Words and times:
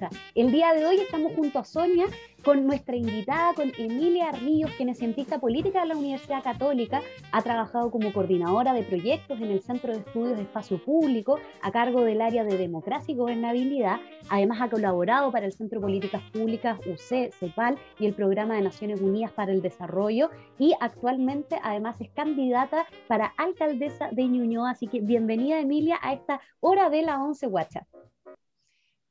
11 0.00 0.06
WhatsApp. 0.06 0.12
El 0.34 0.50
día 0.52 0.72
de 0.72 0.86
hoy 0.86 0.96
estamos 0.96 1.32
junto 1.34 1.58
a 1.58 1.64
Sonia 1.64 2.06
con 2.44 2.66
nuestra 2.66 2.96
invitada, 2.96 3.52
con 3.54 3.70
Emilia 3.76 4.32
Ríos, 4.32 4.70
quien 4.76 4.88
es 4.88 4.98
cientista 4.98 5.38
política 5.38 5.82
de 5.82 5.88
la 5.88 5.96
Universidad 5.96 6.42
Católica, 6.42 7.02
ha 7.32 7.42
trabajado 7.42 7.90
como 7.90 8.12
coordinadora 8.12 8.72
de 8.72 8.82
proyectos 8.82 9.38
en 9.40 9.50
el 9.50 9.60
Centro 9.60 9.92
de 9.92 9.98
Estudios 9.98 10.36
de 10.36 10.44
Espacio 10.44 10.82
Público 10.82 11.38
a 11.60 11.70
cargo 11.70 12.02
del 12.02 12.22
área 12.22 12.44
de 12.44 12.56
democracia 12.56 13.12
y 13.12 13.16
gobernabilidad. 13.16 14.00
Además 14.30 14.62
ha 14.62 14.70
colaborado 14.70 15.30
para 15.30 15.46
el 15.46 15.52
Centro 15.52 15.80
Políticas 15.80 16.22
Públicas 16.32 16.78
UC, 16.86 17.32
CEPAL 17.32 17.78
y 17.98 18.06
el 18.06 18.14
Programa 18.14 18.54
de 18.54 18.62
Naciones 18.62 19.00
Unidas 19.00 19.32
para 19.32 19.52
el 19.52 19.60
Desarrollo 19.60 20.30
y 20.58 20.74
actualmente 20.80 21.58
además 21.62 22.00
es 22.00 22.10
candidata 22.10 22.86
para 23.06 23.34
alcaldesa 23.36 24.08
de 24.12 24.24
Ñuñoa. 24.24 24.70
Así 24.70 24.86
que 24.86 25.00
bienvenida 25.00 25.60
Emilia 25.60 25.98
a 26.00 26.14
esta 26.14 26.40
hora 26.60 26.88
de 26.88 27.02
la 27.02 27.22
11 27.22 27.46
WhatsApp. 27.48 27.86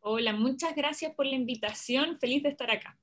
Hola, 0.02 0.32
muchas 0.34 0.76
gracias 0.76 1.14
por 1.14 1.26
la 1.26 1.36
invitación. 1.36 2.18
Feliz 2.20 2.44
de 2.44 2.50
estar 2.50 2.72
acá. 2.72 2.98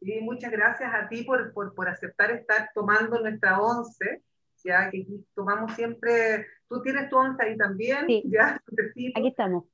Y 0.00 0.20
muchas 0.20 0.50
gracias 0.50 0.92
a 0.94 1.08
ti 1.08 1.24
por, 1.24 1.52
por, 1.52 1.74
por 1.74 1.88
aceptar 1.88 2.30
estar 2.30 2.70
tomando 2.74 3.18
nuestra 3.18 3.60
once, 3.60 4.22
ya 4.62 4.90
que 4.90 5.06
tomamos 5.34 5.74
siempre, 5.74 6.46
tú 6.68 6.82
tienes 6.82 7.08
tu 7.08 7.16
once 7.16 7.42
ahí 7.42 7.56
también, 7.56 8.06
sí. 8.06 8.22
ya, 8.26 8.62
aquí 9.14 9.28
estamos. 9.28 9.64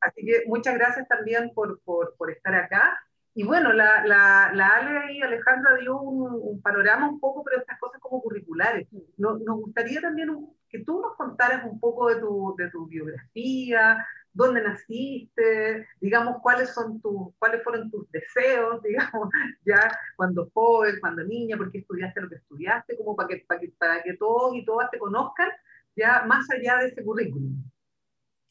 Así 0.00 0.26
que 0.26 0.44
muchas 0.46 0.74
gracias 0.74 1.08
también 1.08 1.50
por, 1.54 1.80
por, 1.82 2.14
por 2.16 2.30
estar 2.30 2.54
acá. 2.54 2.98
Y 3.34 3.44
bueno, 3.44 3.72
la, 3.72 4.04
la, 4.04 4.52
la 4.52 4.68
Ale 4.68 5.14
y 5.14 5.22
Alejandra 5.22 5.76
dio 5.76 5.98
un, 5.98 6.38
un, 6.42 6.60
panorama 6.60 7.08
un 7.08 7.18
poco, 7.18 7.42
pero 7.42 7.60
estas 7.60 7.78
cosas 7.78 7.98
como 8.00 8.20
curriculares. 8.20 8.86
Nos, 9.16 9.40
nos 9.40 9.56
gustaría 9.56 10.02
también 10.02 10.28
un, 10.28 10.54
que 10.68 10.80
tú 10.80 11.00
nos 11.00 11.16
contaras 11.16 11.64
un 11.64 11.80
poco 11.80 12.08
de 12.08 12.20
tu, 12.20 12.54
de 12.58 12.70
tu 12.70 12.86
biografía, 12.86 14.06
dónde 14.32 14.62
naciste, 14.62 15.86
digamos, 16.00 16.36
cuáles, 16.42 16.72
son 16.72 17.00
tus, 17.00 17.34
cuáles 17.38 17.62
fueron 17.62 17.90
tus 17.90 18.10
deseos, 18.10 18.82
digamos, 18.84 19.28
ya 19.64 19.90
cuando 20.16 20.50
joven, 20.52 20.96
cuando 21.00 21.24
niña, 21.24 21.56
por 21.56 21.70
qué 21.70 21.78
estudiaste 21.78 22.20
lo 22.20 22.28
que 22.28 22.36
estudiaste, 22.36 22.96
como 22.96 23.16
para 23.16 23.28
que, 23.28 23.44
para 23.46 23.60
que, 23.60 23.68
para 23.78 24.02
que 24.02 24.14
todos 24.14 24.56
y 24.56 24.64
todas 24.64 24.90
te 24.90 24.98
conozcan, 24.98 25.48
ya 25.96 26.24
más 26.26 26.46
allá 26.50 26.78
de 26.78 26.88
ese 26.88 27.04
currículum. 27.04 27.62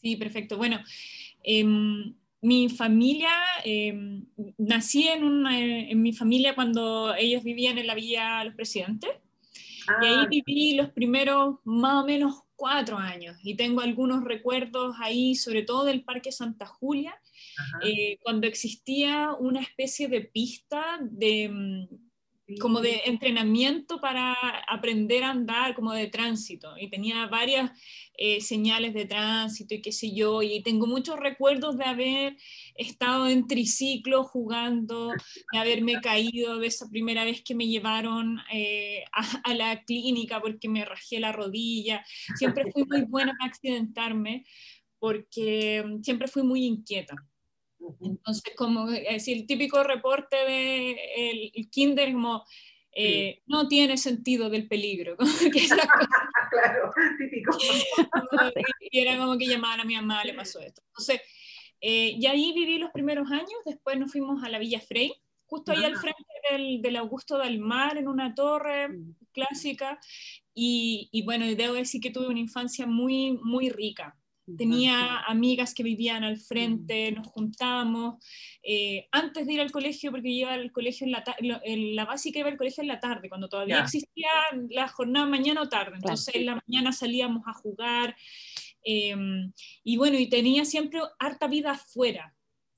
Sí, 0.01 0.15
perfecto. 0.15 0.57
Bueno, 0.57 0.79
eh, 1.43 1.63
mi 2.41 2.69
familia, 2.69 3.29
eh, 3.63 4.23
nací 4.57 5.07
en, 5.07 5.23
una, 5.23 5.59
en 5.59 6.01
mi 6.01 6.13
familia 6.13 6.55
cuando 6.55 7.13
ellos 7.15 7.43
vivían 7.43 7.77
en 7.77 7.87
la 7.87 7.95
Villa 7.95 8.43
Los 8.43 8.55
Presidentes. 8.55 9.11
Ah, 9.87 9.99
y 10.01 10.05
ahí 10.05 10.27
viví 10.27 10.75
los 10.75 10.89
primeros 10.89 11.57
más 11.63 12.03
o 12.03 12.05
menos 12.05 12.41
cuatro 12.61 12.95
años 12.99 13.37
y 13.41 13.55
tengo 13.55 13.81
algunos 13.81 14.23
recuerdos 14.23 14.95
ahí, 14.99 15.33
sobre 15.33 15.63
todo 15.63 15.83
del 15.83 16.03
Parque 16.03 16.31
Santa 16.31 16.67
Julia, 16.67 17.19
eh, 17.83 18.19
cuando 18.21 18.45
existía 18.45 19.33
una 19.33 19.61
especie 19.61 20.07
de 20.07 20.21
pista 20.21 20.99
de 21.01 21.49
sí. 21.89 22.10
Como 22.59 22.81
de 22.81 23.01
entrenamiento 23.05 23.99
para 24.01 24.33
aprender 24.67 25.23
a 25.23 25.31
andar, 25.31 25.75
como 25.75 25.93
de 25.93 26.07
tránsito, 26.07 26.77
y 26.77 26.89
tenía 26.89 27.27
varias 27.27 27.71
eh, 28.17 28.41
señales 28.41 28.93
de 28.93 29.05
tránsito 29.05 29.75
y 29.75 29.81
qué 29.81 29.91
sé 29.91 30.13
yo, 30.13 30.41
y 30.41 30.61
tengo 30.63 30.87
muchos 30.87 31.19
recuerdos 31.19 31.77
de 31.77 31.85
haber 31.85 32.37
estado 32.75 33.27
en 33.27 33.47
triciclo 33.47 34.23
jugando, 34.23 35.11
de 35.51 35.59
haberme 35.59 36.01
caído 36.01 36.59
de 36.59 36.67
esa 36.67 36.89
primera 36.89 37.23
vez 37.23 37.41
que 37.43 37.55
me 37.55 37.67
llevaron 37.67 38.39
eh, 38.51 39.03
a, 39.13 39.41
a, 39.43 39.53
la 39.53 39.83
clínica 39.83 40.41
porque 40.41 40.69
me 40.69 40.85
rajé 40.85 41.19
la 41.19 41.31
rodilla, 41.31 42.03
siempre 42.35 42.71
fui 42.71 42.83
muy 42.85 43.03
buena 43.03 43.33
para 43.37 43.49
accidentarme 43.49 44.45
porque 44.99 45.83
mm, 45.83 46.03
siempre 46.03 46.27
fui 46.27 46.43
muy 46.43 46.65
inquieta. 46.65 47.15
Entonces, 48.01 48.53
como 48.55 48.89
es 48.89 49.27
el 49.27 49.45
típico 49.45 49.83
reporte 49.83 50.35
de 50.35 51.51
el, 51.53 51.69
kinder, 51.69 52.13
como 52.13 52.45
eh, 52.93 53.35
sí. 53.37 53.43
no 53.47 53.67
tiene 53.67 53.97
sentido 53.97 54.49
del 54.49 54.67
peligro. 54.67 55.17
claro, 56.51 56.91
típico. 57.17 57.57
y 58.91 58.99
era 58.99 59.17
como 59.17 59.37
que 59.37 59.47
llamaban 59.47 59.81
a 59.81 59.85
mi 59.85 59.95
mamá, 59.95 60.23
le 60.23 60.33
pasó 60.33 60.59
esto. 60.59 60.81
Entonces, 60.87 61.21
eh, 61.81 62.15
y 62.17 62.25
ahí 62.27 62.53
viví 62.53 62.77
los 62.77 62.91
primeros 62.91 63.29
años, 63.31 63.53
después 63.65 63.97
nos 63.97 64.11
fuimos 64.11 64.43
a 64.43 64.49
la 64.49 64.59
Villa 64.59 64.79
Frey, 64.79 65.13
justo 65.45 65.71
ahí 65.71 65.83
ah. 65.83 65.87
al 65.87 65.97
frente 65.97 66.23
del, 66.51 66.81
del, 66.81 66.95
Augusto 66.97 67.37
del 67.37 67.59
Mar, 67.59 67.97
en 67.97 68.07
una 68.07 68.35
torre 68.35 68.89
clásica, 69.31 69.99
y, 70.53 71.09
y 71.11 71.23
bueno, 71.23 71.45
debo 71.45 71.73
decir 71.73 72.01
que 72.01 72.11
tuve 72.11 72.27
una 72.27 72.39
infancia 72.39 72.85
muy, 72.85 73.39
muy 73.41 73.69
rica 73.69 74.20
tenía 74.57 75.19
amigas 75.19 75.73
que 75.73 75.83
vivían 75.83 76.23
al 76.23 76.37
frente, 76.37 77.11
nos 77.11 77.27
juntábamos, 77.27 78.23
eh, 78.63 79.07
antes 79.11 79.45
de 79.45 79.53
ir 79.53 79.61
al 79.61 79.71
colegio, 79.71 80.11
porque 80.11 80.29
iba 80.29 80.53
al 80.53 80.71
colegio 80.71 81.05
en 81.05 81.11
la, 81.11 81.23
en 81.63 81.95
la 81.95 82.05
básica 82.05 82.39
iba 82.39 82.49
al 82.49 82.57
colegio 82.57 82.81
en 82.81 82.87
la 82.87 82.99
tarde, 82.99 83.29
cuando 83.29 83.49
todavía 83.49 83.77
yeah. 83.77 83.83
existía 83.83 84.29
la 84.69 84.87
jornada 84.87 85.25
mañana 85.25 85.61
o 85.61 85.69
tarde, 85.69 85.95
entonces 85.95 86.35
en 86.35 86.45
la 86.45 86.61
mañana 86.67 86.91
salíamos 86.91 87.47
a 87.47 87.53
jugar, 87.53 88.15
eh, 88.83 89.15
y 89.83 89.97
bueno, 89.97 90.17
y 90.17 90.27
tenía 90.27 90.65
siempre 90.65 90.99
harta 91.19 91.47
vida 91.47 91.71
afuera, 91.71 92.35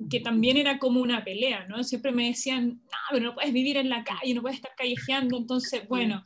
que 0.09 0.19
también 0.19 0.57
era 0.57 0.79
como 0.79 1.01
una 1.01 1.23
pelea, 1.23 1.65
¿no? 1.67 1.83
Siempre 1.83 2.11
me 2.11 2.27
decían, 2.27 2.81
no, 2.83 2.97
pero 3.11 3.25
no 3.25 3.33
puedes 3.35 3.53
vivir 3.53 3.77
en 3.77 3.89
la 3.89 4.03
calle, 4.03 4.33
no 4.33 4.41
puedes 4.41 4.57
estar 4.57 4.73
callejeando, 4.75 5.37
entonces, 5.37 5.87
bueno, 5.87 6.23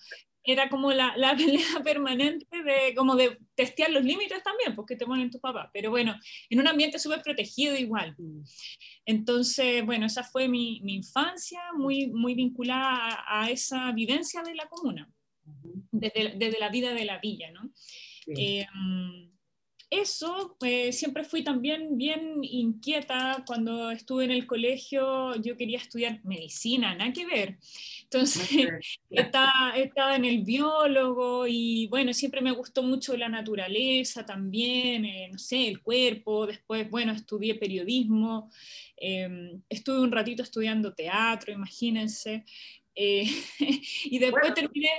era 0.47 0.69
como 0.69 0.91
la, 0.93 1.15
la, 1.17 1.35
pelea 1.37 1.83
permanente 1.83 2.63
de, 2.63 2.95
como 2.95 3.15
de 3.15 3.37
testear 3.53 3.91
los 3.91 4.03
límites 4.03 4.41
también, 4.43 4.75
porque 4.75 4.95
te 4.95 5.05
ponen 5.05 5.29
tus 5.29 5.41
papás, 5.41 5.69
pero 5.73 5.89
bueno, 5.89 6.15
en 6.49 6.59
un 6.59 6.67
ambiente 6.67 6.97
súper 6.97 7.21
protegido 7.21 7.75
igual. 7.75 8.15
Entonces, 9.05 9.85
bueno, 9.85 10.05
esa 10.05 10.23
fue 10.23 10.47
mi, 10.47 10.79
mi 10.81 10.95
infancia, 10.95 11.59
muy, 11.75 12.07
muy 12.07 12.33
vinculada 12.33 13.23
a, 13.27 13.43
a, 13.43 13.49
esa 13.51 13.91
vivencia 13.91 14.41
de 14.41 14.55
la 14.55 14.67
comuna, 14.67 15.09
desde, 15.91 16.35
desde, 16.37 16.59
la 16.59 16.69
vida 16.69 16.93
de 16.93 17.05
la 17.05 17.19
villa, 17.19 17.51
¿no? 17.51 17.69
Sí. 17.75 18.33
Eh, 18.37 18.67
eso, 19.89 20.57
eh, 20.65 20.91
siempre 20.91 21.23
fui 21.23 21.43
también 21.43 21.97
bien 21.97 22.39
inquieta 22.43 23.43
cuando 23.47 23.89
estuve 23.89 24.25
en 24.25 24.31
el 24.31 24.45
colegio, 24.45 25.35
yo 25.35 25.55
quería 25.55 25.77
estudiar 25.77 26.19
medicina, 26.25 26.93
nada 26.93 27.13
que 27.13 27.25
ver. 27.25 27.57
Entonces, 28.03 28.49
estaba, 29.09 29.73
estaba, 29.77 30.15
en 30.17 30.25
el 30.25 30.43
biólogo 30.43 31.47
y 31.47 31.87
bueno, 31.87 32.13
siempre 32.13 32.41
me 32.41 32.51
gustó 32.51 32.83
mucho 32.83 33.15
la 33.15 33.29
naturaleza 33.29 34.25
también, 34.25 35.05
eh, 35.05 35.29
no 35.31 35.39
sé, 35.39 35.67
el 35.67 35.81
cuerpo, 35.81 36.47
después, 36.47 36.89
bueno, 36.89 37.13
estudié 37.13 37.55
periodismo, 37.55 38.51
eh, 38.97 39.57
estuve 39.69 40.01
un 40.01 40.11
ratito 40.11 40.43
estudiando 40.43 40.93
teatro, 40.93 41.53
imagínense. 41.53 42.43
Eh, 42.93 43.25
y 44.05 44.19
después 44.19 44.41
bueno. 44.41 44.55
terminé, 44.55 44.89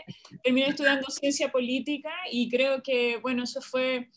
terminé 0.43 0.69
estudiando 0.69 1.10
ciencia 1.10 1.50
política 1.50 2.12
y 2.31 2.48
creo 2.48 2.82
que, 2.82 3.19
bueno, 3.19 3.43
eso 3.43 3.60
fue 3.60 4.09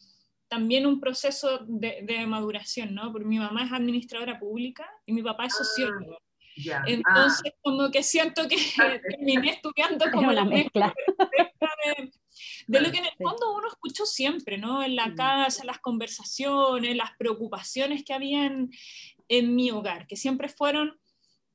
también 0.52 0.86
un 0.86 1.00
proceso 1.00 1.60
de, 1.66 2.02
de, 2.04 2.28
maduración, 2.28 2.94
¿no? 2.94 3.10
Porque 3.14 3.26
mi 3.26 3.40
mamá 3.40 3.64
es 3.64 3.72
administradora 3.72 4.38
pública 4.38 4.86
y 5.06 5.14
mi 5.14 5.24
papá 5.24 5.46
es 5.46 5.56
sociólogo. 5.56 6.18
Ah, 6.18 6.54
yeah. 6.56 6.84
Entonces, 6.88 7.54
ah. 7.56 7.60
como 7.62 7.90
que 7.90 8.04
siento 8.04 8.50
que 8.50 8.58
terminé 9.10 9.52
estudiando 9.52 10.12
como 10.12 10.34
la 10.34 10.44
mezcla 10.44 10.94
de, 11.18 12.12
de, 12.68 12.82
lo 12.82 12.92
que 12.92 12.98
en 12.98 13.06
el 13.06 13.16
fondo 13.18 13.56
uno 13.56 13.70
escuchó 13.70 14.06
siempre, 14.06 14.58
¿no? 14.58 14.84
En 14.84 14.98
la 14.98 15.16
casa, 15.16 15.64
las 15.64 15.80
conversaciones, 15.80 16.98
las 16.98 17.12
preocupaciones 17.18 18.04
que 18.04 18.14
habían 18.14 18.72
en 19.30 19.56
mi 19.56 19.72
hogar, 19.72 20.06
que 20.06 20.18
siempre 20.18 20.50
fueron 20.50 21.00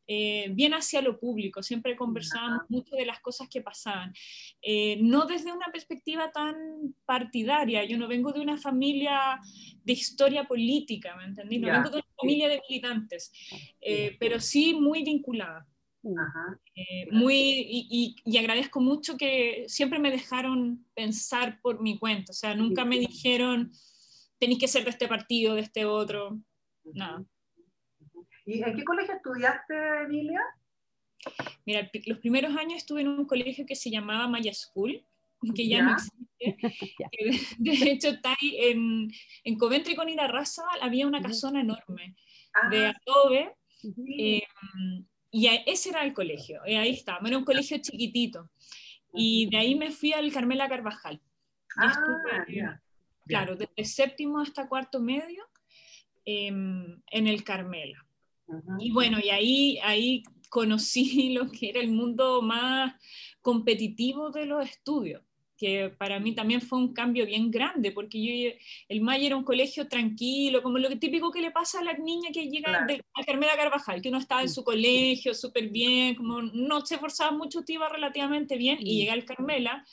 eh, 0.07 0.49
bien 0.53 0.73
hacia 0.75 1.03
lo 1.03 1.19
público, 1.19 1.63
siempre 1.63 1.97
conversábamos 1.97 2.63
mucho 2.69 2.95
de 2.95 3.07
las 3.07 3.21
cosas 3.21 3.49
que 3.49 3.61
pasaban, 3.61 4.13
eh, 4.63 4.99
no 5.03 5.27
desde 5.27 5.53
una 5.53 5.67
perspectiva 5.73 6.31
tan 6.31 6.95
partidaria, 7.05 7.85
yo 7.85 7.99
no 7.99 8.07
vengo 8.07 8.33
de 8.33 8.41
una 8.41 8.57
familia 8.57 9.41
de 9.83 9.93
historia 9.93 10.45
política, 10.45 11.17
¿me 11.17 11.25
entendí? 11.25 11.59
No 11.59 11.67
yeah. 11.67 11.77
vengo 11.77 11.91
de 11.91 11.97
una 11.97 12.15
familia 12.21 12.49
de 12.49 12.63
militantes, 12.69 13.33
eh, 13.81 14.17
pero 14.21 14.41
sí 14.41 14.75
muy 14.75 15.03
vinculada. 15.03 15.67
Eh, 16.75 17.09
muy, 17.11 17.35
y, 17.35 17.89
y, 17.91 18.17
y, 18.25 18.39
agradezco 18.39 18.81
mucho 18.81 19.17
que 19.17 19.65
siempre 19.67 19.99
me 19.99 20.13
dejaron 20.13 20.87
pensar 20.95 21.61
por 21.61 21.83
mi 21.83 21.99
cuenta, 21.99 22.31
o 22.31 22.35
sea, 22.35 22.55
nunca 22.55 22.85
me 22.85 22.99
dijeron, 22.99 23.73
tenéis 24.39 24.61
que 24.61 24.69
ser 24.69 24.85
de 24.85 24.91
este 24.91 25.09
partido, 25.09 25.55
de 25.57 25.63
este 25.63 25.85
otro, 25.85 26.39
nada. 26.85 27.25
¿Y 28.47 28.63
en 28.63 28.77
qué 28.77 28.85
colegio 28.85 29.15
estudiaste, 29.15 29.75
Emilia? 30.05 30.41
Mira, 31.65 31.91
los 32.07 32.19
primeros 32.19 32.57
años 32.57 32.77
estuve 32.77 33.01
en 33.01 33.09
un 33.09 33.27
colegio 33.27 33.67
que 33.67 33.75
se 33.75 33.91
llamaba 33.91 34.29
Maya 34.29 34.55
School, 34.55 35.05
que 35.55 35.69
ya, 35.69 35.79
ya. 35.79 35.83
no 35.83 35.93
existe. 35.93 36.57
que 37.65 37.71
de 37.71 37.91
hecho, 37.91 38.09
está 38.09 38.37
ahí 38.41 38.57
en, 38.59 39.11
en 39.45 39.59
Coventry 39.59 39.97
con 39.97 40.09
Irarraza 40.09 40.63
había 40.81 41.07
una 41.07 41.21
casona 41.21 41.61
enorme 41.61 42.15
ah, 42.55 42.69
de 42.69 42.87
adobe. 42.87 43.55
Sí. 43.69 43.93
Eh, 44.19 44.43
y 45.33 45.49
ese 45.67 45.91
era 45.91 46.05
el 46.05 46.15
colegio, 46.15 46.63
y 46.65 46.77
ahí 46.77 46.91
está, 46.91 47.19
era 47.23 47.37
un 47.37 47.45
colegio 47.45 47.77
chiquitito. 47.79 48.49
Y 49.13 49.51
de 49.51 49.57
ahí 49.59 49.75
me 49.75 49.91
fui 49.91 50.13
al 50.13 50.33
Carmela 50.33 50.69
Carvajal. 50.69 51.21
Ah, 51.77 51.91
estuve, 51.91 52.55
yeah. 52.55 52.81
Claro, 53.27 53.57
desde 53.57 53.85
séptimo 53.85 54.39
hasta 54.39 54.69
cuarto 54.69 55.01
medio 55.01 55.45
em, 56.25 57.03
en 57.11 57.27
el 57.27 57.43
Carmela. 57.43 58.06
Y 58.79 58.93
bueno, 58.93 59.19
y 59.23 59.31
ahí, 59.31 59.79
ahí 59.83 60.23
conocí 60.49 61.33
lo 61.35 61.51
que 61.51 61.71
era 61.71 61.81
el 61.81 61.91
mundo 61.91 62.43
más 62.43 62.95
competitivo 63.41 64.31
de 64.31 64.47
los 64.47 64.69
estudios 64.69 65.23
que 65.57 65.91
para 65.97 66.21
mí 66.21 66.35
también 66.35 66.61
fue 66.61 66.79
un 66.79 66.93
cambio 66.93 67.27
bien 67.27 67.51
grande, 67.51 67.91
porque 67.91 68.23
yo, 68.23 68.57
el 68.89 69.01
Maya 69.01 69.27
era 69.27 69.37
un 69.37 69.45
colegio 69.45 69.89
tranquilo, 69.89 70.63
como 70.63 70.79
lo 70.79 70.89
típico 70.99 71.31
que 71.31 71.41
le 71.41 71.51
pasa 71.51 71.81
a 71.81 71.85
la 71.85 71.95
niña 71.95 72.31
que 72.33 72.49
llega 72.49 72.85
de, 72.87 73.03
a 73.15 73.25
Carmela 73.25 73.57
Carvajal, 73.57 74.03
que 74.03 74.09
uno 74.09 74.19
estaba 74.19 74.43
en 74.43 74.51
su 74.51 74.63
colegio 74.63 75.35
súper 75.35 75.69
bien, 75.69 76.15
como 76.15 76.43
no 76.43 76.85
se 76.85 76.97
esforzaba 76.97 77.31
mucho, 77.31 77.65
te 77.65 77.75
iba 77.75 77.89
relativamente 77.89 78.57
bien, 78.57 78.79
y 78.81 78.99
llega 78.99 79.15
al 79.15 79.25
Carmela, 79.25 79.85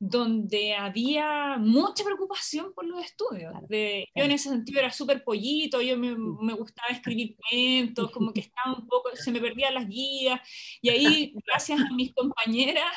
donde 0.00 0.74
había 0.74 1.56
mucha 1.58 2.04
preocupación 2.04 2.72
por 2.72 2.84
los 2.86 3.04
estudios. 3.04 3.52
De, 3.68 4.06
yo 4.14 4.24
en 4.24 4.30
ese 4.30 4.48
sentido 4.48 4.78
era 4.78 4.92
súper 4.92 5.24
pollito, 5.24 5.80
yo 5.80 5.98
me, 5.98 6.16
me, 6.16 6.52
gustaba 6.52 6.88
escribir 6.90 7.36
cuentos, 7.36 8.10
como 8.12 8.32
que 8.32 8.40
estaba 8.48 8.76
un 8.76 8.86
poco, 8.86 9.10
se 9.16 9.32
me 9.32 9.40
perdían 9.40 9.74
las 9.74 9.88
guías, 9.88 10.40
y 10.80 10.88
ahí, 10.90 11.34
gracias 11.46 11.80
a 11.80 11.92
mis 11.94 12.14
compañeras, 12.14 12.92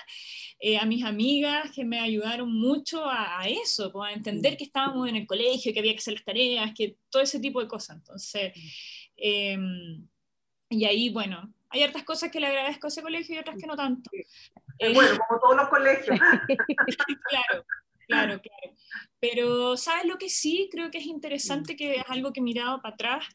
eh, 0.59 0.77
a 0.77 0.86
mis 0.86 1.03
amigas 1.03 1.71
que 1.71 1.83
me 1.83 2.00
ayudaron 2.00 2.53
mucho 2.53 3.03
a, 3.09 3.48
eso, 3.48 3.92
pues, 3.92 4.12
a 4.12 4.13
entender 4.13 4.56
que 4.56 4.65
estábamos 4.65 5.09
en 5.09 5.15
el 5.15 5.25
colegio, 5.25 5.74
que 5.74 5.80
había 5.80 5.94
que 5.94 6.00
hacer 6.00 6.13
las 6.13 6.24
tareas, 6.24 6.71
que 6.75 6.98
todo 7.09 7.24
ese 7.24 7.39
tipo 7.39 7.62
de 7.62 7.68
cosas. 7.68 7.98
Entonces, 7.98 8.53
em, 9.18 10.07
y 10.69 10.86
ahí, 10.86 11.09
bueno, 11.09 11.51
hay 11.71 11.83
hartas 11.83 12.03
cosas 12.03 12.30
que 12.31 12.39
le 12.39 12.48
agradezco 12.48 12.88
a 12.88 12.89
ese 12.89 13.01
colegio 13.01 13.36
y 13.36 13.39
otras 13.39 13.57
que 13.57 13.65
no 13.65 13.75
tanto. 13.75 14.12
Eh, 14.79 14.94
bueno, 14.94 15.18
como 15.27 15.39
todos 15.39 15.56
los 15.56 15.69
colegios. 15.69 16.19
claro, 17.29 17.65
claro, 18.07 18.41
claro. 18.41 18.75
Pero, 19.19 19.77
¿sabes 19.77 20.06
lo 20.06 20.18
que 20.18 20.29
sí? 20.29 20.69
Creo 20.71 20.89
que 20.91 20.97
es 20.97 21.06
interesante, 21.06 21.75
que 21.75 21.95
es 21.95 22.03
algo 22.07 22.33
que 22.33 22.39
he 22.39 22.44
mirado 22.44 22.81
para 22.81 22.95
atrás, 22.95 23.25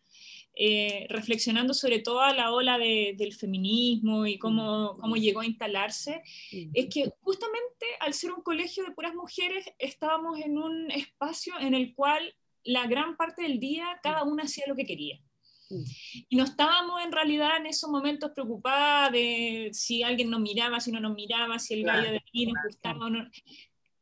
eh, 0.59 1.07
reflexionando 1.11 1.75
sobre 1.75 1.99
toda 1.99 2.33
la 2.33 2.51
ola 2.51 2.79
del 2.79 3.35
feminismo 3.35 4.27
y 4.27 4.39
cómo, 4.39 4.97
cómo, 4.99 5.17
llegó 5.17 5.41
a 5.41 5.47
instalarse, 5.47 6.23
es 6.51 6.87
que 6.93 7.13
justamente 7.21 7.87
al 8.01 8.15
ser 8.15 8.33
un 8.33 8.43
colegio 8.43 8.85
de 8.85 8.93
puras 8.93 9.15
mujeres, 9.15 9.67
estábamos 9.79 10.41
en 10.41 10.57
un 10.57 10.91
espacio 10.91 11.55
en 11.61 11.75
el 11.75 11.95
cual 11.95 12.35
la 12.65 12.87
gran 12.87 13.17
parte 13.17 13.43
del 13.43 13.61
día 13.61 14.01
cada 14.03 14.25
una 14.25 14.45
hacía 14.45 14.65
lo 14.67 14.75
que 14.75 14.87
quería. 14.87 15.21
Y 16.29 16.37
no 16.37 16.45
estábamos 16.45 17.03
en 17.05 17.13
realidad 17.13 17.57
en 17.57 17.67
esos 17.67 17.91
momentos 17.91 18.31
preocupadas 18.33 19.13
de 19.13 19.71
si 19.73 20.03
alguien 20.03 20.31
nos 20.31 20.41
miraba, 20.41 20.81
si 20.81 20.93
no 20.93 21.01
nos 21.01 21.15
miraba, 21.15 21.59
si 21.59 21.75
el 21.75 21.85
gallo 21.85 22.11
de 22.11 22.19
aquí 22.19 22.47
nos 22.47 22.63
gustaba 22.65 23.07
o 23.07 23.11
no 23.11 23.29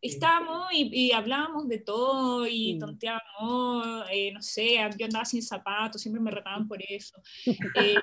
estábamos 0.04 0.68
y, 0.72 1.06
y, 1.06 1.12
hablábamos 1.12 1.66
de 1.66 1.78
todo 1.78 2.46
y 2.46 2.78
tonteábamos, 2.78 4.04
eh, 4.10 4.32
no 4.32 4.42
sé, 4.42 4.76
yo 4.98 5.06
andaba 5.06 5.24
sin 5.24 5.42
zapatos, 5.42 6.02
siempre 6.02 6.20
me 6.20 6.30
retaban 6.30 6.68
por 6.68 6.78
eso. 6.86 7.20
Eh, 7.76 7.96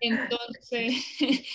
entonces, 0.00 0.94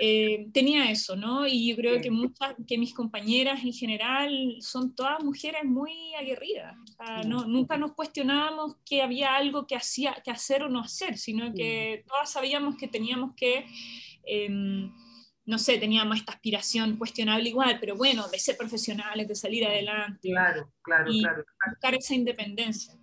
eh, 0.00 0.46
tenía 0.52 0.90
eso, 0.90 1.16
¿no? 1.16 1.46
Y 1.46 1.70
yo 1.70 1.76
creo 1.76 2.00
que 2.00 2.10
muchas, 2.10 2.54
que 2.68 2.78
mis 2.78 2.92
compañeras 2.94 3.64
en 3.64 3.72
general 3.72 4.56
son 4.60 4.94
todas 4.94 5.24
mujeres 5.24 5.64
muy 5.64 6.14
aguerridas. 6.14 6.76
no, 7.26 7.46
nunca 7.46 7.78
nos 7.78 7.94
cuestionábamos 7.94 8.76
que 8.84 9.02
había 9.02 9.34
algo 9.34 9.66
que, 9.66 9.74
hacía, 9.74 10.14
que 10.22 10.30
hacer 10.30 10.62
o 10.62 10.68
no 10.68 10.80
hacer, 10.80 11.16
sino 11.16 11.52
que 11.54 12.04
todas 12.06 12.30
sabíamos 12.30 12.76
que 12.76 12.88
teníamos 12.88 13.34
que... 13.34 13.64
Em, 14.24 14.92
no 15.50 15.58
sé, 15.58 15.78
teníamos 15.78 16.16
esta 16.16 16.32
aspiración 16.32 16.96
cuestionable 16.96 17.48
igual, 17.48 17.76
pero 17.80 17.96
bueno, 17.96 18.28
de 18.28 18.38
ser 18.38 18.56
profesionales, 18.56 19.26
de 19.26 19.34
salir 19.34 19.66
adelante. 19.66 20.28
Claro, 20.30 20.72
claro, 20.80 21.10
y 21.10 21.22
claro. 21.22 21.44
Buscar 21.68 21.94
esa 21.94 22.14
independencia. 22.14 22.94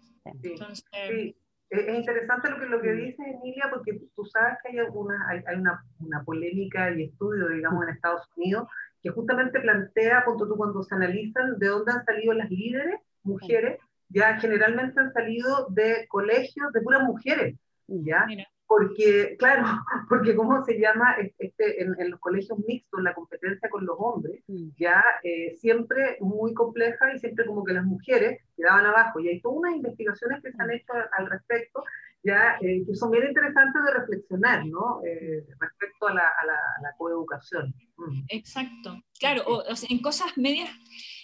Sí, 0.42 0.56
sí. 0.56 1.36
Es 1.70 1.96
interesante 1.98 2.50
lo 2.50 2.60
que, 2.60 2.66
lo 2.68 2.82
que 2.82 2.94
dice 2.94 3.22
Emilia, 3.22 3.66
porque 3.70 4.00
tú 4.16 4.24
sabes 4.26 4.58
que 4.64 4.72
hay, 4.72 4.80
alguna, 4.80 5.28
hay, 5.30 5.42
hay 5.46 5.58
una, 5.58 5.84
una, 6.00 6.24
polémica 6.24 6.90
y 6.92 7.04
estudio, 7.04 7.50
digamos, 7.50 7.84
en 7.84 7.94
Estados 7.94 8.26
Unidos, 8.38 8.70
que 9.04 9.10
justamente 9.10 9.60
plantea, 9.60 10.24
punto 10.24 10.48
tú, 10.48 10.56
cuando 10.56 10.82
se 10.84 10.96
analizan 10.96 11.60
de 11.60 11.68
dónde 11.68 11.92
han 11.92 12.06
salido 12.06 12.32
las 12.32 12.50
líderes, 12.50 13.02
mujeres, 13.24 13.80
ya 14.08 14.40
generalmente 14.40 15.02
han 15.02 15.12
salido 15.12 15.68
de 15.70 16.08
colegios 16.08 16.72
de 16.72 16.82
puras 16.82 17.04
mujeres, 17.04 17.58
¿ya? 17.88 18.26
Mira 18.26 18.48
porque, 18.68 19.36
claro, 19.40 19.64
porque 20.10 20.36
cómo 20.36 20.64
se 20.64 20.80
llama 20.80 21.16
este, 21.38 21.82
en, 21.82 22.12
los 22.12 22.20
colegios 22.20 22.60
mixtos 22.68 23.02
la 23.02 23.14
competencia 23.14 23.70
con 23.70 23.86
los 23.86 23.96
hombres, 23.98 24.44
ya 24.78 25.04
eh, 25.24 25.56
siempre 25.56 26.18
muy 26.20 26.54
compleja 26.54 27.14
y 27.14 27.20
siempre 27.20 27.46
como 27.46 27.64
que 27.64 27.74
las 27.74 27.86
mujeres 27.86 28.42
quedaban 28.56 28.86
abajo. 28.86 29.20
Y 29.20 29.30
hay 29.30 29.42
todas 29.42 29.58
unas 29.58 29.76
investigaciones 29.76 30.44
que 30.44 30.52
se 30.52 30.62
han 30.62 30.72
hecho 30.72 30.94
al, 31.18 31.28
respecto, 31.28 31.84
ya 32.24 32.58
eh, 32.62 32.84
que 32.86 32.96
son 32.96 33.12
bien 33.12 33.28
interesantes 33.28 33.82
de 33.84 33.94
reflexionar, 33.94 34.66
¿no? 34.66 35.02
Eh, 35.06 35.46
respecto 35.60 36.08
a 36.08 36.14
la, 36.14 36.28
a 36.28 36.46
la, 36.82 36.92
coeducación. 36.98 37.74
Mm. 37.98 38.24
Exacto. 38.30 39.02
Claro, 39.20 39.44
o, 39.48 39.64
en 39.90 40.02
cosas 40.02 40.38
medias 40.38 40.70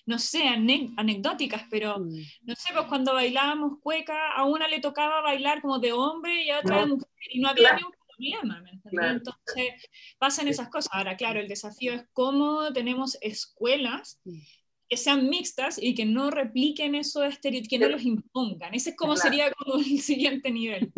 no 0.06 0.20
sé, 0.20 0.44
anecdóticas, 0.48 1.64
pero 1.70 2.00
mm. 2.00 2.22
no 2.44 2.56
sé, 2.56 2.74
pues 2.74 2.86
cuando 2.88 3.14
bailábamos 3.14 3.80
cueca, 3.80 4.34
a 4.34 4.46
una 4.46 4.68
le 4.68 4.80
tocaba 4.80 5.22
bailar 5.22 5.62
como 5.62 5.80
de 5.80 5.94
hombre 5.94 6.44
y 6.44 6.50
a 6.50 6.60
otra 6.60 6.82
de 6.82 6.86
mujer, 6.88 7.08
y 7.32 7.40
no 7.40 7.50
había 7.50 7.76
ningún 7.76 7.94
problema, 8.08 8.62
¿me 8.62 9.08
Entonces 9.08 9.90
pasan 10.18 10.48
esas 10.48 10.70
cosas. 10.70 10.92
Ahora, 10.94 11.16
claro, 11.16 11.40
el 11.40 11.48
desafío 11.48 11.94
es 11.94 12.06
cómo 12.14 12.72
tenemos 12.74 13.18
escuelas 13.22 14.20
mm. 14.26 14.40
que 14.90 14.98
sean 14.98 15.30
mixtas 15.30 15.82
y 15.82 15.96
que 15.96 16.06
no 16.06 16.32
repliquen 16.32 16.96
esos 16.96 17.24
estereotipos, 17.24 17.70
que 17.70 17.80
no 17.80 17.90
los 17.90 18.04
impongan. 18.04 18.74
Ese 18.74 18.92
es 18.92 18.96
como 18.96 19.16
sería 19.16 19.52
como 19.52 19.76
el 19.76 20.00
siguiente 20.00 20.52
nivel. 20.52 20.92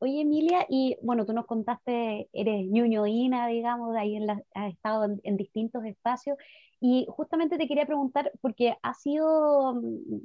Oye, 0.00 0.20
Emilia, 0.20 0.64
y 0.68 0.96
bueno, 1.02 1.26
tú 1.26 1.32
nos 1.32 1.46
contaste, 1.46 2.28
eres 2.32 2.66
ñuñoína, 2.68 3.48
digamos, 3.48 3.92
de 3.92 3.98
ahí 3.98 4.14
en 4.14 4.26
la, 4.26 4.40
has 4.54 4.72
estado 4.72 5.04
en, 5.24 5.36
distintos 5.36 5.84
espacios, 5.84 6.36
y 6.80 7.04
justamente 7.08 7.58
te 7.58 7.66
quería 7.66 7.84
preguntar, 7.84 8.30
porque 8.40 8.76
ha 8.82 8.94
sido 8.94 9.74
mm, 9.74 9.80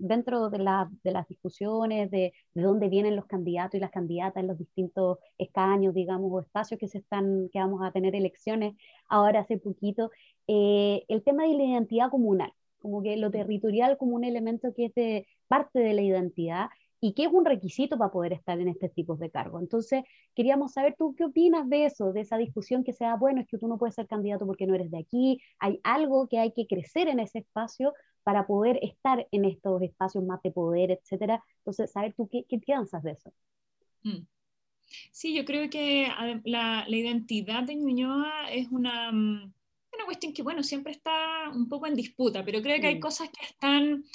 dentro 0.08 0.52
de, 0.52 0.60
de 1.04 1.12
las 1.12 1.28
discusiones 1.28 2.12
de, 2.12 2.34
de, 2.54 2.62
dónde 2.62 2.88
vienen 2.88 3.16
los 3.16 3.26
candidatos 3.26 3.76
y 3.76 3.80
las 3.80 3.90
candidatas 3.90 4.42
en 4.44 4.48
los 4.48 4.60
distintos 4.60 5.18
escaños, 5.40 5.96
digamos, 5.96 6.32
o 6.32 6.42
espacios 6.42 6.80
que 6.80 6.88
se 6.88 7.00
están, 7.00 7.50
que 7.52 7.58
vamos 7.60 7.82
a 7.84 7.92
tener 7.92 8.16
elecciones 8.16 8.76
ahora 9.10 9.40
hace 9.40 9.58
poquito, 9.58 10.12
eh, 10.48 11.04
el 11.08 11.24
tema 11.24 11.44
de 11.48 11.54
la 11.58 11.64
identidad 11.64 12.12
comunal, 12.12 12.54
como 12.78 13.02
que 13.02 13.18
lo 13.18 13.32
territorial 13.32 13.98
como 13.98 14.16
un 14.18 14.24
elemento 14.24 14.74
que 14.76 14.86
es 14.86 14.94
de 14.94 15.28
parte 15.48 15.80
de 15.80 15.94
la 15.94 16.02
identidad 16.04 16.70
y 17.06 17.14
que 17.14 17.26
es 17.26 17.34
un 17.34 17.44
requisito 17.44 17.98
para 17.98 18.14
poder 18.14 18.32
estar 18.32 18.58
en 18.58 18.70
este 18.70 18.88
tipo 18.88 19.18
de 19.18 19.30
cargo. 19.30 19.60
Entonces, 19.60 20.04
queríamos 20.34 20.72
saber 20.72 20.96
tú 20.98 21.14
qué 21.18 21.26
opinas 21.26 21.68
de 21.68 21.84
eso, 21.88 22.14
de 22.14 22.22
esa 22.22 22.38
discusión 22.38 22.86
que 22.86 22.94
sea, 22.94 23.18
bueno, 23.18 23.42
es 23.42 23.48
que 23.50 23.58
tú 23.58 23.68
no 23.68 23.78
puedes 23.78 23.96
ser 23.96 24.08
candidato 24.08 24.46
porque 24.46 24.66
no 24.66 24.74
eres 24.74 24.90
de 24.90 25.00
aquí, 25.00 25.38
hay 25.60 25.82
algo 25.84 26.30
que 26.30 26.40
hay 26.40 26.54
que 26.54 26.66
crecer 26.66 27.10
en 27.10 27.20
ese 27.20 27.40
espacio 27.40 27.94
para 28.24 28.48
poder 28.48 28.80
estar 28.82 29.28
en 29.32 29.44
estos 29.44 29.82
espacios 29.82 30.24
más 30.24 30.42
de 30.44 30.52
poder, 30.52 30.92
etcétera. 30.92 31.44
Entonces, 31.58 31.92
saber 31.92 32.14
tú 32.16 32.30
qué, 32.32 32.46
qué 32.48 32.58
piensas 32.58 33.04
de 33.04 33.12
eso. 33.12 33.34
Mm. 34.04 34.26
Sí, 35.12 35.36
yo 35.36 35.44
creo 35.44 35.70
que 35.70 36.08
la, 36.46 36.86
la 36.88 36.96
identidad 36.96 37.64
de 37.64 37.76
Ñuñoa 37.76 38.50
es 38.50 38.70
una, 38.72 39.12
mm, 39.12 39.54
una 39.94 40.06
cuestión 40.06 40.32
que, 40.32 40.42
bueno, 40.42 40.64
siempre 40.64 40.94
está 40.94 41.50
un 41.54 41.68
poco 41.68 41.86
en 41.86 41.96
disputa, 41.96 42.46
pero 42.46 42.62
creo 42.62 42.80
que 42.80 42.88
hay 42.88 43.00
cosas 43.02 43.30
que 43.30 43.46
están 43.46 44.06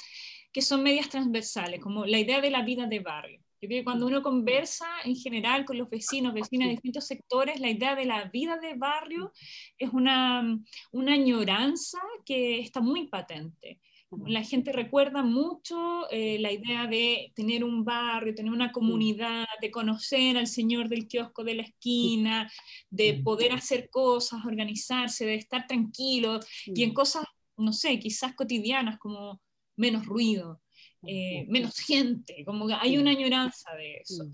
que 0.51 0.61
son 0.61 0.83
medias 0.83 1.09
transversales, 1.09 1.79
como 1.79 2.05
la 2.05 2.19
idea 2.19 2.41
de 2.41 2.49
la 2.49 2.63
vida 2.63 2.87
de 2.87 2.99
barrio. 2.99 3.41
Yo 3.61 3.67
creo 3.67 3.81
que 3.81 3.83
cuando 3.83 4.07
uno 4.07 4.21
conversa 4.21 4.87
en 5.03 5.15
general 5.15 5.65
con 5.65 5.77
los 5.77 5.89
vecinos, 5.89 6.33
vecinas 6.33 6.67
de 6.67 6.75
distintos 6.75 7.05
sectores, 7.05 7.59
la 7.59 7.69
idea 7.69 7.93
de 7.93 8.05
la 8.05 8.25
vida 8.25 8.57
de 8.57 8.75
barrio 8.75 9.33
es 9.77 9.89
una, 9.91 10.57
una 10.91 11.13
añoranza 11.13 11.99
que 12.25 12.59
está 12.59 12.79
muy 12.79 13.07
patente. 13.07 13.81
La 14.25 14.43
gente 14.43 14.71
recuerda 14.71 15.21
mucho 15.21 16.09
eh, 16.09 16.39
la 16.39 16.51
idea 16.51 16.87
de 16.87 17.31
tener 17.35 17.63
un 17.63 17.83
barrio, 17.83 18.33
tener 18.33 18.51
una 18.51 18.71
comunidad, 18.71 19.45
de 19.61 19.69
conocer 19.69 20.37
al 20.37 20.47
señor 20.47 20.89
del 20.89 21.07
kiosco 21.07 21.43
de 21.43 21.55
la 21.55 21.63
esquina, 21.63 22.51
de 22.89 23.21
poder 23.23 23.51
hacer 23.51 23.89
cosas, 23.89 24.45
organizarse, 24.45 25.25
de 25.25 25.35
estar 25.35 25.67
tranquilo 25.67 26.39
y 26.65 26.81
en 26.83 26.93
cosas, 26.93 27.25
no 27.57 27.71
sé, 27.71 27.99
quizás 27.99 28.33
cotidianas 28.33 28.97
como 28.97 29.41
menos 29.79 30.05
ruido, 30.05 30.61
eh, 31.07 31.45
menos 31.47 31.77
gente, 31.79 32.43
como 32.45 32.67
que 32.67 32.73
hay 32.73 32.97
una 32.97 33.11
añoranza 33.11 33.73
de 33.75 33.97
eso. 33.97 34.29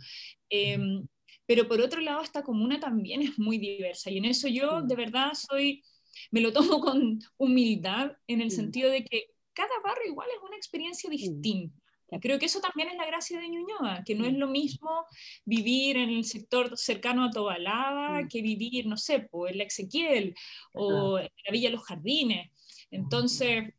Em, 0.50 1.08
pero 1.46 1.68
por 1.68 1.80
otro 1.80 2.02
lado, 2.02 2.22
esta 2.22 2.44
comuna 2.44 2.80
también 2.80 3.22
es 3.22 3.38
muy 3.38 3.58
diversa 3.58 4.10
y 4.10 4.18
en 4.18 4.26
eso 4.26 4.48
yo 4.48 4.82
de 4.82 4.96
verdad 4.96 5.34
soy, 5.34 5.84
me 6.32 6.42
lo 6.42 6.52
tomo 6.52 6.80
con 6.82 7.20
humildad 7.38 8.14
en 8.28 8.42
el 8.42 8.52
sentido 8.52 8.90
de 8.90 9.04
que 9.04 9.28
cada 9.54 9.80
barrio 9.84 10.12
igual 10.12 10.28
es 10.30 10.42
una 10.44 10.58
experiencia 10.58 11.10
distinta. 11.10 11.80
Creo 12.22 12.40
que 12.40 12.46
eso 12.46 12.62
también 12.62 12.90
es 12.90 12.98
la 12.98 13.06
gracia 13.06 13.40
de 13.40 13.50
Ñuñoa, 13.50 14.04
que 14.06 14.16
no 14.16 14.26
es 14.26 14.34
lo 14.34 14.48
mismo 14.48 15.06
vivir 15.44 15.98
en 15.98 16.10
el 16.10 16.24
sector 16.24 16.78
cercano 16.78 17.26
a 17.26 17.32
Tobalaba 17.32 18.28
que 18.30 18.42
vivir, 18.42 18.86
no 18.86 18.96
sé, 18.96 19.20
pues, 19.20 19.52
en 19.52 19.58
la 19.58 19.64
Ezequiel 19.66 20.36
o 20.74 21.20
en 21.20 21.30
la 21.46 21.52
Villa 21.52 21.72
Los 21.72 21.84
Jardines. 21.84 22.52
Entonces, 22.92 23.74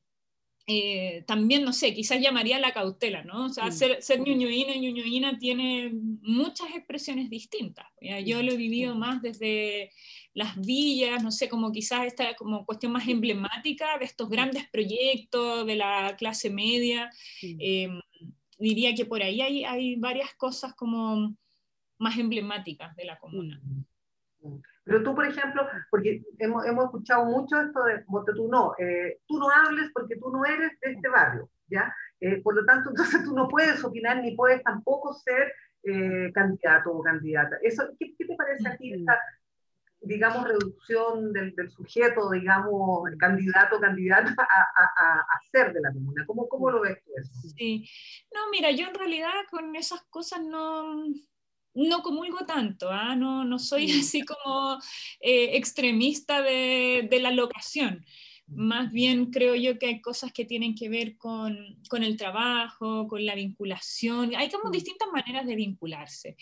eh, 0.68 1.22
también, 1.28 1.64
no 1.64 1.72
sé, 1.72 1.94
quizás 1.94 2.20
llamaría 2.20 2.58
la 2.58 2.72
cautela, 2.72 3.22
¿no? 3.22 3.46
O 3.46 3.48
sea, 3.50 3.70
ser, 3.70 4.02
ser 4.02 4.20
ñuñoína 4.20 4.74
y 4.74 4.80
ñuñoína 4.80 5.38
tiene 5.38 5.92
muchas 5.92 6.70
expresiones 6.74 7.30
distintas. 7.30 7.86
Yo 8.24 8.42
lo 8.42 8.52
he 8.52 8.56
vivido 8.56 8.96
más 8.96 9.22
desde 9.22 9.92
las 10.34 10.60
villas, 10.60 11.22
no 11.22 11.30
sé, 11.30 11.48
como 11.48 11.70
quizás 11.70 12.06
esta 12.06 12.34
como 12.34 12.66
cuestión 12.66 12.90
más 12.90 13.06
emblemática 13.06 13.96
de 13.98 14.06
estos 14.06 14.28
grandes 14.28 14.68
proyectos 14.68 15.64
de 15.66 15.76
la 15.76 16.16
clase 16.18 16.50
media. 16.50 17.10
Em, 17.40 18.00
diría 18.58 18.92
que 18.92 19.06
por 19.06 19.22
ahí 19.22 19.40
hay, 19.40 19.64
hay 19.64 19.94
varias 19.94 20.34
cosas 20.34 20.74
como 20.74 21.36
más 21.98 22.18
emblemáticas 22.18 22.96
de 22.96 23.04
la 23.04 23.18
comuna. 23.20 23.60
Pero 24.86 25.02
tú, 25.02 25.16
por 25.16 25.26
ejemplo, 25.26 25.66
porque 25.90 26.22
hemos, 26.38 26.64
hemos 26.64 26.84
escuchado 26.84 27.24
mucho 27.24 27.60
esto 27.60 27.82
de, 27.82 28.04
tú 28.36 28.48
no, 28.48 28.72
eh, 28.78 29.18
tú 29.26 29.36
no 29.36 29.50
hables 29.50 29.90
porque 29.92 30.14
tú 30.14 30.30
no 30.30 30.44
eres 30.44 30.78
de 30.80 30.92
este 30.92 31.08
barrio, 31.08 31.50
¿ya? 31.66 31.92
Eh, 32.20 32.40
por 32.40 32.54
lo 32.54 32.64
tanto, 32.64 32.90
entonces 32.90 33.24
tú 33.24 33.34
no 33.34 33.48
puedes 33.48 33.82
opinar 33.82 34.22
ni 34.22 34.36
puedes 34.36 34.62
tampoco 34.62 35.12
ser 35.12 35.52
eh, 35.82 36.30
candidato 36.32 36.92
o 36.92 37.02
candidata. 37.02 37.56
Eso, 37.62 37.82
¿qué, 37.98 38.14
¿Qué, 38.16 38.26
te 38.26 38.36
parece 38.36 38.68
a 38.68 38.76
ti 38.76 38.92
esta, 38.92 39.18
digamos, 40.02 40.46
reducción 40.46 41.32
del, 41.32 41.52
del 41.56 41.68
sujeto, 41.68 42.30
digamos, 42.30 43.10
candidato 43.18 43.78
o 43.78 43.80
candidata 43.80 44.36
a, 44.38 44.84
a, 44.84 45.18
a, 45.18 45.40
ser 45.50 45.72
de 45.72 45.80
la 45.80 45.92
comuna? 45.92 46.24
¿Cómo, 46.26 46.46
¿Cómo 46.46 46.70
lo 46.70 46.82
ves 46.82 47.02
tú 47.02 47.10
eso? 47.16 47.32
Sí, 47.56 47.90
no, 48.32 48.50
mira, 48.52 48.70
yo 48.70 48.86
en 48.86 48.94
realidad 48.94 49.32
con 49.50 49.74
esas 49.74 50.04
cosas 50.10 50.42
no 50.44 51.06
no 51.76 52.02
comulgo 52.02 52.44
tanto, 52.46 52.90
¿ah? 52.90 53.14
no, 53.14 53.44
no 53.44 53.58
soy 53.58 53.90
así 54.00 54.22
como 54.22 54.78
eh, 55.20 55.56
extremista 55.56 56.42
de, 56.42 57.06
de, 57.08 57.20
la 57.20 57.30
locación. 57.30 58.04
Más 58.48 58.92
bien 58.92 59.30
creo 59.30 59.54
yo 59.56 59.78
que 59.78 59.86
hay 59.86 60.00
cosas 60.00 60.32
que 60.32 60.44
tienen 60.44 60.74
que 60.74 60.88
ver 60.88 61.16
con, 61.16 61.56
con 61.88 62.02
el 62.02 62.16
trabajo, 62.16 63.08
con 63.08 63.26
la 63.26 63.34
vinculación. 63.34 64.34
Hay 64.36 64.48
como 64.50 64.70
distintas 64.70 65.08
maneras 65.12 65.46
de 65.46 65.56
vincularse. 65.56 66.36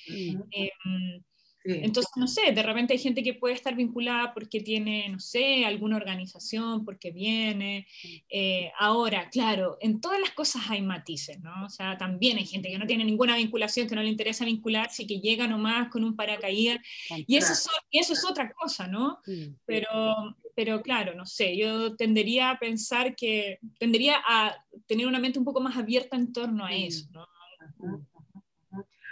Entonces, 1.65 2.13
no 2.17 2.27
sé, 2.27 2.53
de 2.53 2.63
repente 2.63 2.93
hay 2.93 2.99
gente 2.99 3.23
que 3.23 3.33
puede 3.33 3.55
estar 3.55 3.75
vinculada 3.75 4.35
porque 4.35 4.61
tiene, 4.61 5.09
no 5.09 5.19
sé, 5.19 5.65
alguna 5.65 5.97
organización, 5.97 6.85
porque 6.85 7.11
viene. 7.11 7.87
Eh, 8.29 8.71
ahora, 8.79 9.31
claro, 9.31 9.79
en 9.81 10.01
todas 10.01 10.21
las 10.21 10.31
cosas 10.33 10.63
hay 10.69 10.83
matices, 10.83 11.41
¿no? 11.41 11.65
O 11.65 11.71
sea, 11.71 11.97
también 11.97 12.37
hay 12.37 12.45
gente 12.45 12.69
que 12.69 12.79
no 12.79 12.87
tiene 12.87 13.05
ninguna 13.05 13.37
vinculación, 13.37 13.89
que 13.89 13.95
no 13.95 14.03
le 14.03 14.11
interesa 14.11 14.45
vincularse 14.45 15.05
y 15.05 15.07
que 15.07 15.21
llega 15.21 15.49
nomás 15.49 15.89
con 15.89 16.05
un 16.05 16.15
paracaídas. 16.15 16.81
Y 17.27 17.37
eso, 17.37 17.55
es, 17.55 17.67
y 17.91 17.99
eso 17.99 18.13
es 18.13 18.25
otra 18.25 18.53
cosa, 18.53 18.87
¿no? 18.87 19.21
Pero, 19.65 20.37
pero 20.55 20.83
claro, 20.83 21.15
no 21.15 21.25
sé, 21.25 21.57
yo 21.57 21.97
tendería 21.97 22.51
a 22.51 22.59
pensar 22.59 23.17
que, 23.17 23.59
tendería 23.79 24.17
a 24.29 24.55
tener 24.87 25.07
una 25.07 25.19
mente 25.19 25.39
un 25.39 25.45
poco 25.47 25.61
más 25.61 25.79
abierta 25.79 26.17
en 26.17 26.33
torno 26.33 26.67
a 26.67 26.75
eso, 26.75 27.09
¿no? 27.11 27.27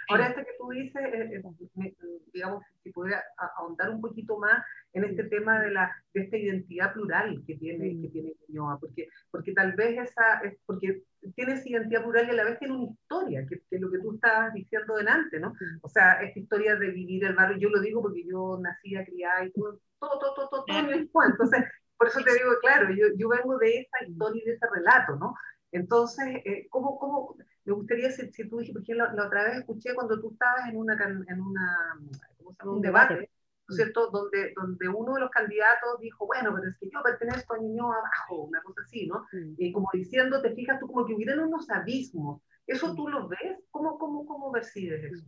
Ahora, 0.08 0.28
esto 0.28 0.40
que 0.40 0.56
tú 0.58 0.68
dices, 0.70 1.02
eh, 1.02 1.42
eh, 1.44 2.20
digamos, 2.32 2.64
si 2.82 2.90
pudiera 2.90 3.22
ahondar 3.56 3.90
un 3.90 4.00
poquito 4.00 4.38
más 4.38 4.62
en 4.92 5.04
este 5.04 5.24
tema 5.24 5.60
de, 5.60 5.70
la, 5.70 5.90
de 6.12 6.22
esta 6.22 6.36
identidad 6.36 6.92
plural 6.92 7.42
que 7.46 7.56
tiene, 7.56 8.00
que 8.00 8.08
tiene 8.08 8.32
Ñuñoa, 8.48 8.78
porque, 8.78 9.08
porque 9.30 9.52
tal 9.52 9.72
vez 9.72 9.98
esa, 9.98 10.40
es 10.40 10.58
porque 10.66 11.02
tiene 11.34 11.54
esa 11.54 11.68
identidad 11.68 12.02
plural 12.02 12.26
y 12.26 12.30
a 12.30 12.34
la 12.34 12.44
vez 12.44 12.58
tiene 12.58 12.74
una 12.74 12.92
historia, 12.92 13.46
que, 13.46 13.62
es 13.70 13.80
lo 13.80 13.90
que 13.90 13.98
tú 13.98 14.14
estabas 14.14 14.52
diciendo 14.52 14.96
delante, 14.96 15.38
¿no? 15.40 15.54
O 15.82 15.88
sea, 15.88 16.22
esta 16.22 16.38
historia 16.38 16.76
de 16.76 16.90
vivir 16.90 17.24
el 17.24 17.34
barrio, 17.34 17.58
yo 17.58 17.68
lo 17.68 17.80
digo 17.80 18.02
porque 18.02 18.24
yo 18.24 18.58
nací, 18.60 18.92
criada 19.04 19.44
y 19.44 19.52
todo, 19.52 19.78
todo, 19.98 20.18
todo, 20.18 20.34
todo, 20.34 20.48
todo, 20.50 20.64
todo 20.64 21.24
entonces, 21.24 21.64
por 21.96 22.08
eso 22.08 22.20
te 22.22 22.32
digo, 22.34 22.50
claro, 22.60 22.90
yo, 22.90 23.06
yo 23.16 23.28
vengo 23.28 23.56
de 23.58 23.80
esa 23.80 24.04
historia 24.06 24.42
y 24.42 24.46
de 24.46 24.54
ese 24.54 24.66
relato, 24.74 25.16
¿no? 25.16 25.34
Entonces, 25.70 26.26
eh, 26.44 26.66
¿cómo, 26.68 26.98
cómo, 26.98 27.36
me 27.64 27.72
gustaría, 27.72 28.10
si, 28.10 28.30
si 28.32 28.48
tú 28.48 28.58
dijiste, 28.58 28.78
porque 28.78 28.94
la, 28.94 29.12
otra 29.12 29.44
vez 29.44 29.58
escuché 29.58 29.94
cuando 29.94 30.20
tú 30.20 30.32
estabas 30.32 30.68
en 30.68 30.76
una, 30.76 30.94
en 31.28 31.40
una 31.40 31.98
¿cómo 32.38 32.52
se 32.52 32.58
llama? 32.58 32.72
un, 32.72 32.82
debate, 32.82 33.14
¿no 33.14 33.20
es 33.68 33.76
cierto? 33.76 34.10
Donde, 34.10 34.52
donde 34.56 34.88
uno 34.88 35.14
de 35.14 35.20
los 35.20 35.30
candidatos 35.30 36.00
dijo, 36.00 36.26
bueno, 36.26 36.52
pero 36.54 36.70
es 36.70 36.76
que 36.78 36.90
yo 36.90 37.02
pertenezco 37.02 37.54
a 37.54 37.58
Niño 37.58 37.92
abajo, 37.92 38.42
una 38.44 38.62
cosa 38.62 38.82
así, 38.82 39.06
¿no? 39.06 39.26
Y 39.58 39.72
como 39.72 39.88
diciendo, 39.92 40.42
te 40.42 40.54
fijas 40.54 40.80
tú 40.80 40.88
como 40.88 41.06
que 41.06 41.14
hubieran 41.14 41.40
unos 41.40 41.70
abismos. 41.70 42.42
¿Eso 42.66 42.94
tú 42.94 43.08
lo 43.08 43.28
ves? 43.28 43.58
¿Cómo, 43.70 43.98
cómo, 43.98 44.26
cómo 44.26 44.52
percibes 44.52 45.04
eso? 45.04 45.24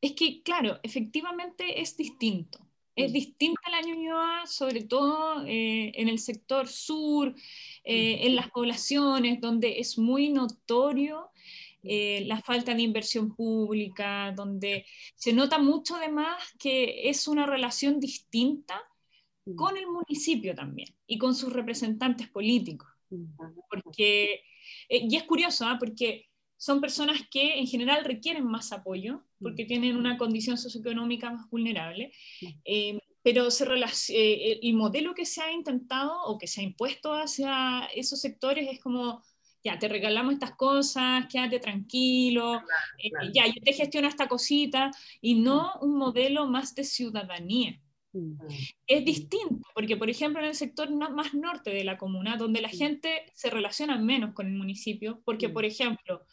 Es 0.00 0.12
que, 0.12 0.42
claro, 0.42 0.78
efectivamente 0.82 1.80
es 1.80 1.96
distinto. 1.96 2.63
Es 2.96 3.12
distinta 3.12 3.70
la 3.70 3.82
Ñuñoa, 3.82 4.46
sobre 4.46 4.84
todo 4.84 5.44
eh, 5.46 5.92
en 5.94 6.08
el 6.08 6.20
sector 6.20 6.68
sur, 6.68 7.34
eh, 7.82 8.18
en 8.22 8.36
las 8.36 8.50
poblaciones 8.50 9.40
donde 9.40 9.80
es 9.80 9.98
muy 9.98 10.30
notorio 10.30 11.30
eh, 11.82 12.24
la 12.26 12.40
falta 12.40 12.72
de 12.72 12.82
inversión 12.82 13.34
pública, 13.34 14.32
donde 14.36 14.86
se 15.16 15.32
nota 15.32 15.58
mucho 15.58 15.96
además 15.96 16.36
que 16.58 17.08
es 17.10 17.26
una 17.26 17.46
relación 17.46 17.98
distinta 17.98 18.80
con 19.56 19.76
el 19.76 19.86
municipio 19.88 20.54
también 20.54 20.94
y 21.06 21.18
con 21.18 21.34
sus 21.34 21.52
representantes 21.52 22.28
políticos. 22.28 22.88
Porque, 23.68 24.40
y 24.88 25.14
es 25.14 25.24
curioso, 25.24 25.66
¿ah? 25.66 25.76
porque 25.78 26.28
son 26.56 26.80
personas 26.80 27.20
que 27.30 27.58
en 27.58 27.66
general 27.66 28.04
requieren 28.04 28.46
más 28.46 28.72
apoyo 28.72 29.22
porque 29.44 29.66
tienen 29.66 29.96
una 29.96 30.16
condición 30.16 30.56
socioeconómica 30.58 31.30
más 31.30 31.48
vulnerable, 31.50 32.10
eh, 32.64 32.98
pero 33.22 33.50
se 33.50 33.64
eh, 34.08 34.58
el 34.62 34.74
modelo 34.74 35.14
que 35.14 35.26
se 35.26 35.42
ha 35.42 35.52
intentado 35.52 36.24
o 36.24 36.38
que 36.38 36.46
se 36.46 36.62
ha 36.62 36.64
impuesto 36.64 37.12
hacia 37.12 37.86
esos 37.94 38.20
sectores 38.20 38.66
es 38.72 38.80
como, 38.80 39.22
ya, 39.62 39.78
te 39.78 39.86
regalamos 39.86 40.34
estas 40.34 40.56
cosas, 40.56 41.26
quédate 41.30 41.60
tranquilo, 41.60 42.62
eh, 42.98 43.10
ya, 43.32 43.46
yo 43.46 43.60
te 43.62 43.72
gestiono 43.74 44.08
esta 44.08 44.28
cosita, 44.28 44.90
y 45.20 45.34
no 45.34 45.78
un 45.82 45.96
modelo 45.96 46.46
más 46.46 46.74
de 46.74 46.84
ciudadanía. 46.84 47.78
Es 48.86 49.04
distinto, 49.04 49.66
porque 49.74 49.96
por 49.96 50.08
ejemplo 50.08 50.40
en 50.40 50.48
el 50.48 50.54
sector 50.54 50.88
más 50.90 51.34
norte 51.34 51.70
de 51.70 51.84
la 51.84 51.98
comuna, 51.98 52.36
donde 52.36 52.60
la 52.60 52.68
gente 52.68 53.26
se 53.34 53.50
relaciona 53.50 53.98
menos 53.98 54.34
con 54.34 54.46
el 54.46 54.54
municipio, 54.54 55.20
porque 55.24 55.48
por 55.48 55.64
ejemplo, 55.64 56.24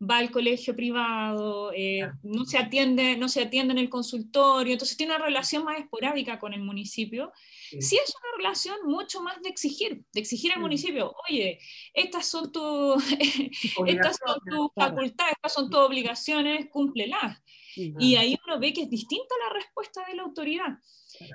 va 0.00 0.18
al 0.18 0.30
colegio 0.30 0.76
privado, 0.76 1.72
eh, 1.74 2.08
no, 2.22 2.44
se 2.44 2.56
atiende, 2.56 3.16
no 3.16 3.28
se 3.28 3.42
atiende 3.42 3.72
en 3.72 3.78
el 3.78 3.88
consultorio, 3.88 4.72
entonces 4.72 4.96
tiene 4.96 5.14
una 5.14 5.24
relación 5.24 5.64
más 5.64 5.78
esporádica 5.78 6.38
con 6.38 6.54
el 6.54 6.62
municipio. 6.62 7.32
Sí. 7.80 7.96
es 7.96 8.14
una 8.14 8.36
relación 8.36 8.76
mucho 8.84 9.20
más 9.22 9.42
de 9.42 9.48
exigir, 9.48 10.04
de 10.12 10.20
exigir 10.20 10.52
al 10.52 10.60
municipio, 10.60 11.14
oye, 11.28 11.58
estas 11.92 12.26
son, 12.26 12.52
tu, 12.52 12.94
estas 13.86 14.18
son 14.24 14.38
tus 14.48 14.68
facultades, 14.74 15.32
estas 15.32 15.52
son 15.52 15.68
tus 15.68 15.80
obligaciones, 15.80 16.68
cúmplelas. 16.70 17.42
Y 17.76 18.16
ahí 18.16 18.36
uno 18.44 18.58
ve 18.58 18.72
que 18.72 18.82
es 18.82 18.90
distinta 18.90 19.34
la 19.46 19.54
respuesta 19.54 20.04
de 20.08 20.16
la 20.16 20.24
autoridad. 20.24 20.78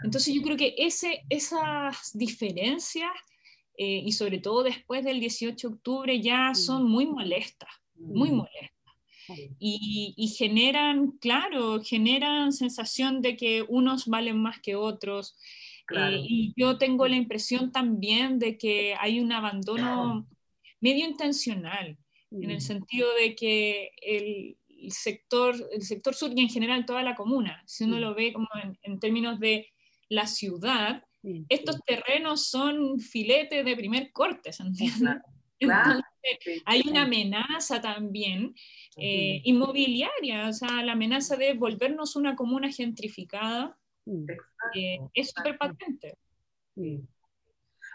Entonces 0.03 0.33
yo 0.33 0.41
creo 0.41 0.57
que 0.57 0.75
ese, 0.77 1.23
esas 1.29 2.11
diferencias, 2.13 3.11
eh, 3.77 4.01
y 4.03 4.11
sobre 4.11 4.39
todo 4.39 4.63
después 4.63 5.05
del 5.05 5.21
18 5.21 5.69
de 5.69 5.73
octubre, 5.73 6.21
ya 6.21 6.53
son 6.53 6.83
muy 6.83 7.05
molestas 7.05 7.69
muy 8.03 8.31
mm. 8.31 8.35
molesta. 8.35 8.73
Y, 9.59 10.35
generan, 10.37 11.11
claro, 11.19 11.81
generan 11.81 12.51
sensación 12.51 13.21
de 13.21 13.37
que 13.37 13.63
unos 13.67 14.07
valen 14.07 14.41
más 14.41 14.59
que 14.59 14.75
otros. 14.75 15.37
Eh, 15.95 16.17
y 16.21 16.53
yo 16.57 16.77
tengo 16.77 17.07
la 17.07 17.15
impresión 17.15 17.71
también 17.71 18.39
de 18.39 18.57
que 18.57 18.95
hay 18.99 19.19
un 19.19 19.31
abandono 19.31 20.27
medio 20.81 21.07
intencional, 21.07 21.97
en 22.31 22.49
el 22.49 22.57
mm. 22.57 22.61
sentido 22.61 23.07
de 23.15 23.35
que 23.35 23.91
el, 24.01 24.57
sector, 24.89 25.55
el 25.71 25.83
sector 25.83 26.13
sur 26.13 26.31
y 26.35 26.41
en 26.41 26.49
general 26.49 26.85
toda 26.85 27.03
la 27.03 27.15
comuna, 27.15 27.63
si 27.65 27.85
uno 27.85 27.99
lo 27.99 28.13
ve 28.13 28.33
como 28.33 28.49
en, 28.81 28.99
términos 28.99 29.39
de 29.39 29.67
la 30.09 30.27
ciudad, 30.27 31.03
estos 31.47 31.79
terrenos 31.85 32.47
son 32.47 32.99
filetes 32.99 33.63
de 33.63 33.77
primer 33.77 34.11
corte, 34.11 34.51
¿se 34.51 34.63
entiende? 34.63 35.21
Hay 36.65 36.83
una 36.87 37.03
amenaza 37.03 37.81
también 37.81 38.53
eh, 38.97 39.41
inmobiliaria, 39.43 40.49
o 40.49 40.53
sea, 40.53 40.83
la 40.83 40.93
amenaza 40.93 41.35
de 41.35 41.53
volvernos 41.53 42.15
una 42.15 42.35
comuna 42.35 42.71
gentrificada 42.71 43.77
eh, 44.73 44.99
es 45.13 45.31
súper 45.31 45.57
patente. 45.57 46.17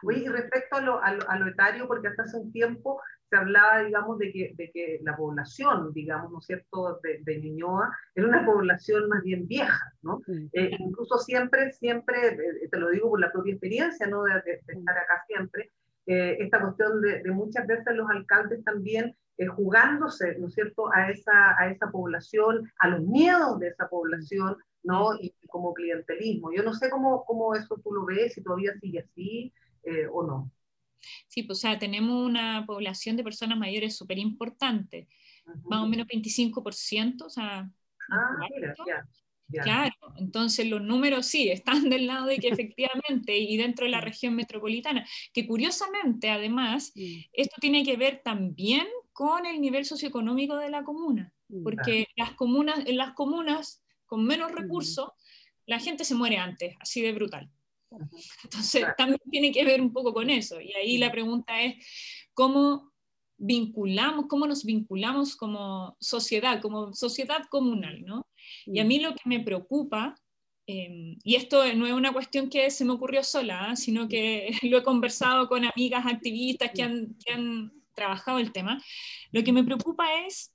Oye, 0.02 0.20
y 0.20 0.28
respecto 0.28 0.76
a 0.76 0.80
lo, 0.80 1.02
a, 1.02 1.38
lo, 1.38 1.48
etario, 1.48 1.88
porque 1.88 2.08
hasta 2.08 2.22
hace 2.22 2.36
un 2.36 2.52
tiempo 2.52 3.00
se 3.28 3.36
hablaba, 3.36 3.82
digamos, 3.82 4.18
de 4.18 4.32
que, 4.32 4.54
de 4.56 4.70
que 4.70 5.00
la 5.02 5.16
población, 5.16 5.92
digamos, 5.92 6.30
¿no 6.30 6.38
es 6.38 6.46
cierto?, 6.46 7.00
de, 7.02 7.18
de 7.22 7.40
Ñuñoa 7.42 7.90
era 8.14 8.28
una 8.28 8.46
población 8.46 9.08
más 9.08 9.22
bien 9.22 9.46
vieja, 9.46 9.92
¿no? 10.02 10.20
Eh, 10.52 10.70
incluso 10.78 11.18
siempre, 11.18 11.72
siempre, 11.72 12.38
te 12.70 12.78
lo 12.78 12.90
digo 12.90 13.10
por 13.10 13.20
la 13.20 13.32
propia 13.32 13.52
experiencia, 13.52 14.06
¿no?, 14.06 14.22
de, 14.22 14.32
de 14.44 14.72
estar 14.72 14.96
acá 14.96 15.24
siempre, 15.26 15.72
eh, 16.08 16.38
esta 16.40 16.58
cuestión 16.58 17.02
de, 17.02 17.22
muchas 17.32 17.66
veces 17.66 17.94
los 17.94 18.08
alcaldes 18.08 18.64
también 18.64 19.14
eh, 19.36 19.46
jugándose, 19.46 20.38
¿no 20.38 20.48
es 20.48 20.54
cierto?, 20.54 20.90
a 20.90 21.10
esa, 21.10 21.54
a 21.60 21.70
esa 21.70 21.90
población, 21.90 22.72
a 22.78 22.88
los 22.88 23.02
miedos 23.02 23.60
de 23.60 23.68
esa 23.68 23.90
población, 23.90 24.56
¿no? 24.82 25.14
Y, 25.20 25.34
como 25.48 25.74
clientelismo. 25.74 26.50
Yo 26.50 26.62
no 26.62 26.72
sé 26.72 26.88
cómo, 26.88 27.26
cómo 27.26 27.54
eso 27.54 27.78
tú 27.84 27.92
lo 27.92 28.06
ves, 28.06 28.32
si 28.32 28.42
todavía 28.42 28.72
sigue 28.80 29.00
así 29.00 29.52
eh, 29.82 30.06
o 30.10 30.26
no. 30.26 30.50
Sí, 31.26 31.42
pues 31.42 31.58
o 31.58 31.60
sea, 31.60 31.78
tenemos 31.78 32.26
una 32.26 32.64
población 32.66 33.18
de 33.18 33.24
personas 33.24 33.58
mayores 33.58 33.94
súper 33.94 34.16
importante, 34.18 35.08
más 35.64 35.82
o 35.82 35.86
menos 35.86 36.06
25%, 36.06 37.22
o 37.22 37.28
sea... 37.28 37.70
Ah, 38.10 38.36
mira, 38.50 38.74
ya, 38.86 39.06
Claro, 39.50 39.94
entonces 40.18 40.66
los 40.66 40.82
números 40.82 41.26
sí 41.26 41.48
están 41.48 41.88
del 41.88 42.06
lado 42.06 42.26
de 42.26 42.38
que 42.38 42.48
efectivamente 42.48 43.36
y 43.38 43.56
dentro 43.56 43.86
de 43.86 43.90
la 43.90 44.00
región 44.00 44.34
metropolitana, 44.34 45.06
que 45.32 45.46
curiosamente 45.46 46.28
además 46.28 46.92
esto 47.32 47.56
tiene 47.60 47.82
que 47.82 47.96
ver 47.96 48.20
también 48.22 48.86
con 49.12 49.46
el 49.46 49.60
nivel 49.60 49.84
socioeconómico 49.84 50.56
de 50.56 50.70
la 50.70 50.84
comuna, 50.84 51.32
porque 51.64 52.08
las 52.16 52.34
comunas, 52.34 52.86
en 52.86 52.96
las 52.98 53.14
comunas 53.14 53.82
con 54.06 54.24
menos 54.24 54.52
recursos 54.52 55.10
la 55.66 55.78
gente 55.78 56.04
se 56.04 56.14
muere 56.14 56.38
antes, 56.38 56.74
así 56.80 57.02
de 57.02 57.12
brutal. 57.12 57.50
Entonces, 58.44 58.84
también 58.96 59.20
tiene 59.30 59.52
que 59.52 59.64
ver 59.64 59.80
un 59.80 59.92
poco 59.92 60.12
con 60.12 60.30
eso. 60.30 60.60
Y 60.60 60.72
ahí 60.72 60.98
la 60.98 61.12
pregunta 61.12 61.60
es, 61.62 61.76
¿cómo 62.34 62.92
vinculamos, 63.36 64.26
cómo 64.28 64.46
nos 64.46 64.64
vinculamos 64.64 65.36
como 65.36 65.96
sociedad, 66.00 66.60
como 66.60 66.94
sociedad 66.94 67.44
comunal, 67.50 68.04
¿no? 68.04 68.26
Y 68.66 68.80
a 68.80 68.84
mí 68.84 69.00
lo 69.00 69.14
que 69.14 69.22
me 69.26 69.40
preocupa, 69.40 70.14
em, 70.66 71.18
y 71.22 71.36
esto 71.36 71.62
no 71.74 71.86
es 71.86 71.92
una 71.92 72.12
cuestión 72.12 72.48
que 72.50 72.70
se 72.70 72.84
me 72.84 72.92
ocurrió 72.92 73.22
sola, 73.24 73.70
¿ah? 73.70 73.76
sino 73.76 74.08
que 74.08 74.50
lo 74.70 74.78
he 74.78 74.82
conversado 74.82 75.48
con 75.48 75.64
amigas 75.64 76.06
activistas 76.06 76.70
que 76.74 76.82
han, 76.82 77.16
que 77.24 77.32
han 77.32 77.72
trabajado 77.94 78.38
el 78.38 78.52
tema, 78.52 78.82
lo 79.32 79.42
que 79.42 79.52
me 79.52 79.64
preocupa 79.64 80.06
es 80.26 80.54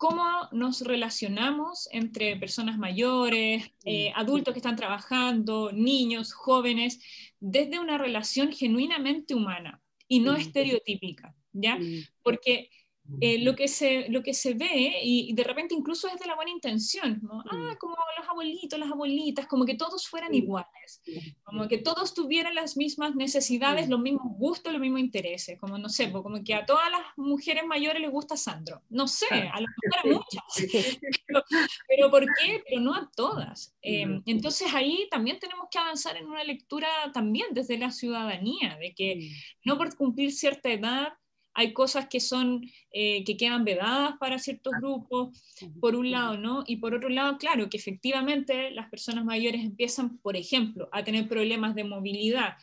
cómo 0.00 0.24
nos 0.52 0.80
relacionamos 0.80 1.86
entre 1.92 2.34
personas 2.36 2.78
mayores, 2.78 3.70
eh, 3.84 4.10
adultos 4.16 4.54
que 4.54 4.58
están 4.58 4.74
trabajando, 4.74 5.72
niños, 5.72 6.32
jóvenes, 6.32 7.00
desde 7.38 7.78
una 7.78 7.98
relación 7.98 8.50
genuinamente 8.50 9.34
humana 9.34 9.82
y 10.08 10.20
no 10.20 10.36
estereotípica, 10.36 11.34
¿ya? 11.52 11.78
Porque 12.22 12.70
eh, 13.20 13.38
lo, 13.38 13.54
que 13.54 13.68
se, 13.68 14.08
lo 14.08 14.22
que 14.22 14.34
se 14.34 14.54
ve, 14.54 15.00
y 15.02 15.32
de 15.32 15.44
repente 15.44 15.74
incluso 15.74 16.08
es 16.08 16.18
de 16.18 16.26
la 16.26 16.36
buena 16.36 16.50
intención, 16.50 17.20
¿no? 17.22 17.42
ah, 17.50 17.76
como 17.78 17.96
los 18.18 18.28
abuelitos, 18.28 18.78
las 18.78 18.90
abuelitas, 18.90 19.46
como 19.46 19.64
que 19.64 19.74
todos 19.74 20.06
fueran 20.06 20.34
iguales, 20.34 21.02
como 21.42 21.68
que 21.68 21.78
todos 21.78 22.14
tuvieran 22.14 22.54
las 22.54 22.76
mismas 22.76 23.14
necesidades, 23.14 23.88
los 23.88 24.00
mismos 24.00 24.32
gustos, 24.38 24.72
los 24.72 24.80
mismos 24.80 25.00
intereses, 25.00 25.58
como 25.58 25.78
no 25.78 25.88
sé, 25.88 26.12
como 26.12 26.42
que 26.44 26.54
a 26.54 26.64
todas 26.66 26.90
las 26.90 27.02
mujeres 27.16 27.64
mayores 27.66 28.00
les 28.00 28.10
gusta 28.10 28.36
Sandro, 28.36 28.82
no 28.88 29.08
sé, 29.08 29.26
a 29.30 29.60
lo 29.60 29.66
mejor 29.82 29.98
a 29.98 30.06
muchas, 30.06 30.44
pero, 31.88 32.10
¿por 32.10 32.24
qué? 32.24 32.62
Pero 32.68 32.80
no 32.80 32.94
a 32.94 33.10
todas. 33.14 33.74
Em, 33.82 34.22
entonces 34.26 34.72
ahí 34.74 35.08
también 35.10 35.38
tenemos 35.38 35.66
que 35.70 35.78
avanzar 35.78 36.16
en 36.16 36.26
una 36.26 36.44
lectura 36.44 36.88
también 37.12 37.48
desde 37.52 37.78
la 37.78 37.90
ciudadanía, 37.90 38.76
de 38.78 38.94
que 38.94 39.30
no 39.64 39.76
por 39.76 39.94
cumplir 39.96 40.32
cierta 40.32 40.70
edad, 40.70 41.12
hay 41.60 41.72
cosas 41.72 42.08
que 42.08 42.20
son, 42.20 42.64
eh, 42.92 43.22
que 43.24 43.36
quedan 43.36 43.64
vedadas 43.64 44.16
para 44.18 44.38
ciertos 44.38 44.72
grupos, 44.80 45.28
por 45.80 45.94
un 45.94 46.10
lado, 46.10 46.36
¿no? 46.36 46.64
Y 46.66 46.76
por 46.76 46.94
otro 46.94 47.08
lado, 47.08 47.38
claro, 47.38 47.68
que 47.68 47.76
efectivamente 47.76 48.70
las 48.70 48.88
personas 48.88 49.24
mayores 49.24 49.62
empiezan, 49.62 50.18
por 50.18 50.36
ejemplo, 50.36 50.88
a 50.92 51.04
tener 51.04 51.28
problemas 51.28 51.74
de 51.74 51.84
movilidad. 51.84 52.56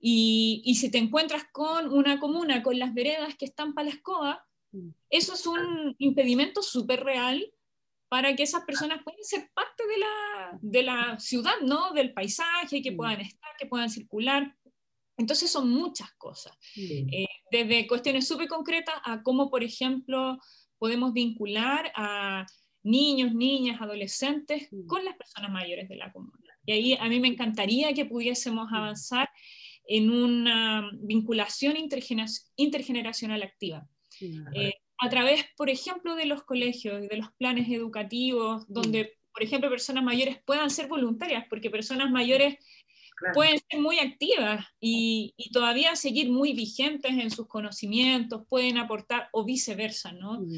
Y, 0.00 0.62
y 0.64 0.74
si 0.74 0.90
te 0.90 0.98
encuentras 0.98 1.44
con 1.52 1.92
una 1.92 2.18
comuna 2.18 2.62
con 2.62 2.78
las 2.78 2.92
veredas 2.92 3.36
que 3.36 3.44
están 3.44 3.74
para 3.74 3.88
la 3.88 3.94
escoba, 3.94 4.44
eso 5.10 5.34
es 5.34 5.46
un 5.46 5.94
impedimento 5.98 6.62
súper 6.62 7.04
real 7.04 7.52
para 8.08 8.34
que 8.34 8.42
esas 8.42 8.64
personas 8.64 9.02
puedan 9.02 9.22
ser 9.22 9.50
parte 9.54 9.86
de 9.86 9.98
la, 9.98 10.58
de 10.60 10.82
la 10.82 11.18
ciudad, 11.18 11.60
¿no? 11.62 11.92
Del 11.92 12.12
paisaje, 12.12 12.82
que 12.82 12.92
puedan 12.92 13.20
estar, 13.20 13.50
que 13.58 13.66
puedan 13.66 13.88
circular. 13.88 14.54
Entonces 15.16 15.50
son 15.50 15.70
muchas 15.70 16.12
cosas, 16.14 16.56
eh, 16.76 17.26
desde 17.50 17.86
cuestiones 17.86 18.26
súper 18.26 18.48
concretas 18.48 18.94
a 19.04 19.22
cómo, 19.22 19.50
por 19.50 19.62
ejemplo, 19.62 20.38
podemos 20.78 21.12
vincular 21.12 21.92
a 21.94 22.46
niños, 22.82 23.34
niñas, 23.34 23.80
adolescentes 23.80 24.68
con 24.86 25.04
las 25.04 25.16
personas 25.16 25.50
mayores 25.50 25.88
de 25.88 25.96
la 25.96 26.10
comunidad. 26.12 26.54
Y 26.64 26.72
ahí 26.72 26.94
a 26.94 27.08
mí 27.08 27.20
me 27.20 27.28
encantaría 27.28 27.92
que 27.92 28.06
pudiésemos 28.06 28.72
avanzar 28.72 29.28
en 29.86 30.10
una 30.10 30.90
vinculación 31.00 31.74
intergeneracional 32.56 33.42
activa. 33.42 33.86
Eh, 34.54 34.74
a 34.98 35.08
través, 35.08 35.44
por 35.56 35.68
ejemplo, 35.70 36.14
de 36.14 36.26
los 36.26 36.44
colegios, 36.44 37.08
de 37.08 37.16
los 37.16 37.32
planes 37.32 37.68
educativos, 37.68 38.64
donde, 38.68 39.18
por 39.32 39.42
ejemplo, 39.42 39.68
personas 39.68 40.04
mayores 40.04 40.38
puedan 40.44 40.70
ser 40.70 40.86
voluntarias, 40.86 41.44
porque 41.50 41.70
personas 41.70 42.10
mayores 42.10 42.56
pueden 43.34 43.58
ser 43.68 43.80
muy 43.80 43.98
activas 43.98 44.66
y, 44.80 45.34
todavía 45.52 45.96
seguir 45.96 46.30
muy 46.30 46.52
vigentes 46.52 47.12
en 47.12 47.30
sus 47.30 47.46
conocimientos, 47.46 48.46
pueden 48.48 48.78
aportar 48.78 49.28
o 49.32 49.44
viceversa, 49.44 50.12
¿no? 50.12 50.40
Mm. 50.40 50.52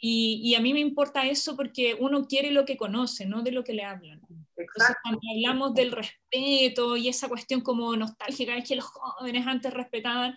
Y, 0.00 0.54
a 0.54 0.60
mí 0.60 0.72
me 0.72 0.80
importa 0.80 1.26
eso 1.26 1.56
porque 1.56 1.96
uno 1.98 2.26
quiere 2.26 2.52
lo 2.52 2.64
que 2.64 2.76
conoce, 2.76 3.26
no 3.26 3.42
de 3.42 3.52
lo 3.52 3.64
que 3.64 3.72
le 3.72 3.84
hablan. 3.84 4.20
Entonces, 4.56 4.96
cuando 5.02 5.20
hablamos 5.34 5.74
del 5.74 5.90
respeto 5.90 6.96
y 6.96 7.08
esa 7.08 7.28
cuestión 7.28 7.62
como 7.62 7.96
nostálgica, 7.96 8.56
es 8.56 8.68
que 8.68 8.76
los 8.76 8.84
jóvenes 8.84 9.46
antes 9.46 9.74
respetaban, 9.74 10.36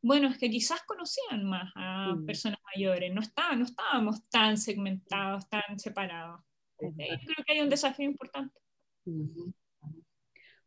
bueno, 0.00 0.28
es 0.28 0.38
que 0.38 0.50
quizás 0.50 0.82
conocían 0.86 1.44
más 1.44 1.70
a 1.74 2.14
mm. 2.14 2.26
personas 2.26 2.58
mayores, 2.74 3.12
no, 3.12 3.20
está, 3.20 3.54
no 3.56 3.64
estábamos 3.64 4.26
tan 4.30 4.56
segmentados, 4.56 5.48
tan 5.48 5.78
separados. 5.78 6.40
creo 6.78 7.44
que 7.46 7.52
hay 7.52 7.60
un 7.60 7.68
desafío 7.70 8.06
importante. 8.06 8.58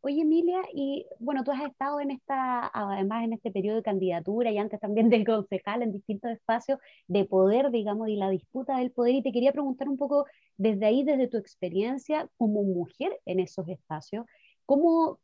Oye, 0.00 0.22
Emilia, 0.22 0.62
y 0.72 1.06
bueno, 1.18 1.42
tú 1.44 1.50
has 1.50 1.62
estado 1.62 2.00
en 2.00 2.10
esta, 2.12 2.70
además 2.72 3.24
en 3.24 3.32
este 3.32 3.50
periodo 3.50 3.76
de 3.76 3.82
candidatura 3.82 4.50
y 4.50 4.58
antes 4.58 4.78
también 4.80 5.10
del 5.10 5.26
concejal 5.26 5.82
en 5.82 5.92
distintos 5.92 6.30
espacios 6.30 6.78
de 7.08 7.24
poder, 7.24 7.70
digamos, 7.70 8.08
y 8.08 8.16
la 8.16 8.30
disputa 8.30 8.78
del 8.78 8.92
poder, 8.92 9.16
y 9.16 9.22
te 9.22 9.32
quería 9.32 9.52
preguntar 9.52 9.88
un 9.88 9.96
poco 9.96 10.24
desde 10.56 10.86
ahí, 10.86 11.02
desde 11.04 11.26
tu 11.28 11.36
experiencia 11.36 12.28
como 12.36 12.62
mujer 12.62 13.18
en 13.26 13.40
esos 13.40 13.68
espacios, 13.68 14.24
¿cómo, 14.66 15.18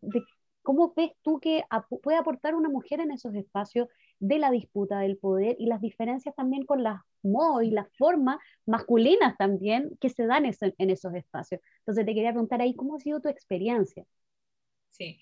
cómo 0.63 0.93
ves 0.97 1.13
tú 1.23 1.39
que 1.41 1.63
puede 2.03 2.19
aportar 2.19 2.55
una 2.57 2.69
mujer 2.69 3.01
en 3.01 3.13
esos 3.13 3.35
espacios 3.35 3.89
de 4.19 4.39
la 4.39 4.51
disputa 4.51 4.99
del 4.99 5.19
poder 5.19 5.57
y 5.59 5.67
las 5.67 5.81
diferencias 5.81 6.35
también 6.35 6.65
con 6.67 6.83
las 6.83 7.01
modos 7.23 7.63
y 7.63 7.71
las 7.71 7.89
formas 7.97 8.39
masculinas 8.67 9.37
también 9.39 9.97
que 10.01 10.11
se 10.11 10.27
dan 10.27 10.45
en 10.47 10.91
esos 10.91 11.15
espacios? 11.15 11.61
Entonces 11.81 12.05
te 12.07 12.15
quería 12.15 12.33
preguntar 12.33 12.61
ahí, 12.61 12.75
¿cómo 12.75 12.97
ha 12.97 13.01
sido 13.01 13.21
tu 13.21 13.29
experiencia? 13.29 14.05
Sí. 14.97 15.19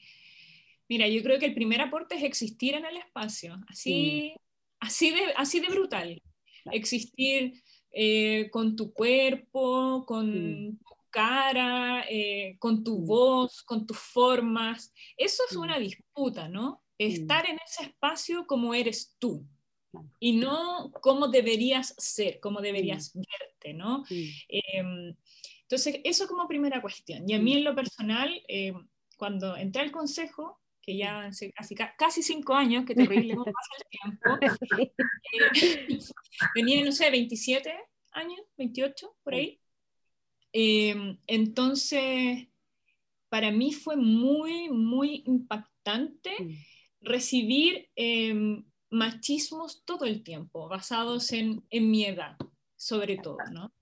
Mira, 0.88 1.08
yo 1.08 1.22
creo 1.22 1.38
que 1.38 1.46
el 1.46 1.54
primer 1.54 1.80
aporte 1.80 2.16
es 2.16 2.22
existir 2.22 2.74
en 2.74 2.84
el 2.84 2.98
espacio, 2.98 3.58
así, 3.68 4.34
así, 4.78 5.10
de, 5.10 5.32
así 5.36 5.60
de 5.60 5.68
brutal. 5.68 6.22
Existir 6.70 7.62
eh, 7.90 8.50
con 8.50 8.76
tu 8.76 8.92
cuerpo, 8.92 10.04
con 10.06 10.78
tu 10.78 10.94
cara, 11.10 12.04
eh, 12.08 12.56
con 12.58 12.84
tu 12.84 12.98
voz, 12.98 13.62
con 13.62 13.86
tus 13.86 13.98
formas. 13.98 14.92
Eso 15.16 15.42
es 15.48 15.56
una 15.56 15.78
disputa, 15.78 16.48
¿no? 16.48 16.82
Estar 16.98 17.48
en 17.48 17.58
ese 17.66 17.84
espacio 17.84 18.46
como 18.46 18.74
eres 18.74 19.16
tú 19.18 19.46
y 20.20 20.32
no 20.36 20.92
como 21.00 21.28
deberías 21.28 21.94
ser, 21.98 22.38
como 22.40 22.60
deberías 22.60 23.12
verte, 23.14 23.74
¿no? 23.74 24.04
Em, 24.10 25.14
entonces, 25.62 26.00
eso 26.04 26.26
como 26.28 26.46
primera 26.46 26.82
cuestión. 26.82 27.28
Y 27.28 27.32
a 27.32 27.38
mí 27.38 27.54
en 27.54 27.64
lo 27.64 27.74
personal, 27.74 28.30
em, 28.46 28.86
cuando 29.22 29.56
entré 29.56 29.82
al 29.82 29.92
consejo, 29.92 30.60
que 30.80 30.96
ya 30.96 31.26
hace 31.26 31.52
casi, 31.96 32.24
cinco 32.24 32.54
años, 32.54 32.84
que 32.84 32.92
terrible 32.92 33.36
cómo 33.36 33.44
pasa 33.44 33.70
el 33.78 33.86
tiempo, 34.00 34.38
eh, 35.30 36.00
tenía, 36.56 36.84
no 36.84 36.90
sé, 36.90 37.08
27 37.08 37.72
años, 38.14 38.40
28, 38.56 39.14
por 39.22 39.34
ahí. 39.34 39.60
Em, 40.52 41.20
entonces, 41.28 42.48
para 43.28 43.52
mí 43.52 43.72
fue 43.72 43.94
muy, 43.94 44.70
muy 44.70 45.22
impactante 45.26 46.32
recibir 47.00 47.90
em, 47.94 48.64
machismos 48.90 49.84
todo 49.84 50.04
el 50.04 50.24
tiempo, 50.24 50.66
basados 50.66 51.30
en, 51.30 51.64
en 51.70 51.92
mi 51.92 52.06
edad, 52.06 52.36
sobre 52.74 53.18
todo, 53.18 53.38
¿no? 53.52 53.72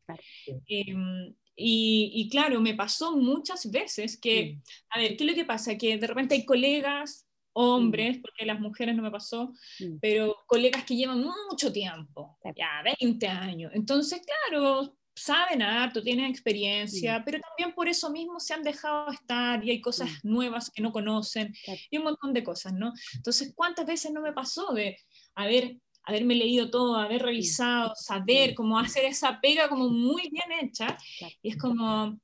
Em, 0.67 1.35
y, 1.63 2.29
claro, 2.31 2.61
me 2.61 2.75
pasó 2.75 3.17
muchas 3.17 3.71
veces 3.71 4.19
que, 4.19 4.59
a 4.91 4.99
ver, 4.99 5.17
¿qué 5.17 5.25
es 5.25 5.31
lo 5.31 5.37
que 5.37 5.45
pasa? 5.45 5.77
Que 5.77 5.99
de 5.99 6.07
repente 6.07 6.35
hay 6.35 6.45
colegas, 6.45 7.27
hombres, 7.53 8.19
porque 8.19 8.47
las 8.47 8.61
mujeres 8.61 8.95
no 8.95 9.03
me 9.03 9.11
pasó, 9.11 9.53
pero 10.01 10.37
colegas 10.47 10.85
que 10.85 10.97
llevan 10.97 11.25
mucho 11.51 11.73
tiempo, 11.73 12.39
ya 12.57 12.83
20 13.01 13.27
años. 13.27 13.73
Entonces, 13.75 14.23
claro, 14.25 14.97
saben 15.15 15.61
harto, 15.61 16.03
tienen 16.03 16.31
experiencia, 16.31 17.23
pero 17.25 17.39
también 17.41 17.75
por 17.75 17.89
eso 17.89 18.11
mismo 18.11 18.41
se 18.41 18.55
han 18.55 18.63
dejado 18.63 19.11
estar 19.11 19.63
y 19.65 19.71
hay 19.71 19.81
cosas 19.81 20.09
nuevas 20.23 20.71
que 20.71 20.83
no 20.83 20.93
conocen 20.93 21.55
y 21.91 21.99
un 21.99 22.05
montón 22.05 22.33
de 22.33 22.43
cosas, 22.43 22.73
¿no? 22.73 22.93
Entonces, 23.15 23.53
¿cuántas 23.55 23.85
veces 23.85 24.13
no 24.13 24.23
me 24.23 24.33
pasó 24.33 24.73
de, 24.73 24.97
a 25.35 25.47
ver, 25.47 25.77
haberme 26.05 26.35
leído 26.35 26.71
todo, 26.71 26.97
haber 26.97 27.23
revisado, 27.23 27.93
saber 27.95 28.55
cómo 28.55 28.79
hacer 28.79 29.05
esa 29.05 29.41
pega 29.41 29.69
como 29.69 29.89
muy 29.89 30.29
bien 30.31 30.53
hecha, 30.63 30.97
y 31.43 31.51
es 31.51 31.57
como, 31.57 32.19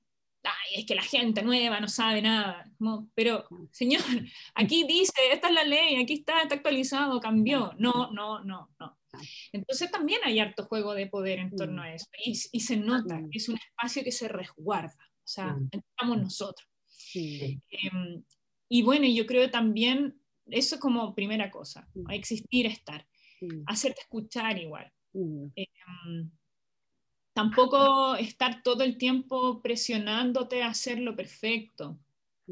ay, 0.46 0.80
es 0.80 0.86
que 0.86 0.94
la 0.94 1.02
gente 1.02 1.42
nueva 1.42 1.80
no 1.80 1.88
sabe 1.88 2.22
nada. 2.22 2.70
pero, 3.14 3.46
señor, 3.70 4.02
aquí 4.54 4.84
dice, 4.84 5.12
esta 5.32 5.48
es 5.48 5.54
la 5.54 5.64
ley, 5.64 5.96
aquí 5.96 6.14
está, 6.14 6.42
está 6.42 6.56
actualizado, 6.56 7.20
cambió. 7.20 7.72
No, 7.78 8.10
no, 8.12 8.42
no, 8.44 8.70
no. 8.78 8.98
Entonces 9.52 9.90
también 9.90 10.20
hay 10.24 10.38
harto 10.38 10.66
juego 10.66 10.94
de 10.94 11.06
poder 11.06 11.38
en 11.38 11.54
torno 11.54 11.82
a 11.82 11.92
eso. 11.92 12.06
Y, 12.24 12.34
se 12.34 12.76
nota 12.76 13.20
que 13.30 13.38
es 13.38 13.48
un 13.48 13.56
espacio 13.56 14.04
que 14.04 14.12
se 14.12 14.28
resguarda. 14.28 14.96
O 14.98 15.28
sea, 15.28 15.56
estamos 15.70 16.18
nosotros. 16.18 16.68
Em, 17.14 18.22
y 18.68 18.82
bueno, 18.82 19.06
yo 19.06 19.26
creo 19.26 19.50
también, 19.50 20.20
eso 20.46 20.78
como 20.78 21.14
primera 21.14 21.50
cosa, 21.50 21.88
existir, 22.10 22.66
estar, 22.66 23.06
hacerte 23.66 24.02
escuchar 24.02 24.58
igual. 24.58 24.90
Em, 25.14 26.30
tampoco 27.32 28.16
estar 28.16 28.62
todo 28.62 28.82
el 28.82 28.98
tiempo 28.98 29.60
presionándote 29.62 30.62
a 30.62 30.68
hacer 30.68 30.98
lo 30.98 31.14
perfecto. 31.16 31.98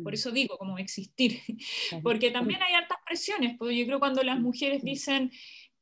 Por 0.02 0.12
eso 0.12 0.32
digo, 0.32 0.58
como 0.58 0.78
existir, 0.78 1.40
porque 2.02 2.30
también 2.30 2.62
hay 2.62 2.74
altas 2.74 2.98
presiones, 3.06 3.56
porque 3.56 3.76
yo 3.76 3.86
creo 3.86 4.00
cuando 4.00 4.22
las 4.22 4.40
mujeres 4.40 4.82
dicen 4.82 5.30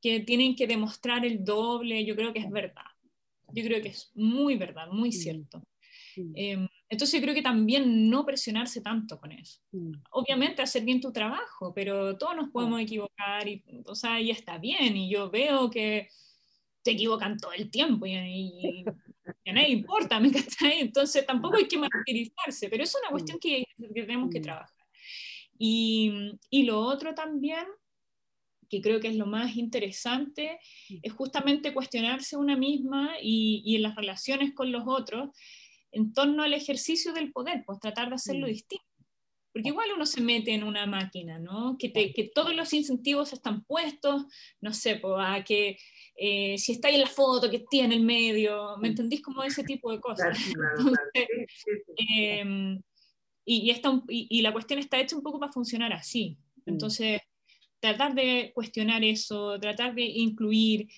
que 0.02 0.20
tienen 0.20 0.54
que 0.54 0.66
demostrar 0.66 1.24
el 1.24 1.44
doble, 1.44 2.04
yo 2.04 2.14
creo 2.14 2.32
que 2.32 2.40
es 2.40 2.50
verdad. 2.50 2.84
Yo 3.54 3.64
creo 3.64 3.80
que 3.80 3.88
es 3.88 4.10
muy 4.14 4.56
verdad, 4.56 4.88
muy 4.88 5.12
cierto. 5.12 5.62
Em, 6.34 6.68
entonces 6.92 7.18
yo 7.18 7.22
creo 7.22 7.34
que 7.34 7.40
también 7.40 8.10
no 8.10 8.26
presionarse 8.26 8.82
tanto 8.82 9.18
con 9.18 9.32
eso. 9.32 9.62
Obviamente 10.10 10.60
hacer 10.60 10.84
bien 10.84 11.00
tu 11.00 11.10
trabajo, 11.10 11.72
pero 11.72 12.18
todos 12.18 12.36
nos 12.36 12.50
podemos 12.50 12.78
equivocar 12.82 13.48
y, 13.48 13.64
o 13.86 13.94
sea, 13.94 14.20
y 14.20 14.30
está 14.30 14.58
bien. 14.58 14.94
Y 14.94 15.08
yo 15.08 15.30
veo 15.30 15.70
que 15.70 16.10
se 16.84 16.90
equivocan 16.90 17.38
todo 17.38 17.54
el 17.54 17.70
tiempo 17.70 18.04
y, 18.04 18.14
a 18.14 19.52
nadie 19.54 19.70
importa, 19.70 20.20
¿me 20.20 20.30
Entonces 20.80 21.24
tampoco 21.24 21.56
hay 21.56 21.66
que 21.66 21.78
martirizarse, 21.78 22.68
pero 22.68 22.82
es 22.84 22.94
una 22.94 23.10
cuestión 23.10 23.38
que, 23.38 23.64
tenemos 23.94 24.28
que 24.30 24.40
trabajar. 24.40 24.76
Y, 25.58 26.38
y, 26.50 26.64
lo 26.64 26.78
otro 26.78 27.14
también, 27.14 27.64
que 28.68 28.82
creo 28.82 29.00
que 29.00 29.08
es 29.08 29.16
lo 29.16 29.24
más 29.24 29.56
interesante, 29.56 30.58
es 31.02 31.12
justamente 31.14 31.72
cuestionarse 31.72 32.36
una 32.36 32.54
misma 32.54 33.12
y, 33.18 33.62
y 33.64 33.76
en 33.76 33.82
las 33.82 33.96
relaciones 33.96 34.52
con 34.52 34.70
los 34.70 34.82
otros 34.86 35.30
en 35.92 36.12
torno 36.12 36.42
al 36.42 36.54
ejercicio 36.54 37.12
del 37.12 37.32
poder, 37.32 37.62
pues 37.66 37.78
tratar 37.80 38.08
de 38.08 38.16
hacerlo 38.16 38.46
distinto. 38.46 38.84
Porque 39.52 39.68
igual 39.68 39.88
uno 39.94 40.06
se 40.06 40.22
mete 40.22 40.54
en 40.54 40.64
una 40.64 40.86
máquina, 40.86 41.38
¿no? 41.38 41.76
Que, 41.78 41.92
que 41.92 42.30
todos 42.34 42.54
los 42.54 42.72
incentivos 42.72 43.34
están 43.34 43.64
puestos, 43.64 44.24
no 44.62 44.72
sé, 44.72 44.96
pues, 44.96 45.14
a 45.18 45.44
que 45.44 45.76
eh, 46.16 46.56
si 46.56 46.72
está 46.72 46.88
ahí 46.88 46.94
en 46.94 47.02
la 47.02 47.06
foto, 47.06 47.50
que 47.50 47.58
esté 47.58 47.80
en 47.80 47.92
el 47.92 48.02
medio, 48.02 48.78
¿me 48.78 48.88
entendís? 48.88 49.20
Como 49.20 49.42
ese 49.42 49.62
tipo 49.62 49.92
de 49.92 50.00
cosas. 50.00 50.38
y, 53.44 53.68
y, 54.06 54.42
la 54.42 54.52
cuestión 54.52 54.78
está 54.78 54.98
hecha 54.98 55.16
un 55.16 55.22
poco 55.22 55.38
para 55.38 55.52
funcionar 55.52 55.92
así. 55.92 56.38
Mm. 56.64 56.70
Entonces, 56.70 57.20
tratar 57.78 58.14
de 58.14 58.52
cuestionar 58.54 59.04
eso, 59.04 59.58
tratar 59.60 59.94
de 59.94 60.04
incluir, 60.04 60.88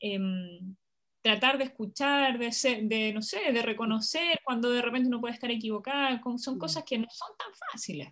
em, 0.00 0.76
tratar 1.22 1.58
de 1.58 1.64
escuchar, 1.64 2.38
de, 2.38 2.50
de, 2.84 3.12
no 3.12 3.22
sé, 3.22 3.52
de 3.52 3.62
reconocer 3.62 4.38
cuando 4.44 4.70
de 4.70 4.82
repente 4.82 5.08
uno 5.08 5.20
puede 5.20 5.34
estar 5.34 5.50
equivocado, 5.50 6.20
son 6.38 6.58
cosas 6.58 6.84
que 6.84 6.98
no 6.98 7.06
son 7.10 7.36
tan 7.36 7.52
fáciles, 7.70 8.08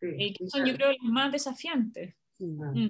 eh, 0.00 0.32
que 0.34 0.48
son 0.48 0.66
yo 0.66 0.74
creo 0.74 0.90
las 0.90 1.02
más 1.02 1.32
desafiantes. 1.32 2.14
Mm. 2.38 2.88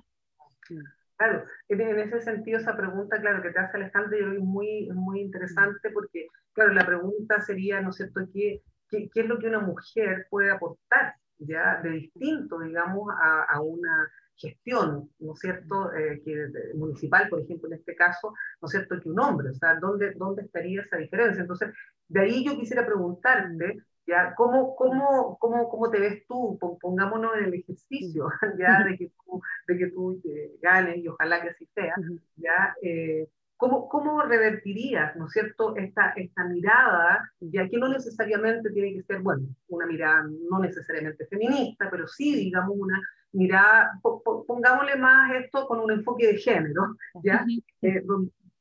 Claro, 1.16 1.44
en 1.68 1.98
ese 2.00 2.20
sentido 2.22 2.58
esa 2.58 2.76
pregunta, 2.76 3.20
claro, 3.20 3.40
que 3.40 3.50
te 3.50 3.58
hace 3.60 3.76
Alejandro, 3.76 4.18
yo 4.18 4.26
creo 4.26 4.38
es 4.38 4.44
muy, 4.44 4.88
muy 4.92 5.20
interesante 5.20 5.90
porque, 5.90 6.26
claro, 6.52 6.74
la 6.74 6.84
pregunta 6.84 7.40
sería, 7.40 7.80
¿no 7.80 7.90
es 7.90 7.96
cierto?, 7.96 8.20
¿qué, 8.32 8.62
qué, 8.88 9.08
qué 9.12 9.20
es 9.20 9.26
lo 9.26 9.38
que 9.38 9.46
una 9.46 9.60
mujer 9.60 10.26
puede 10.28 10.50
aportar, 10.50 11.14
ya, 11.38 11.80
de 11.82 11.90
distinto, 11.90 12.58
digamos, 12.58 13.08
a, 13.16 13.44
a 13.44 13.60
una 13.60 14.10
gestión, 14.36 15.10
¿no 15.18 15.32
es 15.32 15.38
cierto?, 15.40 15.92
eh, 15.92 16.20
que, 16.24 16.48
municipal, 16.74 17.28
por 17.28 17.40
ejemplo, 17.40 17.68
en 17.68 17.78
este 17.78 17.94
caso, 17.94 18.34
¿no 18.60 18.66
es 18.66 18.72
cierto?, 18.72 19.00
que 19.00 19.08
un 19.08 19.20
hombre, 19.20 19.50
o 19.50 19.54
sea, 19.54 19.76
¿dónde, 19.80 20.12
¿dónde 20.12 20.42
estaría 20.42 20.82
esa 20.82 20.96
diferencia? 20.96 21.42
Entonces, 21.42 21.70
de 22.08 22.20
ahí 22.20 22.44
yo 22.44 22.56
quisiera 22.56 22.84
preguntarte, 22.86 23.78
¿ya? 24.06 24.34
¿Cómo, 24.36 24.76
cómo, 24.76 25.38
cómo, 25.38 25.68
cómo 25.68 25.90
te 25.90 26.00
ves 26.00 26.26
tú? 26.26 26.58
Pongámonos 26.80 27.32
en 27.38 27.44
el 27.44 27.54
ejercicio, 27.54 28.28
¿ya? 28.58 28.84
De 28.84 28.96
que 28.96 29.10
tú, 29.24 29.40
de 29.68 29.78
que 29.78 29.86
tú 29.88 30.20
eh, 30.24 30.52
ganes 30.60 30.98
y 30.98 31.08
ojalá 31.08 31.40
que 31.42 31.50
así 31.50 31.66
sea, 31.74 31.94
¿ya? 32.36 32.74
Eh, 32.82 33.28
¿Cómo, 33.56 33.88
¿Cómo, 33.88 34.20
revertirías, 34.22 35.16
¿no 35.16 35.26
es 35.26 35.32
cierto?, 35.32 35.76
esta, 35.76 36.10
esta 36.16 36.44
mirada, 36.44 37.30
ya 37.40 37.68
que 37.68 37.78
no 37.78 37.88
necesariamente 37.88 38.70
tiene 38.70 38.94
que 38.94 39.04
ser, 39.04 39.22
bueno, 39.22 39.46
una 39.68 39.86
mirada 39.86 40.26
no 40.50 40.58
necesariamente 40.58 41.26
feminista, 41.26 41.88
pero 41.88 42.06
sí, 42.08 42.34
digamos, 42.34 42.76
una 42.76 43.00
mirada, 43.34 44.00
pongámosle 44.46 44.96
más 44.96 45.34
esto 45.34 45.66
con 45.66 45.80
un 45.80 45.90
enfoque 45.90 46.26
de 46.26 46.38
género, 46.38 46.96
¿ya? 47.24 47.44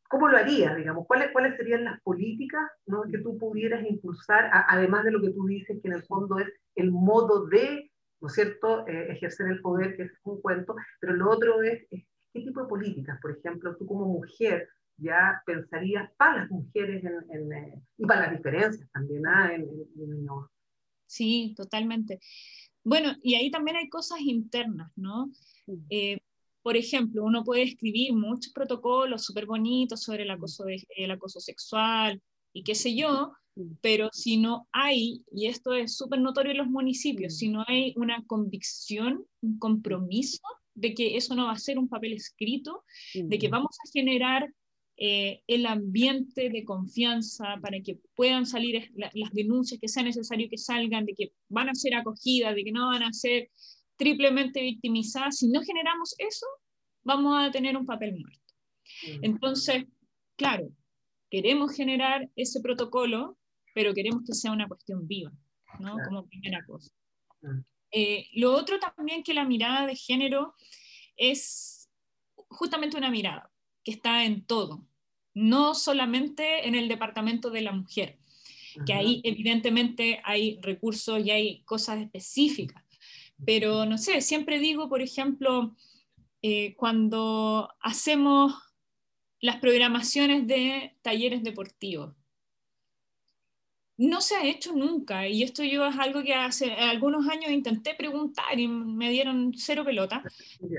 ¿Cómo 0.10 0.28
lo 0.28 0.38
harías, 0.38 0.76
digamos? 0.76 1.08
¿Cuáles, 1.08 1.32
¿Cuáles 1.32 1.58
serían 1.58 1.86
las 1.86 2.00
políticas 2.02 2.62
¿no? 2.86 3.02
que 3.04 3.18
tú 3.18 3.38
pudieras 3.40 3.84
impulsar, 3.84 4.50
además 4.68 5.06
de 5.06 5.12
lo 5.12 5.22
que 5.22 5.32
tú 5.32 5.48
dices, 5.48 5.80
que 5.82 5.88
en 5.88 5.96
el 5.96 6.04
fondo 6.04 6.38
es 6.38 6.48
el 6.76 6.92
modo 6.92 7.48
de, 7.48 7.92
¿no 8.22 8.28
es 8.28 8.34
cierto?, 8.34 8.88
eh, 8.88 9.12
ejercer 9.12 9.48
el 9.48 9.62
poder, 9.62 9.96
que 9.96 10.04
es 10.04 10.12
un 10.24 10.40
cuento, 10.40 10.76
pero 11.00 11.14
lo 11.14 11.32
otro 11.32 11.64
es, 11.64 11.88
qué 11.90 12.06
tipo 12.34 12.62
de 12.62 12.68
políticas, 12.68 13.20
por 13.22 13.32
ejemplo, 13.32 13.76
tú 13.76 13.88
como 13.88 14.06
mujer 14.06 14.70
ya 14.98 15.42
pensarías 15.46 16.12
para 16.18 16.42
las 16.42 16.52
mujeres 16.52 17.04
en, 17.04 17.52
eh, 17.52 17.82
y 17.98 18.06
para 18.06 18.28
las 18.28 18.38
diferencias 18.38 18.88
también 18.92 19.26
¿ah? 19.28 19.52
en, 19.54 19.62
en, 19.62 20.28
Sí, 21.08 21.54
totalmente. 21.56 22.20
Bueno, 22.84 23.15
y 23.22 23.36
ahí 23.36 23.50
también 23.50 23.78
hay 23.78 23.89
cosas 23.89 24.19
internas, 24.22 24.91
¿no? 24.96 25.32
Eh, 25.89 26.19
por 26.62 26.78
ejemplo, 26.78 27.24
uno 27.24 27.43
puede 27.43 27.63
escribir 27.63 28.13
muchos 28.13 28.52
protocolos 28.54 29.24
súper 29.24 29.46
bonitos 29.46 30.04
sobre 30.04 30.24
el 30.24 30.32
acoso, 30.32 30.65
el 30.67 31.12
acoso 31.12 31.39
sexual 31.39 32.22
y 32.54 32.63
qué 32.63 32.76
sé 32.76 32.96
yo, 32.96 33.34
pero 33.82 34.10
si 34.12 34.38
no 34.38 34.67
hay, 34.72 35.24
y 35.32 35.48
esto 35.48 35.74
es 35.74 35.96
súper 35.96 36.19
notorio 36.19 36.52
en 36.52 36.58
los 36.58 36.67
municipios, 36.67 37.38
si 37.38 37.50
no 37.50 37.63
hay 37.67 37.93
una 37.98 38.24
convicción, 38.26 39.26
un 39.41 39.60
compromiso 39.60 40.41
de 40.74 40.93
que 40.93 41.17
eso 41.17 41.36
no 41.36 41.46
va 41.46 41.54
a 41.54 41.60
ser 41.60 41.78
un 41.78 41.88
papel 41.88 42.13
escrito, 42.13 42.84
de 43.13 43.38
que 43.38 43.48
vamos 43.48 43.78
a 43.86 43.91
generar 43.91 44.52
eh, 44.95 45.41
el 45.47 45.65
ambiente 45.65 46.49
de 46.49 46.63
confianza 46.63 47.58
para 47.62 47.79
que 47.82 47.99
puedan 48.15 48.45
salir 48.45 48.91
las 48.95 49.32
denuncias 49.32 49.79
que 49.82 49.88
sea 49.88 50.03
necesario 50.03 50.47
que 50.49 50.58
salgan, 50.58 51.06
de 51.06 51.15
que 51.15 51.34
van 51.49 51.69
a 51.69 51.75
ser 51.75 51.95
acogidas, 51.95 52.53
de 52.53 52.63
que 52.63 52.71
no 52.71 52.88
van 52.88 53.01
a 53.01 53.12
ser 53.12 53.49
triplemente 53.95 54.62
victimizadas, 54.62 55.38
si 55.39 55.47
no 55.47 55.62
generamos 55.63 56.13
eso, 56.19 56.45
vamos 57.03 57.43
a 57.43 57.51
tener 57.51 57.75
un 57.75 57.86
papel 57.86 58.19
muerto. 58.19 58.53
Mm. 59.08 59.25
Entonces, 59.25 59.86
claro, 60.36 60.69
queremos 61.29 61.75
generar 61.75 62.29
ese 62.36 62.62
protocolo, 62.62 63.38
pero 63.73 63.93
queremos 63.95 64.23
que 64.25 64.34
sea 64.34 64.51
una 64.51 64.67
cuestión 64.67 65.08
viva, 65.08 65.32
¿no? 65.79 65.97
Como 66.06 66.27
primera 66.27 66.63
cosa. 66.65 66.91
Mm. 67.41 67.60
Eh, 67.91 68.27
lo 68.34 68.53
otro 68.53 68.77
también 68.79 69.23
que 69.23 69.34
la 69.34 69.45
mirada 69.45 69.88
de 69.88 69.95
género 69.95 70.53
es 71.15 71.89
justamente 72.36 72.97
una 72.97 73.10
mirada 73.10 73.53
que 73.84 73.91
está 73.91 74.26
en 74.26 74.46
todo, 74.46 74.86
no 75.34 75.76
solamente 75.76 76.67
en 76.67 76.76
el 76.76 76.88
departamento 76.88 77.50
de 77.50 77.62
la 77.62 77.72
mujer, 77.72 78.17
que 78.86 78.93
ahí 78.93 79.22
evidentemente 79.24 80.19
hay 80.24 80.60
recursos 80.62 81.24
y 81.24 81.30
hay 81.32 81.62
cosas 81.63 82.00
específicas, 82.02 82.84
pero 83.46 83.86
no 83.86 83.98
sé, 83.98 84.22
siempre 84.22 84.60
digo, 84.60 84.89
por 84.89 85.02
ejemplo, 85.02 85.76
eh, 86.41 86.76
cuando 86.76 87.69
hacemos 87.82 88.54
las 89.39 89.58
programaciones 89.58 90.48
de 90.48 90.96
talleres 91.02 91.43
deportivos, 91.43 92.15
no 94.08 94.22
se 94.22 94.36
ha 94.36 94.46
hecho 94.46 94.74
nunca, 94.74 95.28
y 95.28 95.44
esto 95.44 95.63
yo 95.63 95.86
es 95.86 95.98
algo 95.98 96.24
que 96.24 96.34
hace 96.34 96.72
algunos 96.74 97.28
años 97.28 97.52
intenté 97.52 97.94
preguntar 97.96 98.60
y 98.60 98.68
me 98.68 99.10
dieron 99.10 99.54
cero 99.56 99.84
pelota, 99.86 100.24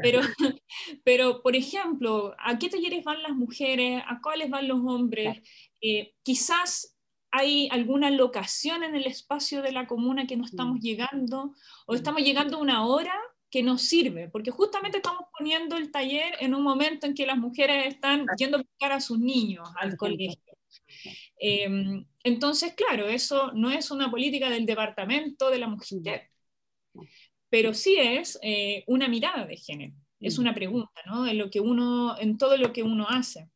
pero, 0.02 0.20
pero 1.04 1.42
por 1.42 1.56
ejemplo, 1.56 2.34
¿a 2.38 2.58
qué 2.58 2.68
talleres 2.68 3.04
van 3.04 3.22
las 3.22 3.32
mujeres? 3.32 4.02
¿A 4.06 4.20
cuáles 4.20 4.50
van 4.50 4.68
los 4.68 4.80
hombres? 4.84 5.38
Eh, 5.80 6.14
quizás 6.22 6.96
hay 7.30 7.68
alguna 7.72 8.10
locación 8.10 8.84
en 8.84 8.94
el 8.94 9.06
espacio 9.06 9.60
de 9.60 9.72
la 9.72 9.86
comuna 9.86 10.26
que 10.26 10.36
no 10.36 10.44
estamos 10.44 10.78
mm. 10.78 10.80
llegando, 10.80 11.54
o 11.86 11.92
mm. 11.92 11.96
estamos 11.96 12.22
llegando 12.22 12.56
a 12.56 12.60
una 12.60 12.86
hora 12.86 13.14
que 13.50 13.62
nos 13.62 13.82
sirve, 13.82 14.28
porque 14.28 14.50
justamente 14.50 14.98
estamos 14.98 15.26
poniendo 15.38 15.76
el 15.76 15.92
taller 15.92 16.34
en 16.40 16.54
un 16.54 16.62
momento 16.62 17.06
en 17.06 17.14
que 17.14 17.26
las 17.26 17.38
mujeres 17.38 17.86
están 17.86 18.26
yendo 18.36 18.58
a 18.58 18.62
buscar 18.62 18.92
a 18.92 19.00
sus 19.00 19.18
niños 19.18 19.68
al 19.76 19.96
colegio. 19.96 20.53
Em, 21.38 22.04
entonces, 22.22 22.74
claro, 22.74 23.08
eso 23.08 23.52
no 23.52 23.70
es 23.70 23.90
una 23.90 24.10
política 24.10 24.50
del 24.50 24.66
departamento 24.66 25.50
de 25.50 25.58
la 25.58 25.68
mujer, 25.68 26.30
pero 27.48 27.74
sí 27.74 27.96
es 27.98 28.38
eh, 28.42 28.84
una 28.86 29.08
mirada 29.08 29.46
de 29.46 29.56
género, 29.56 29.94
es 30.20 30.38
una 30.38 30.54
pregunta, 30.54 31.00
¿no? 31.06 31.26
En, 31.26 31.38
lo 31.38 31.50
que 31.50 31.60
uno, 31.60 32.18
en 32.18 32.38
todo 32.38 32.56
lo 32.56 32.72
que 32.72 32.82
uno 32.82 33.06
hace 33.08 33.48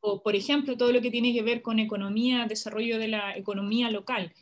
o 0.00 0.22
por 0.22 0.36
ejemplo 0.36 0.76
todo 0.76 0.92
lo 0.92 1.00
que 1.00 1.10
tiene 1.10 1.32
que 1.32 1.42
ver 1.42 1.62
con 1.62 1.78
economía, 1.78 2.46
desarrollo 2.46 2.98
de 2.98 3.08
la 3.08 3.36
economía 3.36 3.90
local. 3.90 4.32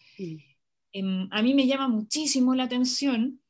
em, 0.93 1.29
a 1.31 1.43
mí 1.43 1.55
me 1.55 1.67
llama 1.67 1.89
muchísimo 1.89 2.55
la 2.55 2.65
atención 2.65 3.41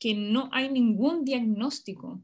que 0.00 0.14
no 0.14 0.48
hay 0.52 0.68
ningún 0.68 1.24
diagnóstico 1.24 2.22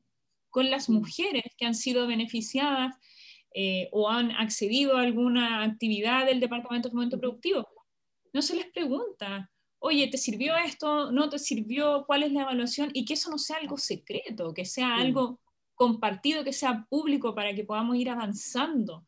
con 0.51 0.71
las 0.71 0.89
mujeres 0.89 1.45
que 1.57 1.67
han 1.67 1.75
sido 1.75 2.07
beneficiadas 2.07 2.97
eh, 3.55 3.89
o 3.93 4.09
han 4.09 4.31
accedido 4.33 4.97
a 4.97 5.03
alguna 5.03 5.63
actividad 5.63 6.27
del 6.27 6.41
Departamento 6.41 6.89
de 6.89 6.93
Fomento 6.93 7.19
Productivo. 7.19 7.67
No 8.33 8.43
se 8.43 8.57
les 8.57 8.67
pregunta, 8.67 9.51
oye, 9.79 10.09
¿te 10.09 10.19
sirvió 10.19 10.57
esto? 10.57 11.11
¿No 11.11 11.29
te 11.29 11.39
sirvió? 11.39 12.05
¿Cuál 12.07 12.25
es 12.25 12.33
la 12.33 12.43
evaluación? 12.43 12.91
Y 12.93 13.05
que 13.05 13.15
eso 13.15 13.31
no 13.31 13.39
sea 13.39 13.59
algo 13.59 13.77
secreto, 13.77 14.53
que 14.53 14.65
sea 14.65 14.97
algo 14.97 15.41
compartido, 15.75 16.45
que 16.45 16.53
sea 16.53 16.87
público 16.91 17.35
para 17.35 17.55
que 17.55 17.65
podamos 17.65 17.97
ir 17.97 18.11
avanzando 18.11 19.07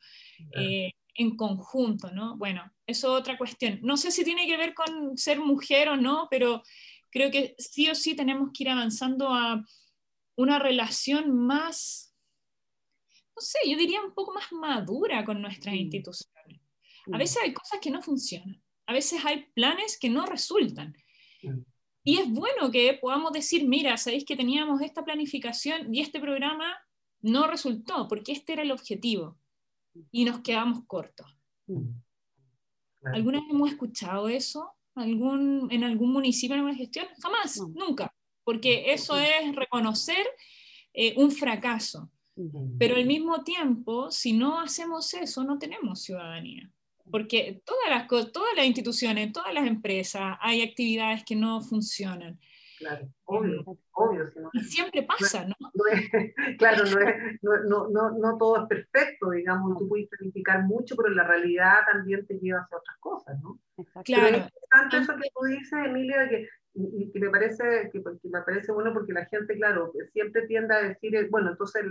eh, 0.54 0.92
en 1.14 1.36
conjunto, 1.36 2.10
¿no? 2.12 2.36
Bueno, 2.36 2.62
eso 2.86 3.14
es 3.14 3.20
otra 3.20 3.36
cuestión. 3.36 3.80
No 3.82 3.96
sé 3.96 4.10
si 4.10 4.24
tiene 4.24 4.46
que 4.46 4.56
ver 4.56 4.72
con 4.74 5.18
ser 5.18 5.40
mujer 5.40 5.88
o 5.88 5.96
no, 5.96 6.28
pero 6.30 6.62
creo 7.10 7.30
que 7.30 7.54
sí 7.58 7.90
o 7.90 7.94
sí 7.94 8.14
tenemos 8.14 8.50
que 8.54 8.64
ir 8.64 8.70
avanzando 8.70 9.28
a 9.28 9.64
una 10.36 10.58
relación 10.58 11.30
más, 11.36 12.09
no 13.40 13.46
sé, 13.46 13.58
yo 13.66 13.78
diría 13.78 14.02
un 14.02 14.12
poco 14.12 14.34
más 14.34 14.52
madura 14.52 15.24
con 15.24 15.40
nuestras 15.40 15.74
instituciones. 15.74 16.60
A 17.10 17.16
veces 17.16 17.38
hay 17.42 17.54
cosas 17.54 17.80
que 17.80 17.90
no 17.90 18.02
funcionan, 18.02 18.62
a 18.86 18.92
veces 18.92 19.24
hay 19.24 19.46
planes 19.54 19.98
que 19.98 20.10
no 20.10 20.26
resultan. 20.26 20.94
Y 22.04 22.18
es 22.18 22.30
bueno 22.30 22.70
que 22.70 22.98
podamos 23.00 23.32
decir, 23.32 23.66
mira, 23.66 23.96
sabéis 23.96 24.26
que 24.26 24.36
teníamos 24.36 24.82
esta 24.82 25.02
planificación 25.02 25.94
y 25.94 26.00
este 26.00 26.20
programa 26.20 26.76
no 27.22 27.46
resultó, 27.46 28.06
porque 28.08 28.32
este 28.32 28.52
era 28.52 28.62
el 28.62 28.72
objetivo 28.72 29.38
y 30.12 30.26
nos 30.26 30.40
quedamos 30.40 30.84
cortos. 30.86 31.26
¿Alguna 33.04 33.40
vez 33.40 33.48
hemos 33.50 33.70
escuchado 33.70 34.28
eso? 34.28 34.70
¿Algún, 34.94 35.66
¿En 35.70 35.84
algún 35.84 36.12
municipio, 36.12 36.54
en 36.54 36.60
alguna 36.60 36.76
gestión? 36.76 37.06
Jamás, 37.22 37.58
nunca, 37.74 38.14
porque 38.44 38.92
eso 38.92 39.18
es 39.18 39.56
reconocer 39.56 40.26
eh, 40.92 41.14
un 41.16 41.30
fracaso. 41.30 42.10
Pero 42.78 42.96
al 42.96 43.06
mismo 43.06 43.42
tiempo, 43.42 44.10
si 44.10 44.32
no 44.32 44.60
hacemos 44.60 45.12
eso, 45.14 45.44
no 45.44 45.58
tenemos 45.58 46.02
ciudadanía 46.02 46.70
porque 47.10 47.62
todas 47.64 47.90
las, 47.90 48.08
todas 48.32 48.56
las 48.56 48.66
instituciones, 48.66 49.32
todas 49.32 49.52
las 49.52 49.66
empresas, 49.66 50.36
hay 50.40 50.62
actividades 50.62 51.24
que 51.24 51.36
no 51.36 51.60
funcionan. 51.60 52.38
Claro, 52.78 53.12
obvio, 53.24 53.62
obvio. 53.92 54.32
y 54.54 54.60
siempre 54.60 55.02
pasa, 55.02 55.44
¿no? 55.44 55.54
claro, 56.58 56.84
no, 57.42 57.88
no, 57.88 58.10
no, 58.12 58.38
todo 58.38 58.62
es 58.62 58.68
perfecto, 58.68 59.32
digamos, 59.32 59.76
tú 59.76 59.86
puedes 59.86 60.08
planificar 60.08 60.62
mucho, 60.62 60.96
pero 60.96 61.10
la 61.10 61.24
realidad 61.24 61.80
también 61.92 62.26
te 62.26 62.38
lleva 62.38 62.60
hacia 62.60 62.78
otras 62.78 62.96
cosas, 62.98 63.38
¿no? 63.42 63.60
Claro. 64.02 64.28
es 64.28 64.44
interesante 64.44 64.96
eso 64.96 65.12
que 65.20 65.28
tú 65.34 65.44
dices, 65.44 65.72
Emilia, 65.84 66.26
que 66.30 66.48
y, 66.74 67.10
que 67.10 67.18
me 67.18 67.30
parece 67.30 67.90
que, 67.92 68.00
me 68.00 68.42
parece 68.42 68.72
bueno 68.72 68.92
porque 68.92 69.12
la 69.12 69.26
gente 69.26 69.56
claro 69.56 69.92
siempre 70.12 70.46
tiende 70.46 70.74
a 70.74 70.82
decir 70.82 71.14
eh, 71.16 71.26
bueno 71.28 71.50
entonces 71.50 71.84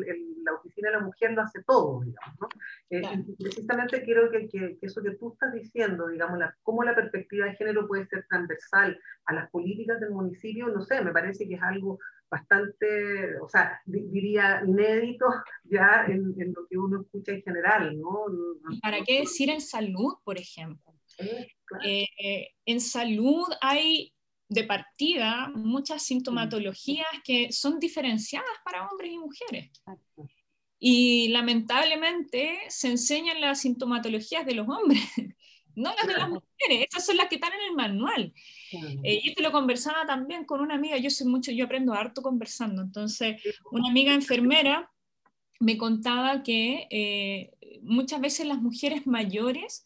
la 0.44 0.54
oficina 0.54 0.90
de 0.90 0.98
la 0.98 1.04
mujer 1.04 1.32
lo 1.32 1.42
hace 1.42 1.62
todo 1.64 2.02
digamos 2.02 2.38
¿no? 2.40 2.48
Eh, 2.90 3.02
y 3.28 3.44
precisamente 3.44 4.04
quiero 4.04 4.32
que, 4.32 4.48
que, 4.48 4.78
eso 4.82 5.02
que 5.04 5.12
tú 5.12 5.34
estás 5.34 5.54
diciendo 5.54 6.08
digamos 6.08 6.40
la, 6.40 6.56
cómo 6.64 6.84
la 6.84 6.96
perspectiva 6.96 7.48
de 7.48 7.56
género 7.56 7.88
puede 7.88 8.08
ser 8.08 8.26
transversal 8.30 8.98
a 9.26 9.34
las 9.34 9.50
políticas 9.50 10.00
del 10.00 10.12
municipio 10.12 10.70
no 10.70 10.82
sé 10.82 11.02
me 11.02 11.12
parece 11.12 11.48
que 11.48 11.56
es 11.56 11.62
algo 11.62 12.00
bastante 12.32 13.38
o 13.42 13.50
sea 13.50 13.82
diría 13.86 14.64
inédito 14.66 15.26
ya 15.66 16.06
en, 16.08 16.36
en, 16.40 16.54
lo 16.54 16.66
que 16.70 16.78
uno 16.78 17.02
escucha 17.02 17.34
en 17.34 17.42
general 17.42 18.00
no 18.00 18.26
para 18.82 19.04
qué 19.04 19.22
decir 19.22 19.50
en 19.50 19.62
salud 19.62 20.14
por 20.24 20.38
ejemplo 20.38 20.94
eh, 21.84 22.48
en 22.66 22.80
salud 22.80 23.46
hay 23.60 24.14
de 24.50 24.64
partida 24.64 25.52
muchas 25.54 26.04
sintomatologías 26.04 27.08
que 27.24 27.52
son 27.52 27.80
diferenciadas 27.80 28.50
para 28.66 28.88
hombres 28.88 29.14
y 29.14 29.18
mujeres. 29.18 29.72
Y 30.80 31.28
lamentablemente 31.30 32.58
se 32.68 32.90
enseñan 32.90 33.42
las 33.42 33.62
sintomatologías 33.62 34.46
de 34.46 34.56
los 34.56 34.68
hombres, 34.68 35.02
no 35.76 35.94
las 35.96 36.08
de 36.08 36.14
las 36.14 36.30
mujeres. 36.30 36.88
Esas 36.90 37.06
son 37.06 37.18
las 37.18 37.28
que 37.28 37.36
están 37.36 37.54
en 37.54 37.70
el 37.70 37.76
manual. 37.76 38.34
Eh, 39.04 39.22
yo 39.24 39.34
te 39.36 39.44
lo 39.44 39.52
conversaba 39.52 40.06
también 40.06 40.46
con 40.46 40.62
una 40.62 40.76
amiga, 40.76 40.98
yo 40.98 41.12
soy 41.12 41.28
mucho, 41.28 41.52
yo 41.52 41.66
aprendo 41.66 41.94
harto 41.94 42.22
conversando. 42.22 42.82
Entonces, 42.82 43.42
una 43.72 43.90
amiga 43.90 44.14
enfermera 44.14 44.92
me 45.60 45.78
contaba 45.78 46.42
que 46.42 46.88
eh, 46.90 47.52
muchas 47.84 48.20
veces 48.20 48.48
las 48.48 48.62
mujeres 48.62 49.06
mayores 49.06 49.86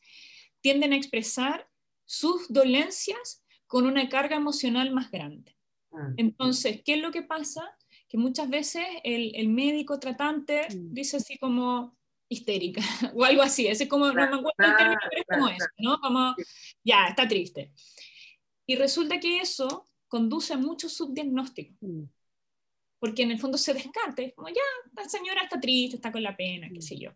tienden 0.61 0.93
a 0.93 0.95
expresar 0.95 1.67
sus 2.05 2.47
dolencias 2.47 3.42
con 3.73 3.87
una 3.87 4.07
carga 4.07 4.35
emocional 4.35 4.91
más 4.91 5.09
grande. 5.09 5.57
Ah, 5.91 6.13
Entonces, 6.17 6.83
¿qué 6.85 6.93
es 6.93 7.01
lo 7.01 7.09
que 7.09 7.23
pasa? 7.23 7.75
Que 8.07 8.19
muchas 8.19 8.47
veces 8.47 8.85
el, 9.03 9.49
médico 9.49 9.99
tratante 9.99 10.67
dice 10.69 11.17
así 11.17 11.39
como 11.39 11.97
histérica 12.29 12.81
o 13.15 13.23
algo 13.23 13.41
así, 13.41 13.65
es 13.65 13.87
como, 13.87 14.05
no 14.05 14.13
me 14.13 14.21
acuerdo 14.25 14.53
el 14.59 14.75
término, 14.77 14.99
pero 15.09 15.21
es 15.21 15.27
como 15.27 15.49
eso, 15.49 15.65
¿no? 15.79 15.99
Como, 16.01 16.35
ya, 16.83 17.07
está 17.07 17.27
triste. 17.27 17.71
Y 18.67 18.75
resulta 18.75 19.19
que 19.19 19.39
eso 19.39 19.89
conduce 20.07 20.53
a 20.53 20.57
muchos 20.57 20.93
subdiagnósticos. 20.93 21.75
Porque 22.99 23.23
en 23.23 23.31
el 23.31 23.39
fondo 23.39 23.57
se 23.57 23.73
descarte, 23.73 24.35
como 24.35 24.49
ya, 24.49 24.61
la 24.95 25.09
señora 25.09 25.41
está 25.41 25.59
triste, 25.59 25.95
está 25.95 26.11
con 26.11 26.21
la 26.21 26.37
pena, 26.37 26.69
qué 26.71 26.79
sé 26.79 26.95
yo 26.99 27.09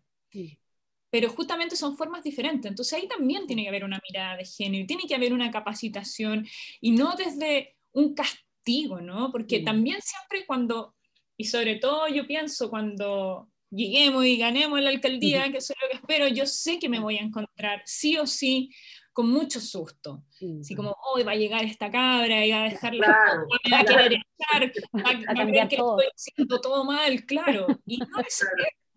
pero 1.10 1.30
justamente 1.30 1.76
son 1.76 1.96
formas 1.96 2.22
diferentes. 2.22 2.68
Entonces 2.68 2.98
ahí 2.98 3.08
también 3.08 3.46
tiene 3.46 3.62
que 3.62 3.68
haber 3.68 3.84
una 3.84 4.00
mirada 4.08 4.36
de 4.36 4.44
género, 4.44 4.86
tiene 4.86 5.04
que 5.06 5.14
haber 5.14 5.32
una 5.32 5.50
capacitación 5.50 6.46
y 6.80 6.92
no 6.92 7.14
desde 7.16 7.76
un 7.92 8.14
castigo, 8.14 9.00
¿no? 9.00 9.32
Porque 9.32 9.60
también 9.60 10.00
siempre 10.02 10.46
cuando, 10.46 10.94
y 11.36 11.44
sobre 11.44 11.76
todo 11.76 12.08
yo 12.08 12.26
pienso 12.26 12.70
cuando 12.70 13.48
lleguemos 13.70 14.24
y 14.24 14.36
ganemos 14.36 14.80
la 14.80 14.90
alcaldía, 14.90 15.50
que 15.50 15.58
eso 15.58 15.74
es 15.74 15.82
lo 15.82 15.88
que 15.88 15.96
espero, 15.96 16.28
yo 16.28 16.46
sé 16.46 16.78
que 16.78 16.88
me 16.88 17.00
voy 17.00 17.16
a 17.16 17.22
encontrar 17.22 17.82
sí 17.84 18.16
o 18.16 18.26
sí 18.26 18.70
con 19.12 19.30
mucho 19.30 19.60
susto. 19.60 20.22
Así 20.60 20.76
como, 20.76 20.94
hoy 21.12 21.24
va 21.24 21.32
a 21.32 21.36
llegar 21.36 21.64
esta 21.64 21.90
cabra 21.90 22.46
y 22.46 22.52
va 22.52 22.64
a 22.64 22.68
dejarla, 22.68 23.06
claro, 23.06 23.46
me 23.64 23.70
va 23.72 23.80
a 23.80 23.84
querer 23.84 24.12
echar, 24.12 24.72
va, 24.94 25.42
a, 25.42 25.44
ver 25.44 25.68
que 25.68 25.74
estoy 25.74 26.06
haciendo 26.14 26.60
todo 26.60 26.84
mal, 26.84 27.24
claro. 27.26 27.66
Y 27.84 27.96
no 27.98 28.06
es 28.20 28.44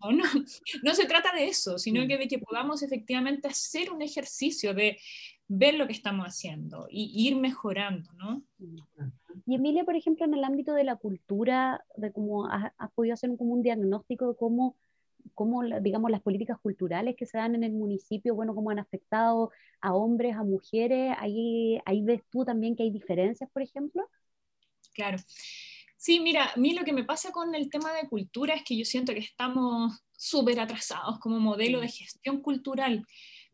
no, 0.12 0.24
no 0.82 0.94
se 0.94 1.06
trata 1.06 1.32
de 1.32 1.46
eso, 1.46 1.78
sino 1.78 2.04
mm. 2.04 2.08
que 2.08 2.18
de 2.18 2.28
que 2.28 2.38
podamos 2.38 2.82
efectivamente 2.82 3.48
hacer 3.48 3.90
un 3.90 4.02
ejercicio 4.02 4.74
de 4.74 4.98
ver 5.54 5.74
lo 5.74 5.86
que 5.86 5.92
estamos 5.92 6.26
haciendo 6.26 6.86
y 6.88 7.12
ir 7.14 7.36
mejorando, 7.36 8.10
¿no? 8.14 8.42
Y 9.46 9.54
Emilia, 9.54 9.84
por 9.84 9.96
ejemplo, 9.96 10.24
en 10.24 10.34
el 10.34 10.44
ámbito 10.44 10.72
de 10.72 10.84
la 10.84 10.96
cultura, 10.96 11.84
de 11.96 12.10
cómo 12.10 12.46
has, 12.46 12.72
podido 12.94 13.14
hacer 13.14 13.30
como 13.36 13.52
un 13.52 13.62
diagnóstico 13.62 14.28
de 14.28 14.36
cómo, 14.36 14.76
cómo, 15.34 15.62
digamos, 15.82 16.10
las 16.10 16.22
políticas 16.22 16.58
culturales 16.58 17.16
que 17.16 17.26
se 17.26 17.36
dan 17.36 17.54
en 17.54 17.64
el 17.64 17.72
municipio, 17.72 18.34
bueno, 18.34 18.54
cómo 18.54 18.70
han 18.70 18.78
afectado 18.78 19.50
a 19.82 19.94
hombres, 19.94 20.36
a 20.36 20.42
mujeres, 20.42 21.14
ahí, 21.18 21.80
ahí 21.84 22.02
ves 22.02 22.22
tú 22.30 22.44
también 22.46 22.74
que 22.74 22.84
hay 22.84 22.90
diferencias, 22.90 23.50
por 23.50 23.62
ejemplo. 23.62 24.08
Claro. 24.94 25.18
Sí, 26.02 26.18
mira, 26.18 26.46
a 26.46 26.56
mí 26.56 26.74
lo 26.74 26.82
que 26.82 26.92
me 26.92 27.04
pasa 27.04 27.30
con 27.30 27.54
el 27.54 27.70
tema 27.70 27.92
de 27.92 28.08
cultura 28.08 28.56
es 28.56 28.64
que 28.64 28.76
yo 28.76 28.84
siento 28.84 29.12
que 29.12 29.20
estamos 29.20 30.00
súper 30.10 30.58
atrasados 30.58 31.20
como 31.20 31.38
modelo 31.38 31.80
de 31.80 31.86
gestión 31.86 32.42
cultural, 32.42 33.06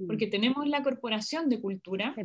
porque 0.07 0.29
tenemos 0.29 0.67
la 0.67 0.83
Corporación 0.83 1.51
de 1.51 1.61
Cultura. 1.61 2.17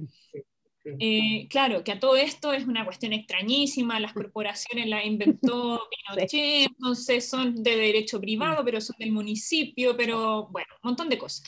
Eh, 0.97 1.45
claro, 1.49 1.83
que 1.83 1.91
a 1.91 1.99
todo 1.99 2.15
esto 2.15 2.53
es 2.53 2.65
una 2.65 2.85
cuestión 2.85 3.11
extrañísima, 3.11 3.99
las 3.99 4.13
corporaciones 4.13 4.87
las 4.87 5.05
inventó 5.05 5.81
Pinochet, 6.15 6.67
entonces 6.67 7.29
son 7.29 7.61
de 7.61 7.75
derecho 7.75 8.21
privado, 8.21 8.63
pero 8.63 8.79
son 8.79 8.95
del 8.99 9.11
municipio, 9.11 9.97
pero 9.97 10.47
bueno, 10.51 10.69
un 10.83 10.91
montón 10.91 11.09
de 11.09 11.17
cosas. 11.17 11.43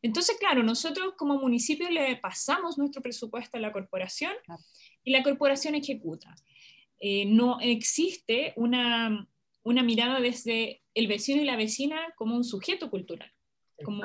Entonces, 0.00 0.36
claro, 0.38 0.62
nosotros 0.62 1.14
como 1.16 1.40
municipio 1.40 1.90
le 1.90 2.16
pasamos 2.18 2.78
nuestro 2.78 3.02
presupuesto 3.02 3.56
a 3.56 3.60
la 3.60 3.72
corporación 3.72 4.32
y 5.02 5.10
la 5.10 5.24
corporación 5.24 5.74
ejecuta. 5.74 6.32
Eh, 7.04 7.26
no 7.26 7.58
existe 7.60 8.52
una, 8.54 9.26
mirada 9.64 10.20
desde 10.20 10.82
el 10.94 11.08
vecino 11.08 11.42
y 11.42 11.44
la 11.44 11.56
vecina 11.56 11.98
como 12.16 12.36
un 12.36 12.44
sujeto 12.44 12.90
cultural, 12.90 13.28
como, 13.84 14.04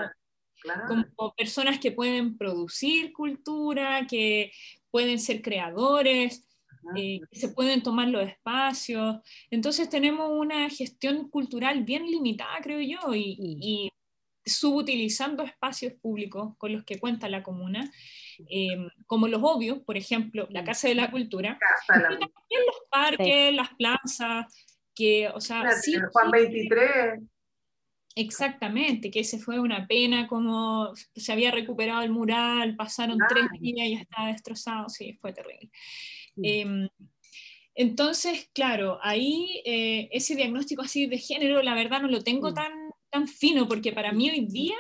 como 0.88 1.36
personas 1.36 1.78
que 1.78 1.92
pueden 1.92 2.40
producir 2.40 3.14
cultura, 3.14 4.08
que 4.08 4.52
pueden 4.90 5.20
ser 5.20 5.44
creadores, 5.44 6.50
eh, 6.96 7.20
que 7.30 7.40
se 7.40 7.50
pueden 7.50 7.84
tomar 7.84 8.08
los 8.08 8.28
espacios. 8.28 9.18
Entonces 9.52 9.90
tenemos 9.90 10.32
una 10.32 10.68
gestión 10.72 11.30
cultural 11.30 11.84
bien 11.84 12.08
limitada, 12.08 12.58
creo 12.64 12.82
yo, 12.82 13.14
y 13.14 13.92
subutilizando 14.48 15.44
espacios 15.44 15.94
públicos 15.94 16.56
con 16.58 16.74
los 16.74 16.84
que 16.84 17.00
cuenta 17.00 17.30
la 17.30 17.44
comuna, 17.44 17.92
em, 18.50 18.90
como 19.06 19.28
los 19.28 19.42
obvios, 19.44 19.80
por 19.80 19.98
ejemplo, 19.98 20.48
la 20.52 20.64
Casa 20.64 20.88
de 20.88 20.96
la 20.96 21.12
Cultura, 21.12 21.60
también 21.88 22.20
los 22.66 22.82
parques, 22.90 23.54
las 23.54 23.70
plazas, 23.76 24.46
que, 24.96 25.30
o 25.30 25.40
sea, 25.40 25.72
sí, 25.72 25.96
Juan 26.12 26.32
23. 26.32 27.22
Exactamente, 28.16 29.12
que 29.12 29.20
ese 29.20 29.38
fue 29.38 29.60
una 29.60 29.86
pena, 29.86 30.28
como 30.28 30.92
se 31.16 31.32
había 31.32 31.52
recuperado 31.52 32.02
el 32.02 32.10
mural, 32.10 32.76
pasaron 32.76 33.20
tres 33.30 33.46
días 33.60 33.88
y 33.88 33.94
ya 33.94 34.02
estaba 34.02 34.30
destrozado, 34.30 34.90
sí, 34.90 35.14
fue 35.22 35.34
terrible. 35.34 35.70
Em, 36.42 36.90
entonces, 37.76 38.50
claro, 38.56 38.98
ahí 39.04 39.62
eh, 39.64 40.10
ese 40.12 40.36
diagnóstico 40.36 40.82
así 40.82 41.06
de 41.06 41.20
género, 41.20 41.62
la 41.62 41.76
verdad 41.76 42.02
no 42.02 42.08
lo 42.08 42.24
tengo 42.24 42.52
tan, 42.56 42.72
tan 43.10 43.28
fino, 43.28 43.67
porque 43.67 43.91
para 43.91 44.12
mí 44.12 44.30
hoy 44.30 44.46
día 44.46 44.78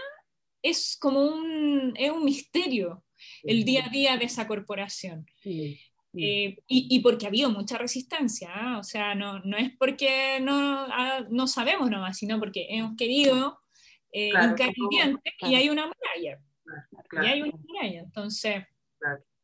es 0.61 0.97
como 0.99 1.21
un, 1.21 1.93
es 1.95 2.11
un 2.11 2.25
misterio 2.25 3.03
el 3.43 3.63
día 3.63 3.85
a 3.85 3.89
día 3.89 4.17
de 4.17 4.25
esa 4.25 4.47
corporación. 4.47 5.25
Eh, 6.19 6.57
y, 6.67 6.99
porque 7.01 7.25
ha 7.25 7.29
habido 7.29 7.51
mucha 7.51 7.77
resistencia, 7.77 8.49
¿ah? 8.51 8.79
o 8.79 8.83
sea, 8.83 9.13
no, 9.13 9.39
no, 9.39 9.55
es 9.55 9.71
porque 9.77 10.39
no, 10.41 10.87
ah, 10.89 11.25
no 11.29 11.45
sabemos 11.47 11.91
nomás, 11.91 12.17
sino 12.17 12.39
porque 12.39 12.65
hemos 12.69 12.95
querido 12.95 13.59
eh, 14.11 14.31
y 15.41 15.55
hay 15.55 15.69
una 15.69 15.85
muralla. 15.85 16.41
Y 17.11 17.25
hay 17.25 17.41
una 17.43 17.57
muralla, 17.57 17.99
entonces... 17.99 18.63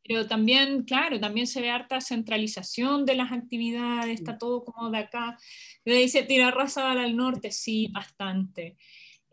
Pero 0.06 0.26
también, 0.26 0.84
claro, 0.84 1.18
también 1.18 1.46
se 1.46 1.62
ve 1.62 1.70
harta 1.70 2.00
centralización 2.00 3.06
de 3.06 3.14
las 3.14 3.32
actividades, 3.32 4.20
está 4.20 4.36
todo 4.36 4.62
como 4.64 4.90
de 4.90 4.98
acá. 4.98 5.38
Dice, 5.84 6.22
tira 6.24 6.50
raza 6.50 6.92
al 6.92 7.16
norte, 7.16 7.50
sí, 7.50 7.88
bastante. 7.92 8.76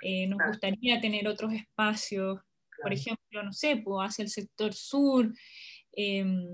Eh, 0.01 0.27
nos 0.27 0.39
gustaría 0.47 0.99
tener 1.01 1.27
otros 1.27 1.53
espacios, 1.53 2.39
por 2.81 2.93
ejemplo, 2.93 3.43
no 3.43 3.51
sé, 3.51 3.77
pues 3.77 4.07
hacia 4.07 4.23
el 4.23 4.29
sector 4.29 4.73
sur, 4.73 5.31
em, 5.91 6.47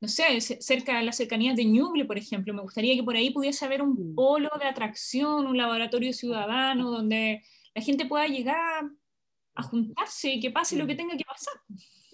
no 0.00 0.08
sé, 0.08 0.40
cerca 0.40 0.96
de 0.96 1.04
las 1.04 1.16
cercanías 1.16 1.56
de 1.56 1.64
Ñuble, 1.64 2.04
por 2.04 2.16
ejemplo, 2.16 2.54
me 2.54 2.62
gustaría 2.62 2.94
que 2.94 3.02
por 3.02 3.16
ahí 3.16 3.30
pudiese 3.30 3.64
haber 3.64 3.82
un 3.82 4.14
polo 4.14 4.50
de 4.58 4.66
atracción, 4.66 5.46
un 5.46 5.56
laboratorio 5.56 6.12
ciudadano, 6.12 6.90
donde 6.90 7.42
la 7.74 7.82
gente 7.82 8.06
pueda 8.06 8.26
llegar 8.28 8.88
a 9.54 9.62
juntarse 9.62 10.34
y 10.34 10.40
que 10.40 10.52
pase 10.52 10.76
lo 10.76 10.86
que 10.86 10.94
tenga 10.94 11.16
que 11.16 11.24
pasar. 11.24 11.54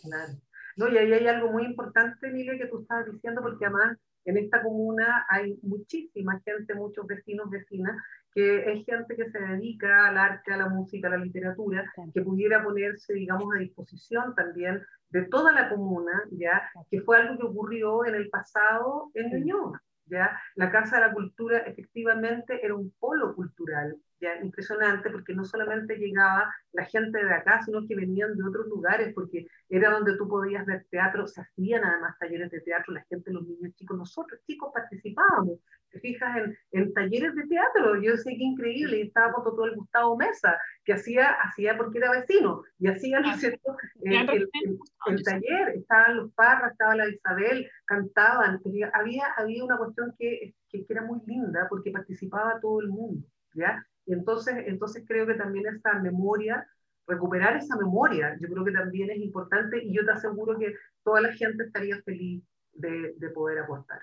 Claro. 0.03 0.41
No, 0.77 0.89
y 0.89 0.99
ahí 0.99 1.13
hay 1.13 1.27
algo 1.27 1.51
muy 1.53 1.65
importante, 1.65 2.31
Miguel, 2.31 2.59
que 2.59 2.67
tú 2.67 2.83
estabas 2.83 3.11
diciendo, 3.11 3.43
porque 3.43 3.65
además 3.65 3.97
en 4.25 4.39
esta 4.39 4.63
comuna 4.63 5.27
hay 5.29 5.59
muchísima 5.63 6.41
gente, 6.45 6.75
muchos 6.75 7.07
vecinos, 7.07 7.51
vecinas, 7.51 7.97
que 8.33 8.73
es 8.73 8.85
gente 8.85 9.15
que 9.15 9.31
se 9.31 9.39
dedica 9.39 10.09
al 10.09 10.19
arte, 10.19 10.53
a 10.53 10.57
la 10.57 10.69
música, 10.69 11.07
a 11.07 11.13
la 11.13 11.19
literatura, 11.19 11.85
que 12.13 12.23
pudiera 12.23 12.65
ponerse, 12.65 13.15
digamos, 13.15 13.55
a 13.55 13.59
disposición 13.59 14.35
también 14.35 14.83
de 15.11 15.23
toda 15.23 15.53
la 15.53 15.69
comuna, 15.69 16.25
¿ya? 16.33 16.69
Que 16.91 17.01
fue 17.03 17.19
algo 17.19 17.39
que 17.39 17.47
ocurrió 17.47 18.05
en 18.05 18.17
el 18.17 18.29
pasado 18.31 19.13
en 19.15 19.31
Ñuñoa, 19.31 19.81
¿ya? 20.07 20.37
La 20.57 20.73
Casa 20.73 20.97
de 20.97 21.07
la 21.07 21.13
Cultura 21.13 21.59
efectivamente 21.59 22.65
era 22.65 22.75
un 22.75 22.93
polo 22.99 23.35
cultural, 23.37 23.97
impresionante 24.43 25.11
porque 25.11 25.35
no 25.35 25.45
solamente 25.45 25.97
llegaba 25.97 26.53
la 26.73 26.85
gente 26.85 27.25
de 27.25 27.33
acá, 27.33 27.63
sino 27.63 27.87
que 27.87 27.95
venían 27.95 28.37
de 28.37 28.45
otros 28.45 28.67
lugares, 28.67 29.13
porque 29.15 29.47
era 29.69 29.91
donde 29.91 30.17
tú 30.17 30.29
podías 30.29 30.67
ver 30.67 30.87
teatro, 30.91 31.27
se 31.27 31.41
hacían 31.41 31.85
además 31.85 32.17
talleres 32.19 32.51
de 32.51 32.61
teatro, 32.61 32.95
la 32.95 33.05
gente, 33.05 33.33
los 33.33 33.47
niños 33.47 33.75
chicos, 33.75 33.97
nosotros 33.97 34.41
chicos 34.47 34.71
participábamos, 34.73 35.59
te 35.91 36.01
fijas 36.01 36.37
en, 36.37 36.59
en 36.73 36.93
talleres 36.93 37.35
de 37.35 37.47
teatro, 37.47 38.01
yo 38.03 38.17
sé 38.17 38.31
que 38.37 38.43
increíble, 38.43 38.99
y 38.99 39.03
estaba 39.03 39.33
todo 39.45 39.65
el 39.65 39.77
Gustavo 39.77 40.17
Mesa, 40.17 40.59
que 40.85 40.93
hacía, 40.93 41.31
hacía 41.43 41.77
porque 41.77 41.99
era 41.99 42.11
vecino, 42.11 42.63
y 42.79 42.89
hacía, 42.89 43.21
¿no 43.21 43.37
cierto?, 43.37 43.77
el, 44.03 45.23
taller, 45.23 45.69
estaban 45.77 46.17
los 46.17 46.33
Parras, 46.35 46.73
estaba 46.73 46.97
la 46.97 47.09
Isabel, 47.09 47.71
cantaban, 47.87 48.61
había, 48.93 49.27
había 49.37 49.65
una 49.65 49.79
cuestión 49.79 50.15
que, 50.19 50.55
que, 50.69 50.85
que 50.85 50.93
era 50.93 51.03
muy 51.03 51.21
linda, 51.27 51.67
porque 51.69 51.91
participaba 51.91 52.59
todo 52.61 52.81
el 52.81 52.89
mundo, 52.89 53.27
¿ya? 53.55 53.85
Y 54.07 54.13
entonces, 54.13 54.55
entonces 54.67 55.05
creo 55.07 55.27
que 55.27 55.35
también 55.35 55.67
esa 55.67 55.99
memoria, 56.01 56.67
recuperar 57.07 57.57
esa 57.57 57.77
memoria, 57.77 58.37
yo 58.41 58.49
creo 58.49 58.65
que 58.65 58.73
también 58.73 59.11
es 59.11 59.19
importante 59.19 59.83
y 59.83 59.95
yo 59.95 60.05
te 60.05 60.13
aseguro 60.13 60.59
que 60.59 60.75
toda 61.03 61.21
la 61.21 61.33
gente 61.33 61.65
estaría 61.65 62.01
feliz 62.03 62.43
de, 62.73 63.15
de 63.17 63.29
poder 63.31 63.59
aportar. 63.59 64.01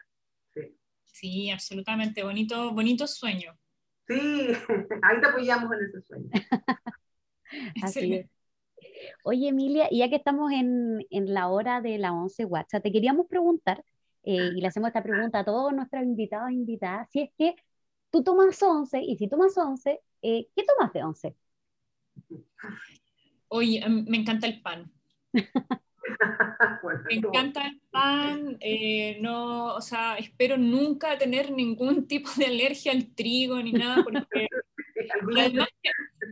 Sí. 0.54 0.78
sí, 1.06 1.50
absolutamente, 1.50 2.24
bonito, 2.24 2.74
bonito 2.74 3.08
sueño. 3.08 3.58
Sí, 4.08 4.50
ahí 5.04 5.22
te 5.22 5.28
apoyamos 5.28 5.72
en 5.74 5.86
ese 5.86 6.02
sueño. 6.02 6.30
Así 7.84 8.14
es. 8.16 8.30
Oye, 9.24 9.50
Emilia, 9.50 9.88
ya 9.92 10.10
que 10.10 10.16
estamos 10.16 10.52
en, 10.52 11.06
en 11.10 11.34
la 11.34 11.50
hora 11.50 11.82
de 11.82 11.98
la 11.98 12.14
11 12.14 12.46
WhatsApp, 12.46 12.84
te 12.84 12.92
queríamos 12.92 13.28
preguntar, 13.28 13.84
eh, 14.24 14.52
y 14.56 14.62
le 14.62 14.68
hacemos 14.68 14.88
esta 14.88 15.04
pregunta 15.04 15.40
a 15.40 15.46
todos 15.46 15.74
nuestros 15.74 16.04
invitados 16.04 16.50
e 16.50 16.54
invitadas, 16.54 17.10
si 17.12 17.22
es 17.22 17.30
que 17.38 17.56
tú 18.12 18.24
tomas 18.24 18.62
11 18.62 19.02
y 19.02 19.18
si 19.18 19.28
tomas 19.28 19.58
11, 19.58 20.02
eh, 20.22 20.48
¿qué 20.56 20.64
tomas 20.64 20.94
de 20.94 21.04
11? 21.04 21.36
Oye, 23.48 23.80
em, 23.84 24.06
me 24.08 24.18
encanta 24.18 24.48
el 24.48 24.62
pan. 24.62 24.92
me 27.10 27.16
encanta 27.16 27.66
el 27.68 27.82
pan, 27.90 28.58
eh, 28.60 29.18
no, 29.22 29.76
o 29.76 29.82
sea, 29.82 30.18
espero 30.18 30.58
nunca 30.58 31.18
tener 31.18 31.52
ningún 31.52 32.08
tipo 32.08 32.30
de 32.38 32.46
alergia 32.46 32.92
al 32.92 33.14
trigo 33.16 33.62
ni 33.62 33.72
nada, 33.72 34.04
porque 34.04 34.48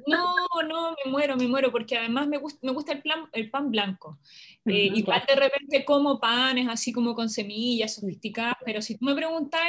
no, 0.08 0.36
no, 0.68 0.96
me 1.04 1.12
muero, 1.12 1.38
me 1.38 1.48
muero, 1.48 1.72
porque 1.72 1.98
además 1.98 2.28
me 2.28 2.38
gusta, 2.38 2.60
me 2.62 2.74
gusta 2.74 2.94
el, 2.94 3.02
plan, 3.02 3.30
el 3.32 3.50
pan 3.50 3.72
blanco. 3.72 4.20
Eh, 4.66 4.92
igual 4.94 5.24
de 5.28 5.36
repente 5.36 5.86
como 5.86 6.20
panes 6.20 6.68
así 6.68 6.92
como 6.92 7.16
con 7.16 7.30
semillas 7.30 7.96
sofisticadas, 7.96 8.58
pero 8.66 8.82
si 8.82 8.98
tú 8.98 9.06
me 9.06 9.16
preguntas, 9.16 9.62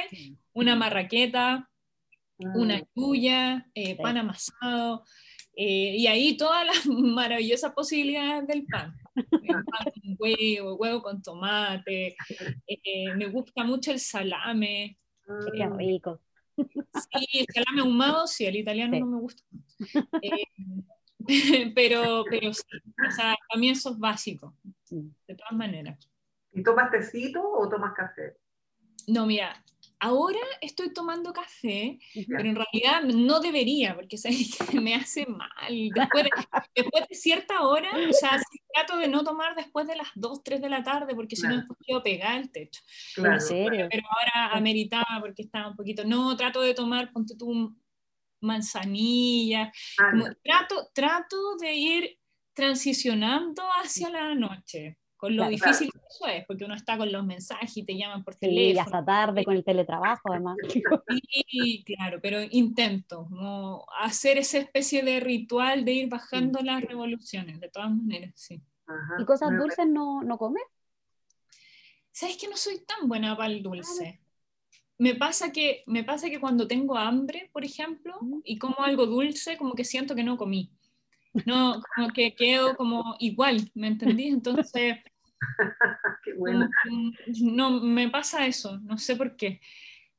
una 0.52 0.76
marraqueta, 0.76 1.69
una 2.54 2.82
yuya, 2.94 3.66
eh, 3.74 3.96
pan 3.96 4.18
amasado, 4.18 5.04
eh, 5.56 5.96
y 5.96 6.06
ahí 6.06 6.36
todas 6.36 6.66
las 6.66 6.86
maravillosas 6.86 7.72
posibilidades 7.72 8.46
del 8.46 8.66
pan. 8.66 8.96
pan 9.14 9.92
con 9.92 10.16
huevo, 10.18 10.76
huevo 10.76 11.02
con 11.02 11.22
tomate, 11.22 12.16
eh, 12.66 13.14
me 13.14 13.28
gusta 13.28 13.64
mucho 13.64 13.92
el 13.92 14.00
salame. 14.00 14.98
Qué 15.52 15.68
rico. 15.76 16.20
Sí, 16.56 17.40
el 17.40 17.46
salame 17.52 17.82
ahumado, 17.82 18.26
sí, 18.26 18.46
el 18.46 18.56
italiano 18.56 18.98
no 18.98 19.06
me 19.06 19.20
gusta. 19.20 19.42
pero, 21.74 22.24
pero 22.28 22.52
sí, 22.52 22.62
o 23.06 23.10
sea, 23.10 23.36
para 23.48 23.60
mí 23.60 23.70
eso 23.70 23.90
es 23.90 23.98
básico, 23.98 24.56
de 24.90 25.34
todas 25.34 25.52
maneras. 25.52 26.10
¿Y 26.52 26.62
tomas 26.62 26.90
tecito 26.90 27.42
o 27.42 27.68
tomas 27.68 27.94
café? 27.94 28.36
No, 29.06 29.26
mira, 29.26 29.64
ahora 30.00 30.40
estoy 30.62 30.92
tomando 30.92 31.32
café, 31.32 31.98
pero 32.26 32.48
en 32.48 32.56
realidad 32.56 33.02
no 33.02 33.38
debería, 33.40 33.94
porque 33.94 34.16
me 34.82 34.94
hace 34.94 35.26
mal. 35.26 35.48
Después 36.74 37.08
de, 37.08 37.14
cierta 37.14 37.62
hora, 37.62 37.90
o 38.08 38.12
sea, 38.12 38.40
trato 38.72 38.96
de 38.96 39.08
no 39.08 39.22
tomar 39.22 39.54
después 39.54 39.86
de 39.86 39.96
las 39.96 40.08
2, 40.14 40.42
3 40.42 40.62
de 40.62 40.68
la 40.68 40.82
tarde, 40.82 41.14
porque 41.14 41.36
si 41.36 41.46
no 41.46 41.56
después 41.56 41.78
quiero 41.84 42.02
pegar 42.02 42.38
el 42.38 42.50
techo. 42.50 42.80
Claro, 43.14 43.34
¿En 43.34 43.40
serio? 43.40 43.88
Pero 43.90 44.02
ahora 44.08 44.54
ameritaba 44.54 45.18
porque 45.20 45.42
estaba 45.42 45.68
un 45.68 45.76
poquito, 45.76 46.04
no, 46.04 46.36
trato 46.36 46.62
de 46.62 46.74
tomar, 46.74 47.12
ponte 47.12 47.36
tú, 47.36 47.76
manzanilla. 48.40 49.70
Ah, 49.98 50.12
trato, 50.42 50.88
trato 50.94 51.56
de 51.56 51.74
ir 51.74 52.18
transicionando 52.54 53.62
hacia 53.82 54.08
la 54.10 54.34
noche 54.34 54.98
con 55.20 55.36
lo 55.36 55.46
difícil 55.48 55.92
que 55.92 55.98
eso 56.08 56.26
es, 56.26 56.46
porque 56.46 56.64
uno 56.64 56.74
está 56.74 56.96
con 56.96 57.12
los 57.12 57.24
mensajes 57.26 57.76
y 57.76 57.84
te 57.84 57.94
llaman 57.94 58.24
por 58.24 58.36
teléfono. 58.36 58.74
Y 58.74 58.78
hasta 58.78 59.04
tarde 59.04 59.44
con 59.44 59.54
el 59.54 59.62
teletrabajo, 59.64 60.32
además. 60.32 60.56
Sí, 61.46 61.84
claro, 61.84 62.20
pero 62.22 62.38
intento 62.50 63.26
como 63.28 63.84
hacer 64.00 64.38
esa 64.38 64.56
especie 64.56 65.02
de 65.02 65.20
ritual 65.20 65.84
de 65.84 65.92
ir 65.92 66.08
bajando 66.08 66.60
las 66.62 66.82
revoluciones, 66.82 67.60
de 67.60 67.68
todas 67.68 67.90
maneras, 67.90 68.32
sí. 68.34 68.62
¿Y 69.18 69.24
cosas 69.26 69.50
dulces 69.56 69.86
no, 69.86 70.22
no 70.22 70.38
comes? 70.38 70.64
¿Sabes 72.10 72.38
que 72.38 72.48
no 72.48 72.56
soy 72.56 72.80
tan 72.80 73.06
buena 73.06 73.36
para 73.36 73.52
el 73.52 73.62
dulce? 73.62 74.20
Me 74.96 75.14
pasa, 75.14 75.52
que, 75.52 75.84
me 75.86 76.02
pasa 76.02 76.30
que 76.30 76.40
cuando 76.40 76.66
tengo 76.66 76.96
hambre, 76.96 77.50
por 77.52 77.64
ejemplo, 77.64 78.18
y 78.42 78.58
como 78.58 78.80
algo 78.80 79.06
dulce, 79.06 79.58
como 79.58 79.74
que 79.74 79.84
siento 79.84 80.14
que 80.14 80.24
no 80.24 80.38
comí. 80.38 80.72
No, 81.46 81.80
como 81.94 82.08
que 82.08 82.34
quedo 82.34 82.74
como 82.76 83.16
igual, 83.18 83.70
¿me 83.74 83.86
entendí? 83.86 84.28
Entonces, 84.28 84.96
qué 86.24 86.34
bueno. 86.34 86.68
no, 87.42 87.80
me 87.80 88.08
pasa 88.10 88.46
eso, 88.46 88.78
no 88.80 88.98
sé 88.98 89.16
por 89.16 89.36
qué. 89.36 89.60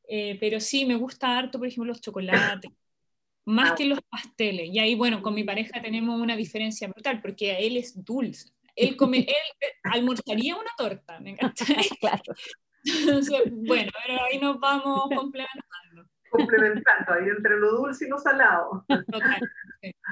Eh, 0.08 0.38
pero 0.40 0.60
sí, 0.60 0.86
me 0.86 0.96
gusta 0.96 1.38
harto, 1.38 1.58
por 1.58 1.68
ejemplo, 1.68 1.86
los 1.86 2.02
chocolates, 2.02 2.70
más 3.46 3.72
ah. 3.72 3.76
que 3.76 3.86
los 3.86 4.02
pasteles. 4.02 4.70
Y 4.70 4.80
ahí, 4.80 4.96
bueno, 4.96 5.22
con 5.22 5.34
mi 5.34 5.44
pareja 5.44 5.82
tenemos 5.82 6.20
una 6.20 6.36
diferencia 6.36 6.88
brutal, 6.88 7.22
porque 7.22 7.58
él 7.66 7.78
es 7.78 8.04
dulce. 8.04 8.52
Él, 8.76 8.96
come, 8.96 9.20
él 9.28 9.70
almorzaría 9.84 10.56
una 10.56 10.72
torta, 10.78 11.20
¿me 11.20 11.32
encanta? 11.32 11.66
claro. 12.00 12.34
bueno, 13.52 13.92
pero 14.06 14.24
ahí 14.24 14.40
nos 14.40 14.60
vamos 14.60 15.10
complementando 15.16 16.10
complementando 16.32 17.14
ahí 17.14 17.30
entre 17.30 17.60
lo 17.60 17.74
dulce 17.74 18.06
y 18.06 18.10
lo 18.10 18.18
salado. 18.18 18.86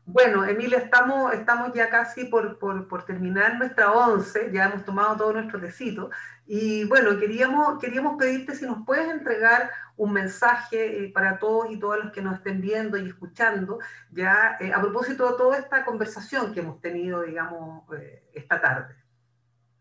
Bueno, 0.06 0.46
Emilia, 0.46 0.80
estamos, 0.80 1.34
estamos 1.34 1.74
ya 1.74 1.90
casi 1.90 2.26
por, 2.26 2.60
por, 2.60 2.88
por, 2.88 3.06
terminar 3.06 3.58
nuestra 3.58 3.92
once, 3.92 4.50
ya 4.52 4.66
hemos 4.66 4.84
tomado 4.84 5.16
todo 5.16 5.34
nuestro 5.34 5.60
tecito, 5.60 6.10
Y 6.46 6.84
bueno, 6.86 7.18
queríamos, 7.20 7.80
queríamos 7.80 8.18
pedirte 8.18 8.56
si 8.56 8.66
nos 8.66 8.84
puedes 8.86 9.08
entregar 9.08 9.72
un 9.96 10.12
mensaje 10.12 11.06
eh, 11.06 11.10
para 11.10 11.38
todos 11.40 11.72
y 11.72 11.80
todas 11.80 12.04
los 12.04 12.12
que 12.12 12.22
nos 12.22 12.38
estén 12.38 12.62
viendo 12.62 12.98
y 12.98 13.08
escuchando, 13.08 13.80
ya 14.12 14.58
eh, 14.60 14.72
a 14.74 14.82
propósito 14.82 15.32
de 15.32 15.38
toda 15.38 15.58
esta 15.58 15.86
conversación 15.86 16.54
que 16.54 16.62
hemos 16.62 16.82
tenido, 16.82 17.22
digamos, 17.22 17.84
eh, 17.98 18.24
esta 18.34 18.60
tarde. 18.60 18.96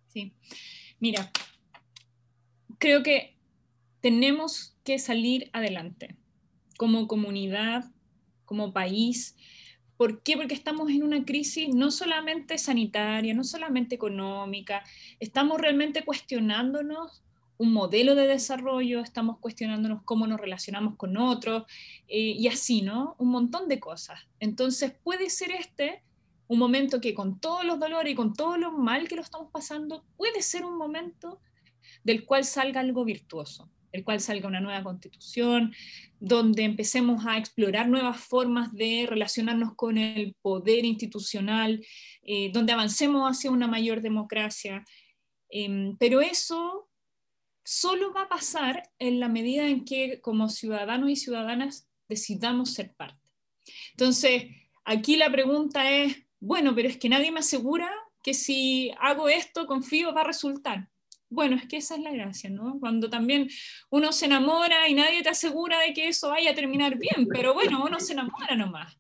Sí, 0.09 0.36
mira, 1.01 1.30
creo 2.78 3.03
que 3.03 3.39
tenemos 4.01 4.76
que 4.84 4.99
salir 4.99 5.51
adelante 5.53 6.16
como 6.78 7.06
comunidad, 7.06 7.84
como 8.46 8.72
país, 8.72 9.36
¿Por 9.98 10.22
qué? 10.22 10.36
Porque 10.36 10.54
estamos 10.54 10.90
en 10.90 11.02
una 11.02 11.24
crisis 11.24 11.74
no 11.74 11.90
solamente 11.90 12.56
sanitaria, 12.56 13.34
no 13.34 13.42
solamente 13.42 13.96
económica, 13.96 14.84
estamos 15.18 15.60
realmente 15.60 16.04
cuestionándonos 16.04 17.24
un 17.58 17.72
modelo 17.72 18.14
de 18.14 18.28
desarrollo, 18.28 19.00
estamos 19.00 19.38
cuestionándonos 19.40 20.04
cómo 20.04 20.28
nos 20.28 20.40
relacionamos 20.40 20.94
con 20.94 21.16
otros 21.16 21.64
eh, 22.06 22.36
y 22.38 22.46
así, 22.46 22.80
¿no? 22.80 23.16
Un 23.18 23.30
montón 23.30 23.66
de 23.66 23.80
cosas. 23.80 24.20
Entonces 24.38 24.92
puede 25.02 25.30
ser 25.30 25.50
este 25.50 26.04
un 26.46 26.60
momento 26.60 27.00
que 27.00 27.12
con 27.12 27.40
todos 27.40 27.64
los 27.64 27.80
dolores 27.80 28.12
y 28.12 28.16
con 28.16 28.34
todo 28.34 28.56
lo 28.56 28.70
mal 28.70 29.08
que 29.08 29.16
lo 29.16 29.22
estamos 29.22 29.50
pasando, 29.50 30.04
puede 30.16 30.42
ser 30.42 30.64
un 30.64 30.78
momento 30.78 31.40
del 32.04 32.24
cual 32.24 32.44
salga 32.44 32.80
algo 32.80 33.04
virtuoso 33.04 33.68
el 33.93 34.05
cual 34.05 34.20
salga 34.20 34.49
una 34.49 34.61
nueva 34.61 34.82
constitución, 34.82 35.74
donde 36.20 36.64
empecemos 36.64 37.24
a 37.26 37.39
explorar 37.39 37.89
nuevas 37.89 38.20
formas 38.20 38.72
de 38.72 39.07
relacionarnos 39.09 39.74
con 39.74 39.99
el 39.99 40.34
poder 40.43 40.84
institucional, 40.84 41.84
eh, 42.22 42.51
donde 42.53 42.72
avancemos 42.72 43.28
hacia 43.30 43.51
una 43.51 43.66
mayor 43.66 44.01
democracia. 44.01 44.84
Em, 45.51 45.97
pero 45.99 46.20
eso 46.20 46.89
solo 47.64 48.12
va 48.12 48.22
a 48.22 48.28
pasar 48.28 48.82
en 48.99 49.20
la 49.20 49.28
medida 49.28 49.68
en 49.68 49.84
que 49.84 50.20
como 50.20 50.49
ciudadanos 50.49 51.11
y 51.11 51.16
ciudadanas 51.16 51.89
decidamos 52.09 52.72
ser 52.72 52.95
parte. 52.95 53.20
Entonces, 53.91 54.45
aquí 54.84 55.16
la 55.16 55.30
pregunta 55.30 55.91
es, 55.91 56.16
bueno, 56.41 56.74
pero 56.74 56.89
es 56.89 56.97
que 56.97 57.09
nadie 57.09 57.30
me 57.30 57.41
asegura 57.41 57.91
que 58.22 58.34
si 58.34 58.93
hago 59.01 59.28
esto, 59.28 59.66
confío, 59.66 60.14
va 60.14 60.22
a 60.22 60.24
resultar. 60.24 60.89
Bueno, 61.30 61.56
es 61.56 61.66
que 61.66 61.76
esa 61.76 61.96
es 61.96 62.02
la 62.02 62.12
gracia, 62.12 62.48
¿no? 62.48 62.78
Cuando 62.80 63.10
también 63.10 63.48
uno 63.90 64.12
se 64.12 64.26
enamora 64.26 64.88
y 64.88 64.94
nadie 64.94 65.22
te 65.22 65.28
asegura 65.28 65.80
de 65.80 65.92
que 65.92 66.08
eso 66.08 66.30
vaya 66.30 66.52
a 66.52 66.54
terminar 66.54 66.96
bien, 66.98 67.28
pero 67.30 67.52
bueno, 67.52 67.84
uno 67.84 68.00
se 68.00 68.14
enamora 68.14 68.56
nomás. 68.56 68.96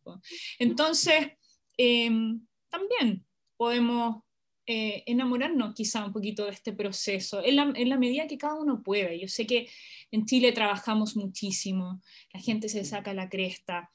Entonces, 0.58 1.28
em, 1.76 2.40
también 2.68 3.24
podemos 3.56 4.22
eh, 4.66 5.02
enamorarnos 5.06 5.74
quizá 5.74 6.04
un 6.04 6.12
poquito 6.12 6.44
de 6.44 6.50
este 6.50 6.74
proceso, 6.74 7.42
en 7.42 7.56
la, 7.56 7.72
en 7.74 7.88
la, 7.88 7.96
medida 7.96 8.26
que 8.26 8.36
cada 8.36 8.56
uno 8.56 8.82
puede. 8.82 9.18
Yo 9.18 9.26
sé 9.26 9.46
que 9.46 9.66
en 10.10 10.26
Chile 10.26 10.52
trabajamos 10.52 11.16
muchísimo, 11.16 12.02
la 12.34 12.40
gente 12.40 12.68
se 12.68 12.84
saca 12.84 13.14
la 13.14 13.30
cresta, 13.30 13.90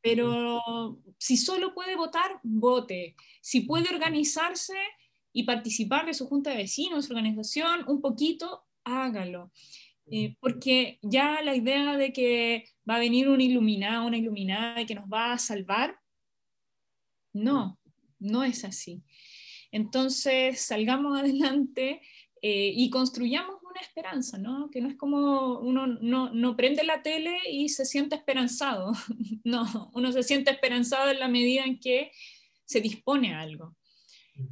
pero 0.00 0.60
si 1.18 1.36
solo 1.36 1.74
puede 1.74 1.96
votar, 1.96 2.40
vote. 2.42 3.14
Si 3.40 3.60
puede 3.60 3.88
organizarse, 3.88 4.74
y 5.36 5.42
participar 5.42 6.06
de 6.06 6.14
su 6.14 6.26
junta 6.28 6.48
de 6.48 6.56
vecinos, 6.56 7.04
su 7.04 7.12
organización, 7.12 7.84
un 7.88 8.00
poquito, 8.00 8.64
hágalo. 8.84 9.52
Eh, 10.10 10.34
porque 10.40 10.98
ya 11.02 11.42
la 11.42 11.54
idea 11.54 11.98
de 11.98 12.10
que 12.10 12.64
va 12.88 12.94
a 12.96 13.00
venir 13.00 13.28
un 13.28 13.42
iluminado, 13.42 14.06
una 14.06 14.16
iluminada 14.16 14.80
y 14.80 14.86
que 14.86 14.94
nos 14.94 15.04
va 15.12 15.34
a 15.34 15.38
salvar, 15.38 15.98
no, 17.34 17.78
no 18.18 18.44
es 18.44 18.64
así. 18.64 19.02
Entonces, 19.70 20.58
salgamos 20.58 21.18
adelante 21.20 22.00
eh, 22.40 22.72
y 22.74 22.88
construyamos 22.88 23.56
una 23.62 23.82
esperanza, 23.82 24.38
¿no? 24.38 24.70
Que 24.70 24.80
no 24.80 24.88
es 24.88 24.96
como 24.96 25.58
uno 25.58 25.86
no, 25.86 26.32
no, 26.32 26.56
prende 26.56 26.82
la 26.82 27.02
tele 27.02 27.36
y 27.52 27.68
se 27.68 27.84
siente 27.84 28.16
esperanzado, 28.16 28.94
no, 29.44 29.90
uno 29.92 30.12
se 30.12 30.22
siente 30.22 30.50
esperanzado 30.50 31.10
en 31.10 31.20
la 31.20 31.28
medida 31.28 31.64
en 31.64 31.78
que 31.78 32.10
se 32.64 32.80
dispone 32.80 33.34
a 33.34 33.42
algo. 33.42 33.76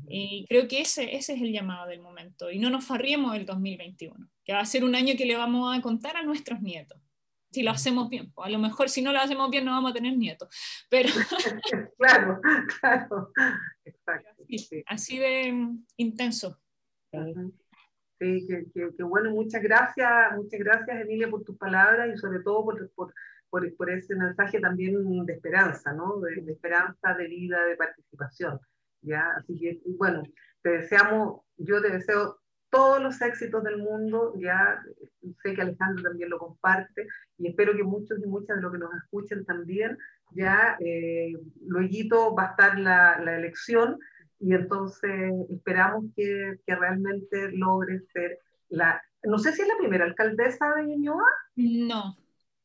Y 0.09 0.47
creo 0.49 0.68
que 0.68 0.80
ese, 0.80 1.16
ese 1.16 1.35
es 1.35 1.43
el 1.43 1.53
llamado 1.53 1.89
del 1.89 2.01
momento. 2.01 2.51
Y 2.51 2.59
no 2.59 2.70
nos 2.70 2.85
farriemos 2.85 3.32
del 3.32 3.47
2021, 3.47 4.28
que 4.45 4.53
va 4.53 4.61
a 4.61 4.66
ser 4.66 4.85
un 4.85 4.95
año 4.95 5.14
que 5.16 5.26
le 5.26 5.37
vamos 5.37 5.76
a 5.76 5.80
contar 5.82 6.16
a 6.16 6.22
nuestros 6.22 6.61
nietos. 6.61 6.99
Si 7.51 7.62
lo 7.62 7.70
hacemos 7.70 8.09
bien. 8.09 8.32
a 8.37 8.51
lo 8.51 8.59
mejor 8.59 8.89
si 8.89 9.01
no 9.01 9.12
lo 9.12 9.20
hacemos 9.20 9.49
bien 9.49 9.64
no 9.64 9.70
vamos 9.70 9.93
a 9.93 9.95
tener 9.95 10.16
nietos. 10.16 10.49
Pero... 10.91 11.09
claro, 11.99 12.41
claro. 12.80 13.30
Exacto. 13.85 14.43
Así, 14.87 15.18
de 15.18 15.53
mm, 15.53 15.87
intenso. 15.99 16.61
Sí, 18.18 18.47
que, 18.74 19.03
bueno, 19.05 19.30
muchas 19.30 19.62
gracias, 19.62 20.09
muchas 20.37 20.59
gracias 20.59 21.01
Emilia 21.03 21.30
por 21.30 21.45
tus 21.45 21.57
palabras 21.57 22.09
y 22.12 22.18
sobre 22.18 22.41
todo 22.41 22.64
por, 22.64 22.91
por, 22.91 23.14
por, 23.51 23.76
por 23.76 23.91
ese 23.91 24.16
mensaje 24.16 24.59
también 24.59 25.24
de 25.24 25.32
esperanza, 25.32 25.93
¿no? 25.93 26.18
de 26.20 26.51
esperanza, 26.51 27.14
de 27.14 27.28
vida, 27.28 27.64
de 27.66 27.76
participación. 27.76 28.59
¿Ya? 29.05 29.25
Así 29.39 29.59
que, 29.59 29.81
bueno, 29.99 30.23
te 30.63 30.71
deseamos, 30.71 31.43
yo 31.57 31.81
te 31.81 31.91
deseo 31.91 32.41
todos 32.71 33.01
los 33.01 33.21
éxitos 33.23 33.63
del 33.63 33.79
mundo, 33.79 34.35
ya 34.37 34.83
sé 35.43 35.55
que 35.55 35.63
Alejandro 35.63 36.03
también 36.03 36.31
lo 36.31 36.39
comparte, 36.39 37.07
y 37.39 37.49
espero 37.49 37.77
que 37.77 37.85
muchos 37.85 38.19
y 38.19 38.27
muchas 38.27 38.57
de 38.57 38.63
los 38.63 38.73
que 38.73 38.79
nos 38.79 38.95
escuchen 38.97 39.45
también, 39.45 39.97
ya 40.33 40.77
eh, 40.81 41.35
luego 41.67 42.35
va 42.35 42.49
a 42.49 42.51
estar 42.51 42.79
la, 42.79 43.21
la, 43.21 43.37
elección, 43.37 43.99
y 44.41 44.55
entonces 44.55 45.33
esperamos 45.51 46.07
que, 46.17 46.59
que 46.67 46.75
realmente 46.75 47.53
logre 47.53 48.01
ser 48.13 48.41
la, 48.69 49.01
no 49.25 49.39
sé 49.39 49.53
si 49.53 49.63
es 49.63 49.69
la 49.69 49.77
primera 49.77 50.05
alcaldesa 50.05 50.75
de 50.75 50.87
Ñuñoa. 50.87 51.25
No. 51.57 52.17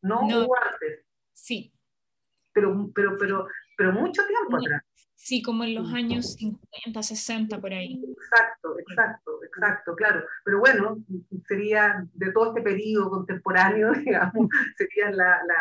No, 0.01 0.27
no. 0.27 0.47
antes. 0.71 1.05
Sí. 1.33 1.73
Pero, 2.53 2.89
pero, 2.93 3.17
pero, 3.17 3.47
pero 3.77 3.93
mucho 3.93 4.25
tiempo 4.25 4.57
atrás. 4.57 4.83
Sí, 5.21 5.41
como 5.41 5.65
en 5.65 5.75
los 5.75 5.93
años 5.93 6.33
50, 6.35 7.03
60, 7.03 7.59
por 7.59 7.73
ahí. 7.73 8.01
Exacto, 8.09 8.79
exacto, 8.79 9.43
exacto, 9.43 9.95
claro. 9.95 10.23
Pero 10.45 10.59
bueno, 10.59 10.97
sería 11.45 12.07
de 12.13 12.31
todo 12.31 12.47
este 12.47 12.61
periodo 12.61 13.09
contemporáneo, 13.09 13.91
digamos, 14.05 14.47
sería 14.77 15.11
la, 15.11 15.41
la, 15.45 15.55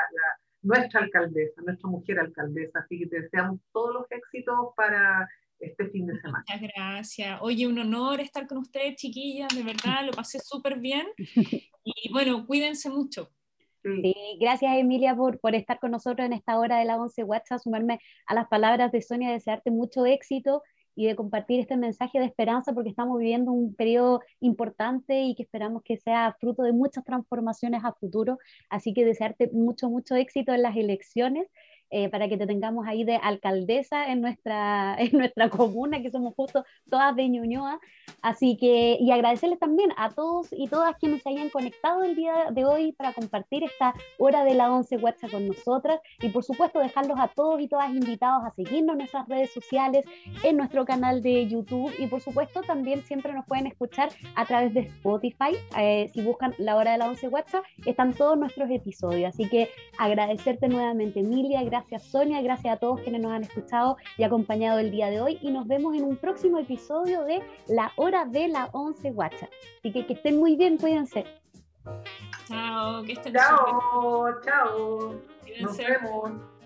nuestra 0.62 1.00
alcaldesa, 1.00 1.60
nuestra 1.62 1.90
mujer 1.90 2.20
alcaldesa. 2.20 2.78
Así 2.78 3.00
que 3.00 3.06
te 3.08 3.22
deseamos 3.22 3.60
todos 3.72 3.94
los 3.94 4.06
éxitos 4.10 4.68
para 4.76 5.28
este 5.58 5.90
fin 5.90 6.06
de 6.06 6.20
semana. 6.20 6.44
Muchas 6.48 6.70
gracias. 6.74 7.38
Oye, 7.42 7.66
un 7.66 7.80
honor 7.80 8.20
estar 8.20 8.46
con 8.46 8.58
ustedes, 8.58 8.94
chiquillas, 8.94 9.48
de 9.54 9.64
verdad, 9.64 10.06
lo 10.06 10.12
pasé 10.12 10.38
súper 10.38 10.78
bien. 10.78 11.06
Y 11.90 12.12
bueno, 12.12 12.46
cuídense 12.46 12.90
mucho. 12.90 13.30
Sí. 13.82 14.38
gracias 14.40 14.76
Emilia 14.76 15.14
por, 15.14 15.38
por 15.40 15.54
estar 15.54 15.78
con 15.78 15.92
nosotros 15.92 16.26
en 16.26 16.32
esta 16.32 16.58
hora 16.58 16.78
de 16.78 16.84
la 16.84 16.96
11 16.96 17.24
WhatsApp, 17.24 17.60
sumarme 17.60 18.00
a 18.26 18.34
las 18.34 18.48
palabras 18.48 18.92
de 18.92 19.02
Sonia, 19.02 19.30
desearte 19.30 19.70
mucho 19.70 20.04
éxito 20.04 20.62
y 20.98 21.06
de 21.06 21.14
compartir 21.14 21.60
este 21.60 21.76
mensaje 21.76 22.18
de 22.18 22.24
esperanza 22.24 22.72
porque 22.72 22.90
estamos 22.90 23.20
viviendo 23.20 23.52
un 23.52 23.72
periodo 23.76 24.20
importante 24.40 25.22
y 25.22 25.36
que 25.36 25.44
esperamos 25.44 25.82
que 25.84 25.96
sea 25.96 26.36
fruto 26.40 26.64
de 26.64 26.72
muchas 26.72 27.04
transformaciones 27.04 27.84
a 27.84 27.92
futuro. 27.92 28.38
Así 28.68 28.92
que 28.94 29.04
desearte 29.04 29.48
mucho, 29.52 29.88
mucho 29.90 30.16
éxito 30.16 30.52
en 30.52 30.62
las 30.62 30.76
elecciones 30.76 31.46
eh, 31.90 32.08
para 32.10 32.28
que 32.28 32.36
te 32.36 32.46
tengamos 32.46 32.86
ahí 32.86 33.04
de 33.04 33.16
alcaldesa 33.16 34.10
en 34.10 34.20
nuestra, 34.20 34.94
en 34.98 35.16
nuestra 35.16 35.48
comuna, 35.48 36.02
que 36.02 36.10
somos 36.10 36.34
justo 36.34 36.64
todas 36.90 37.16
de 37.16 37.28
Ñuñoa. 37.28 37.80
Así 38.22 38.56
que, 38.56 38.96
y 39.00 39.10
agradecerles 39.10 39.58
también 39.58 39.90
a 39.96 40.10
todos 40.10 40.48
y 40.50 40.68
todas 40.68 40.96
quienes 40.96 41.22
se 41.22 41.30
hayan 41.30 41.50
conectado 41.50 42.02
el 42.04 42.16
día 42.16 42.50
de 42.50 42.64
hoy 42.64 42.92
para 42.92 43.12
compartir 43.12 43.64
esta 43.64 43.94
hora 44.18 44.44
de 44.44 44.54
la 44.54 44.72
11 44.72 44.96
WhatsApp 44.98 45.30
con 45.30 45.46
nosotras. 45.46 46.00
Y 46.20 46.28
por 46.30 46.44
supuesto, 46.44 46.78
dejarlos 46.78 47.18
a 47.18 47.28
todos 47.28 47.60
y 47.60 47.68
todas 47.68 47.90
invitados 47.90 48.44
a 48.44 48.50
seguirnos 48.50 48.94
en 48.94 48.98
nuestras 48.98 49.28
redes 49.28 49.52
sociales, 49.52 50.04
en 50.42 50.56
nuestro 50.56 50.84
canal 50.84 51.22
de 51.22 51.46
YouTube. 51.46 51.92
Y 51.98 52.06
por 52.06 52.20
supuesto, 52.20 52.62
también 52.62 53.02
siempre 53.02 53.32
nos 53.32 53.46
pueden 53.46 53.66
escuchar 53.66 54.10
a 54.34 54.44
través 54.44 54.74
de 54.74 54.80
Spotify. 54.80 55.56
Eh, 55.78 56.10
si 56.12 56.22
buscan 56.22 56.54
la 56.58 56.76
hora 56.76 56.92
de 56.92 56.98
la 56.98 57.08
11 57.08 57.28
WhatsApp, 57.28 57.64
están 57.86 58.14
todos 58.14 58.38
nuestros 58.38 58.70
episodios. 58.70 59.34
Así 59.34 59.48
que 59.48 59.68
agradecerte 59.98 60.68
nuevamente, 60.68 61.20
Emilia. 61.20 61.62
Gracias 61.62 61.77
gracias 61.78 62.10
Sonia, 62.10 62.42
gracias 62.42 62.74
a 62.74 62.76
todos 62.78 63.00
quienes 63.02 63.20
nos 63.20 63.32
han 63.32 63.44
escuchado 63.44 63.96
y 64.16 64.24
acompañado 64.24 64.80
el 64.80 64.90
día 64.90 65.10
de 65.10 65.20
hoy 65.20 65.38
y 65.42 65.50
nos 65.50 65.66
vemos 65.68 65.94
en 65.94 66.02
un 66.02 66.16
próximo 66.16 66.58
episodio 66.58 67.22
de 67.22 67.40
La 67.68 67.92
Hora 67.96 68.24
de 68.24 68.48
la 68.48 68.68
11 68.72 69.12
Guacha. 69.12 69.48
Así 69.78 69.92
que 69.92 70.04
que 70.04 70.14
estén 70.14 70.38
muy 70.38 70.56
bien, 70.56 70.76
cuídense. 70.76 71.24
Chao, 72.48 73.04
que 73.04 73.12
estén 73.12 73.32
Chao, 73.34 74.40
chao. 74.42 75.14
Nos 75.60 75.76
vemos. 75.76 76.57